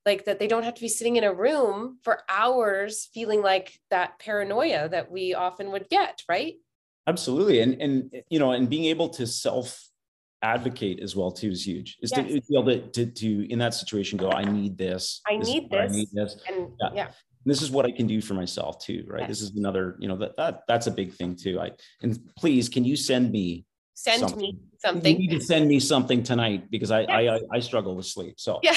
like 0.05 0.25
that 0.25 0.39
they 0.39 0.47
don't 0.47 0.63
have 0.63 0.73
to 0.73 0.81
be 0.81 0.87
sitting 0.87 1.15
in 1.15 1.23
a 1.23 1.33
room 1.33 1.97
for 2.03 2.21
hours 2.29 3.09
feeling 3.13 3.41
like 3.41 3.79
that 3.89 4.19
paranoia 4.19 4.89
that 4.89 5.11
we 5.11 5.33
often 5.33 5.71
would 5.71 5.89
get 5.89 6.21
right 6.27 6.55
absolutely 7.07 7.61
and 7.61 7.81
and 7.81 8.23
you 8.29 8.39
know 8.39 8.51
and 8.51 8.69
being 8.69 8.85
able 8.85 9.09
to 9.09 9.25
self 9.25 9.87
advocate 10.41 10.99
as 10.99 11.15
well 11.15 11.31
too 11.31 11.49
is 11.49 11.65
huge 11.65 11.97
is 12.01 12.11
yes. 12.11 12.27
to 12.27 12.41
be 12.41 12.57
able 12.57 12.65
to, 12.65 12.81
to, 12.89 13.05
to 13.05 13.51
in 13.51 13.57
that 13.59 13.73
situation 13.73 14.17
go 14.17 14.29
i 14.31 14.43
need 14.43 14.77
this 14.77 15.21
i 15.27 15.37
this 15.37 15.47
need 15.47 15.69
this 15.69 15.79
i 15.79 15.87
need 15.87 16.07
this 16.11 16.35
and 16.49 16.67
yeah. 16.81 16.89
yeah. 16.93 17.07
this 17.45 17.61
is 17.61 17.71
what 17.71 17.85
i 17.85 17.91
can 17.91 18.05
do 18.05 18.21
for 18.21 18.33
myself 18.33 18.83
too 18.83 19.05
right 19.07 19.21
yes. 19.21 19.29
this 19.29 19.41
is 19.41 19.55
another 19.55 19.95
you 19.99 20.07
know 20.07 20.17
that, 20.17 20.35
that 20.35 20.63
that's 20.67 20.87
a 20.87 20.91
big 20.91 21.13
thing 21.13 21.33
too 21.33 21.61
i 21.61 21.71
and 22.01 22.19
please 22.37 22.67
can 22.67 22.83
you 22.83 22.97
send 22.97 23.31
me 23.31 23.65
send 23.93 24.21
something. 24.21 24.39
me 24.39 24.57
something. 24.79 25.21
You 25.21 25.29
need 25.29 25.39
to 25.39 25.45
send 25.45 25.67
me 25.67 25.79
something 25.79 26.23
tonight 26.23 26.69
because 26.69 26.91
I 26.91 27.01
I, 27.03 27.39
I, 27.51 27.59
struggle 27.59 27.95
with 27.95 28.05
sleep. 28.05 28.39
So 28.39 28.59
yeah, 28.63 28.75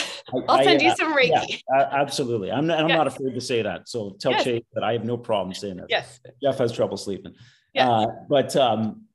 I'll 0.49 0.63
send 0.63 0.83
you 0.83 0.95
some 0.97 1.15
Reiki. 1.17 1.63
Yeah, 1.71 1.89
absolutely. 1.91 2.51
I'm 2.51 2.67
not, 2.67 2.81
I'm 2.81 2.89
not 2.89 3.07
afraid 3.07 3.35
to 3.35 3.41
say 3.41 3.63
that. 3.63 3.89
So 3.89 4.17
tell 4.21 4.33
yes. 4.33 4.45
Chase 4.45 4.65
that 4.75 4.85
I 4.85 4.93
have 4.93 5.05
no 5.05 5.17
problem 5.17 5.55
saying 5.55 5.77
that. 5.77 5.87
Yes. 5.89 6.21
Jeff 6.43 6.59
has 6.59 6.73
trouble 6.73 6.97
sleeping. 6.97 7.35
Yeah. 7.75 7.91
Uh, 7.91 8.07
but 8.29 8.57
um, 8.57 9.07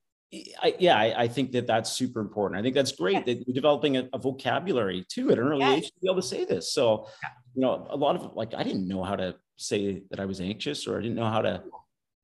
I, 0.62 0.76
yeah, 0.80 0.98
I, 0.98 1.24
I, 1.24 1.28
think 1.28 1.52
that 1.54 1.68
that's 1.68 1.92
super 1.92 2.20
important. 2.22 2.60
I 2.60 2.64
think 2.64 2.76
that's 2.76 2.92
great 2.94 3.16
yes. 3.16 3.26
that 3.26 3.48
you're 3.48 3.56
developing 3.56 3.98
a, 3.98 4.08
a, 4.14 4.18
vocabulary 4.18 5.06
too 5.10 5.30
at 5.32 5.38
an 5.38 5.46
early 5.46 5.60
yes. 5.60 5.78
age 5.78 5.86
to 5.88 6.00
be 6.02 6.08
able 6.10 6.22
to 6.22 6.28
say 6.28 6.46
this. 6.46 6.72
So, 6.72 7.08
you 7.54 7.62
know, 7.62 7.88
a 7.90 7.98
lot 7.98 8.16
of 8.16 8.34
like 8.34 8.54
I 8.54 8.64
didn't 8.64 8.88
know 8.88 9.04
how 9.04 9.16
to 9.16 9.36
say 9.58 10.04
that 10.10 10.20
I 10.20 10.26
was 10.26 10.40
anxious 10.40 10.88
or 10.88 10.98
I 10.98 11.02
didn't 11.02 11.16
know 11.16 11.30
how 11.30 11.42
to 11.42 11.64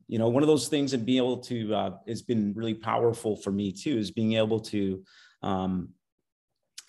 you 0.07 0.17
know 0.17 0.29
one 0.29 0.43
of 0.43 0.47
those 0.47 0.67
things 0.67 0.93
and 0.93 1.05
being 1.05 1.17
able 1.17 1.37
to 1.37 1.73
uh, 1.73 1.91
has 2.07 2.21
been 2.21 2.53
really 2.55 2.73
powerful 2.73 3.35
for 3.35 3.51
me 3.51 3.71
too 3.71 3.97
is 3.97 4.11
being 4.11 4.33
able 4.33 4.59
to 4.59 5.03
um, 5.43 5.89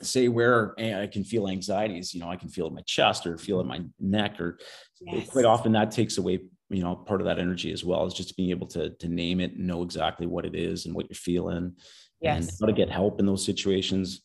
say 0.00 0.28
where 0.28 0.74
i 0.78 1.06
can 1.06 1.24
feel 1.24 1.48
anxieties 1.48 2.14
you 2.14 2.20
know 2.20 2.28
i 2.28 2.36
can 2.36 2.48
feel 2.48 2.66
it 2.66 2.68
in 2.68 2.74
my 2.74 2.82
chest 2.82 3.26
or 3.26 3.36
feel 3.36 3.58
it 3.58 3.62
in 3.62 3.68
my 3.68 3.82
neck 3.98 4.40
or 4.40 4.58
yes. 5.00 5.28
quite 5.28 5.44
often 5.44 5.72
that 5.72 5.90
takes 5.90 6.18
away 6.18 6.38
you 6.70 6.82
know 6.82 6.94
part 6.94 7.20
of 7.20 7.26
that 7.26 7.38
energy 7.38 7.72
as 7.72 7.84
well 7.84 8.06
is 8.06 8.14
just 8.14 8.36
being 8.36 8.50
able 8.50 8.66
to 8.66 8.90
to 8.90 9.08
name 9.08 9.40
it 9.40 9.52
and 9.54 9.66
know 9.66 9.82
exactly 9.82 10.26
what 10.26 10.44
it 10.44 10.54
is 10.54 10.86
and 10.86 10.94
what 10.94 11.06
you're 11.08 11.16
feeling 11.16 11.74
yes. 12.20 12.38
and 12.38 12.50
how 12.60 12.66
to 12.66 12.72
get 12.72 12.90
help 12.90 13.18
in 13.18 13.26
those 13.26 13.44
situations 13.44 14.22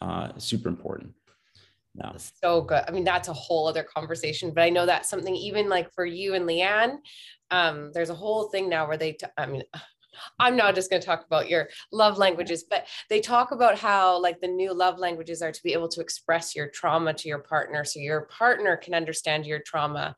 uh, 0.00 0.30
super 0.38 0.68
important 0.68 1.12
no. 1.94 2.12
So 2.42 2.62
good. 2.62 2.84
I 2.86 2.90
mean, 2.90 3.04
that's 3.04 3.28
a 3.28 3.32
whole 3.32 3.68
other 3.68 3.82
conversation, 3.84 4.52
but 4.54 4.62
I 4.62 4.70
know 4.70 4.86
that's 4.86 5.08
something 5.08 5.34
even 5.36 5.68
like 5.68 5.92
for 5.92 6.04
you 6.04 6.34
and 6.34 6.48
Leanne, 6.48 6.96
um, 7.50 7.90
there's 7.92 8.10
a 8.10 8.14
whole 8.14 8.48
thing 8.48 8.68
now 8.68 8.88
where 8.88 8.96
they, 8.96 9.12
t- 9.12 9.26
I 9.36 9.46
mean, 9.46 9.62
I'm 10.38 10.56
not 10.56 10.74
just 10.74 10.90
going 10.90 11.00
to 11.00 11.06
talk 11.06 11.24
about 11.26 11.48
your 11.48 11.68
love 11.92 12.18
languages, 12.18 12.64
but 12.68 12.86
they 13.08 13.20
talk 13.20 13.50
about 13.52 13.78
how 13.78 14.20
like 14.20 14.40
the 14.40 14.48
new 14.48 14.72
love 14.72 14.98
languages 14.98 15.42
are 15.42 15.52
to 15.52 15.62
be 15.62 15.72
able 15.72 15.88
to 15.88 16.00
express 16.00 16.54
your 16.54 16.68
trauma 16.68 17.14
to 17.14 17.28
your 17.28 17.40
partner 17.40 17.84
so 17.84 18.00
your 18.00 18.22
partner 18.22 18.76
can 18.76 18.94
understand 18.94 19.46
your 19.46 19.60
trauma 19.60 20.14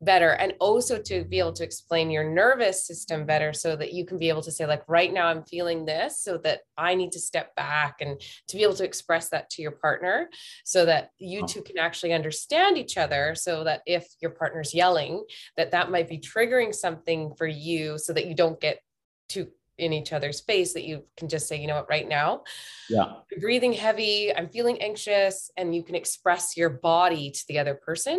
better 0.00 0.30
and 0.32 0.52
also 0.60 1.00
to 1.00 1.24
be 1.24 1.38
able 1.38 1.52
to 1.52 1.64
explain 1.64 2.10
your 2.10 2.24
nervous 2.24 2.86
system 2.86 3.24
better 3.24 3.52
so 3.52 3.74
that 3.76 3.92
you 3.94 4.04
can 4.04 4.18
be 4.18 4.28
able 4.28 4.42
to 4.42 4.52
say 4.52 4.66
like 4.66 4.82
right 4.88 5.12
now 5.12 5.26
I'm 5.26 5.42
feeling 5.44 5.86
this 5.86 6.20
so 6.20 6.36
that 6.38 6.60
I 6.76 6.94
need 6.94 7.12
to 7.12 7.18
step 7.18 7.54
back 7.56 7.96
and 8.00 8.20
to 8.48 8.56
be 8.56 8.62
able 8.62 8.74
to 8.74 8.84
express 8.84 9.30
that 9.30 9.48
to 9.50 9.62
your 9.62 9.70
partner 9.70 10.28
so 10.64 10.84
that 10.84 11.10
you 11.18 11.46
two 11.46 11.62
can 11.62 11.78
actually 11.78 12.12
understand 12.12 12.76
each 12.76 12.98
other 12.98 13.34
so 13.34 13.64
that 13.64 13.80
if 13.86 14.06
your 14.20 14.32
partner's 14.32 14.74
yelling 14.74 15.24
that 15.56 15.70
that 15.70 15.90
might 15.90 16.08
be 16.08 16.18
triggering 16.18 16.74
something 16.74 17.34
for 17.36 17.46
you 17.46 17.98
so 17.98 18.12
that 18.12 18.26
you 18.26 18.34
don't 18.34 18.60
get 18.60 18.80
too 19.28 19.48
in 19.78 19.92
each 19.92 20.12
other's 20.12 20.40
face 20.40 20.72
that 20.72 20.84
you 20.84 21.04
can 21.16 21.28
just 21.28 21.46
say, 21.46 21.60
you 21.60 21.66
know 21.66 21.76
what, 21.76 21.88
right 21.88 22.08
now, 22.08 22.42
yeah, 22.88 23.04
I'm 23.04 23.40
breathing 23.40 23.72
heavy, 23.72 24.34
I'm 24.34 24.48
feeling 24.48 24.80
anxious, 24.80 25.50
and 25.56 25.74
you 25.74 25.82
can 25.82 25.94
express 25.94 26.56
your 26.56 26.70
body 26.70 27.30
to 27.30 27.44
the 27.48 27.58
other 27.58 27.74
person 27.74 28.18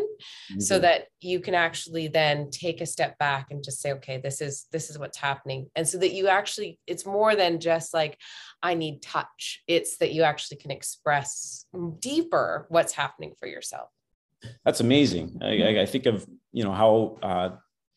mm-hmm. 0.51 0.59
so 0.59 0.79
that 0.79 1.07
you 1.19 1.39
can 1.39 1.55
actually 1.55 2.07
then 2.07 2.51
take 2.51 2.81
a 2.81 2.85
step 2.85 3.17
back 3.17 3.47
and 3.49 3.63
just 3.63 3.81
say, 3.81 3.93
okay, 3.93 4.17
this 4.17 4.41
is 4.41 4.67
this 4.71 4.89
is 4.89 4.99
what's 4.99 5.17
happening. 5.17 5.67
And 5.75 5.87
so 5.87 5.97
that 5.97 6.13
you 6.13 6.27
actually, 6.27 6.79
it's 6.85 7.05
more 7.05 7.35
than 7.35 7.59
just 7.59 7.93
like, 7.93 8.17
I 8.61 8.75
need 8.75 9.01
touch. 9.01 9.63
It's 9.67 9.97
that 9.97 10.13
you 10.13 10.23
actually 10.23 10.57
can 10.57 10.71
express 10.71 11.65
deeper 11.99 12.67
what's 12.69 12.93
happening 12.93 13.33
for 13.39 13.47
yourself. 13.47 13.89
That's 14.63 14.81
amazing. 14.81 15.39
I, 15.41 15.81
I 15.81 15.85
think 15.87 16.05
of 16.05 16.27
you 16.51 16.63
know 16.63 16.71
how 16.71 17.17
uh, 17.23 17.49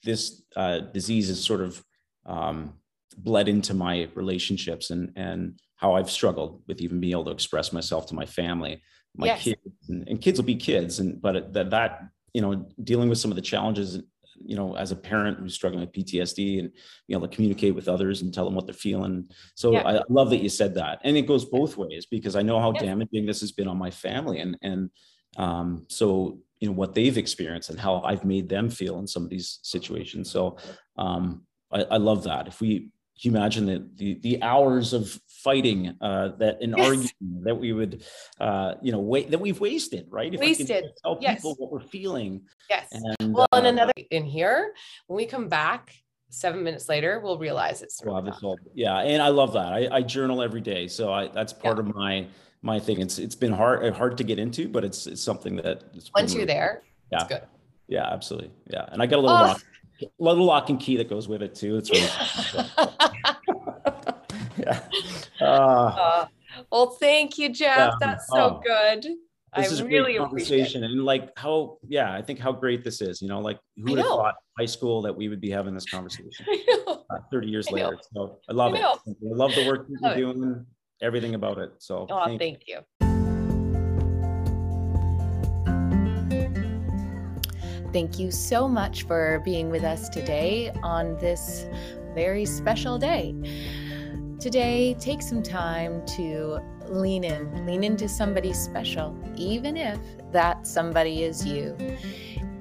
this 0.03 0.43
uh, 0.57 0.79
disease 0.79 1.29
is 1.29 1.45
sort 1.45 1.61
of 1.61 1.85
um, 2.25 2.80
bled 3.17 3.49
into 3.49 3.75
my 3.75 4.09
relationships 4.15 4.91
and 4.91 5.13
and 5.17 5.61
how 5.77 5.95
I've 5.95 6.11
struggled 6.11 6.63
with 6.67 6.81
even 6.81 7.01
being 7.01 7.13
able 7.13 7.25
to 7.25 7.31
express 7.31 7.73
myself 7.73 8.07
to 8.09 8.15
my 8.15 8.27
family, 8.27 8.83
my 9.17 9.27
yes. 9.27 9.43
kids, 9.43 9.89
and, 9.89 10.07
and, 10.09 10.21
kids 10.21 10.39
will 10.39 10.45
be 10.45 10.57
kids, 10.57 10.99
and 10.99 11.21
but 11.21 11.53
that 11.55 11.71
that 11.71 12.03
you 12.35 12.43
know 12.43 12.67
dealing 12.85 13.09
with 13.09 13.19
some 13.19 13.31
of 13.31 13.37
the 13.37 13.43
challenges 13.43 14.01
you 14.43 14.57
know 14.57 14.75
as 14.77 14.91
a 14.91 14.97
parent 14.97 15.39
who's 15.39 15.53
struggling 15.53 15.83
with 15.83 15.93
ptsd 15.93 16.61
and 16.61 16.71
being 17.07 17.19
able 17.19 17.29
to 17.29 17.35
communicate 17.35 17.75
with 17.75 17.89
others 17.89 18.23
and 18.23 18.33
tell 18.33 18.47
them 18.47 18.55
what 18.55 18.65
they're 18.65 18.73
feeling 18.73 19.29
so 19.55 19.73
yeah. 19.73 19.87
i 19.87 20.01
love 20.09 20.31
that 20.31 20.39
you 20.39 20.49
said 20.49 20.75
that 20.75 20.99
and 21.05 21.15
it 21.15 21.27
goes 21.27 21.45
both 21.45 21.77
ways 21.77 22.07
because 22.07 22.37
i 22.37 22.41
know 22.41 22.59
how 22.59 22.73
damaging 22.73 23.27
this 23.27 23.41
has 23.41 23.53
been 23.53 23.69
on 23.69 23.77
my 23.77 23.91
family 23.91 24.41
and 24.41 24.57
and 24.63 24.89
um, 25.37 25.85
so 25.89 26.39
you 26.61 26.69
know 26.69 26.75
what 26.75 26.95
they've 26.95 27.17
experienced 27.17 27.71
and 27.71 27.81
how 27.81 28.03
I've 28.03 28.25
made 28.25 28.49
them 28.49 28.69
feel 28.69 28.99
in 28.99 29.07
some 29.07 29.25
of 29.25 29.31
these 29.31 29.61
situations. 29.63 30.31
So 30.31 30.59
um, 30.97 31.43
I, 31.73 31.83
I, 31.83 31.97
love 31.97 32.25
that. 32.25 32.47
If 32.47 32.61
we 32.61 32.91
you 33.25 33.31
imagine 33.31 33.67
that 33.67 33.97
the 33.99 34.15
the 34.21 34.43
hours 34.43 34.93
of 34.93 35.19
fighting 35.29 35.97
uh, 36.01 36.29
that 36.39 36.61
an 36.63 36.75
yes. 36.77 36.87
argument 36.87 37.45
that 37.45 37.55
we 37.55 37.73
would 37.73 38.05
uh, 38.41 38.75
you 38.83 38.93
know 38.93 39.01
wait 39.01 39.31
that 39.31 39.39
we've 39.41 39.61
wasted, 39.61 40.07
right? 40.11 40.33
If 40.33 40.41
wasted. 40.41 40.85
tell 41.03 41.19
yes. 41.21 41.37
people 41.37 41.55
what 41.59 41.71
we're 41.71 41.81
feeling. 41.81 42.43
Yes. 42.69 42.89
And, 42.93 43.35
well, 43.35 43.49
uh, 43.53 43.59
and 43.59 43.67
another 43.67 43.93
in 44.11 44.25
here 44.25 44.75
when 45.07 45.17
we 45.17 45.27
come 45.27 45.49
back. 45.49 45.95
Seven 46.33 46.63
minutes 46.63 46.89
later, 46.89 47.19
we'll 47.19 47.39
realize 47.39 47.83
it's. 47.83 48.01
Well, 48.05 48.57
yeah, 48.73 48.99
and 48.99 49.21
I 49.21 49.31
love 49.31 49.53
that. 49.55 49.73
I, 49.73 49.89
I 49.91 50.03
journal 50.03 50.43
every 50.43 50.61
day, 50.61 50.87
so 50.87 51.13
I, 51.13 51.27
that's 51.27 51.53
part 51.53 51.77
yeah. 51.77 51.81
of 51.81 51.95
my 51.97 52.27
my 52.63 52.79
thing. 52.79 53.01
It's 53.01 53.19
it's 53.19 53.35
been 53.35 53.53
hard 53.53 53.93
hard 53.95 54.17
to 54.19 54.23
get 54.23 54.39
into, 54.39 54.69
but 54.69 54.85
it's 54.85 55.09
it's 55.09 55.21
something 55.21 55.57
that 55.57 55.83
once 56.15 56.33
you're 56.33 56.47
there, 56.47 56.83
yeah, 57.11 57.27
good. 57.29 57.43
Yeah, 57.89 58.07
absolutely. 58.07 58.53
Yeah, 58.69 58.87
and 58.93 59.03
I 59.03 59.07
got 59.07 59.19
a 59.19 59.23
little 59.23 59.37
oh. 59.37 59.57
Lock, 60.01 60.13
little 60.19 60.45
lock 60.45 60.71
and 60.71 60.81
key 60.81 60.97
that 60.97 61.09
goes 61.09 61.29
with 61.29 61.43
it 61.43 61.55
too. 61.55 61.77
It's 61.77 61.91
really 61.91 62.07
yeah. 64.59 64.81
Uh, 65.41 65.45
uh, 65.45 66.27
well, 66.71 66.91
thank 66.91 67.39
you, 67.39 67.49
Jeff. 67.49 67.79
Yeah, 67.79 67.91
That's 68.01 68.27
so 68.29 68.61
oh, 68.61 68.63
good. 68.65 69.03
This 69.57 69.69
I 69.69 69.73
is 69.73 69.83
really 69.83 70.13
great 70.13 70.19
conversation 70.19 70.85
and 70.85 71.05
like 71.05 71.37
how 71.37 71.79
yeah, 71.89 72.15
I 72.15 72.23
think 72.23 72.39
how 72.39 72.53
great 72.53 72.85
this 72.85 73.01
is. 73.01 73.21
You 73.21 73.29
know, 73.29 73.41
like 73.41 73.59
who 73.77 73.91
would 73.91 73.99
have 73.99 74.07
thought 74.07 74.37
high 74.57 74.67
school 74.67 75.03
that 75.03 75.17
we 75.17 75.29
would 75.29 75.41
be 75.41 75.51
having 75.51 75.75
this 75.75 75.87
conversation 75.87 76.47
uh, 76.87 77.19
30 77.33 77.49
years 77.49 77.67
I 77.69 77.73
later. 77.73 77.99
So 78.13 78.39
I 78.49 78.53
love 78.53 78.75
I 78.75 78.79
it. 78.79 78.85
I 78.85 79.15
love 79.23 79.55
the 79.55 79.67
work 79.67 79.87
you're 79.89 80.15
doing 80.15 80.67
everything 81.03 81.35
about 81.35 81.59
it. 81.59 81.73
So 81.79 82.07
oh, 82.09 82.27
thank, 82.27 82.41
thank 82.41 82.63
you. 82.69 82.81
Thank 87.93 88.21
you 88.21 88.31
so 88.31 88.69
much 88.69 89.03
for 89.03 89.43
being 89.45 89.69
with 89.69 89.83
us 89.83 90.09
today 90.09 90.71
on 90.85 91.17
this 91.19 91.67
very 92.15 92.45
special 92.45 92.99
day. 92.99 93.35
Today, 94.39 94.95
take 95.01 95.21
some 95.21 95.43
time 95.43 96.07
to 96.17 96.61
lean 96.89 97.25
in, 97.25 97.67
lean 97.67 97.83
into 97.83 98.09
somebody 98.09 98.53
special, 98.53 99.19
even 99.35 99.77
if 99.77 99.99
that 100.31 100.69
somebody 100.69 101.25
is 101.25 101.45
you. 101.45 101.77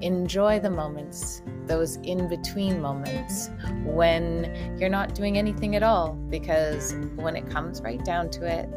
Enjoy 0.00 0.58
the 0.58 0.70
moments, 0.70 1.42
those 1.64 1.96
in 1.98 2.28
between 2.28 2.80
moments 2.80 3.50
when 3.84 4.76
you're 4.80 4.88
not 4.88 5.14
doing 5.14 5.38
anything 5.38 5.76
at 5.76 5.84
all, 5.84 6.14
because 6.28 6.94
when 7.14 7.36
it 7.36 7.48
comes 7.48 7.80
right 7.82 8.04
down 8.04 8.30
to 8.30 8.46
it, 8.46 8.68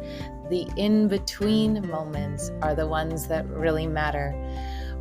the 0.50 0.68
in 0.76 1.08
between 1.08 1.84
moments 1.88 2.52
are 2.62 2.76
the 2.76 2.86
ones 2.86 3.26
that 3.26 3.44
really 3.48 3.88
matter. 3.88 4.32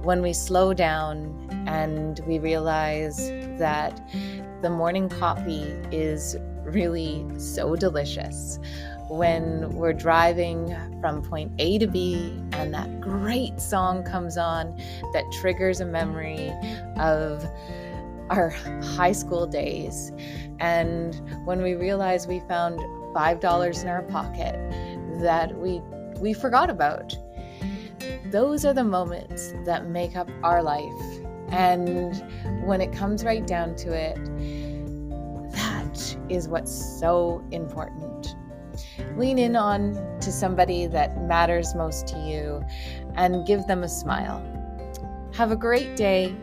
When 0.03 0.21
we 0.21 0.33
slow 0.33 0.73
down 0.73 1.47
and 1.65 2.19
we 2.27 2.37
realize 2.37 3.29
that 3.57 4.01
the 4.61 4.69
morning 4.69 5.07
coffee 5.07 5.63
is 5.91 6.35
really 6.63 7.25
so 7.39 7.77
delicious 7.77 8.59
when 9.09 9.69
we're 9.73 9.93
driving 9.93 10.75
from 10.99 11.21
point 11.21 11.53
A 11.59 11.77
to 11.77 11.87
B 11.87 12.37
and 12.51 12.73
that 12.73 12.99
great 12.99 13.61
song 13.61 14.03
comes 14.03 14.37
on 14.37 14.77
that 15.13 15.23
triggers 15.39 15.79
a 15.79 15.85
memory 15.85 16.51
of 16.97 17.45
our 18.29 18.49
high 18.97 19.13
school 19.13 19.47
days. 19.47 20.11
And 20.59 21.15
when 21.45 21.61
we 21.61 21.75
realize 21.75 22.27
we 22.27 22.41
found 22.41 22.79
$5 23.15 23.81
in 23.81 23.87
our 23.87 24.01
pocket 24.03 24.55
that 25.21 25.57
we 25.57 25.81
we 26.19 26.33
forgot 26.33 26.69
about. 26.69 27.15
Those 28.31 28.65
are 28.65 28.73
the 28.73 28.83
moments 28.83 29.53
that 29.65 29.87
make 29.87 30.15
up 30.15 30.29
our 30.43 30.61
life. 30.63 31.19
And 31.49 32.23
when 32.65 32.81
it 32.81 32.91
comes 32.91 33.23
right 33.23 33.45
down 33.45 33.75
to 33.77 33.93
it, 33.93 34.15
that 35.51 36.17
is 36.29 36.47
what's 36.47 36.71
so 36.99 37.43
important. 37.51 38.35
Lean 39.15 39.37
in 39.37 39.55
on 39.55 39.93
to 40.21 40.31
somebody 40.31 40.87
that 40.87 41.21
matters 41.21 41.75
most 41.75 42.07
to 42.07 42.17
you 42.19 42.63
and 43.15 43.45
give 43.45 43.67
them 43.67 43.83
a 43.83 43.89
smile. 43.89 44.41
Have 45.33 45.51
a 45.51 45.55
great 45.55 45.95
day. 45.95 46.35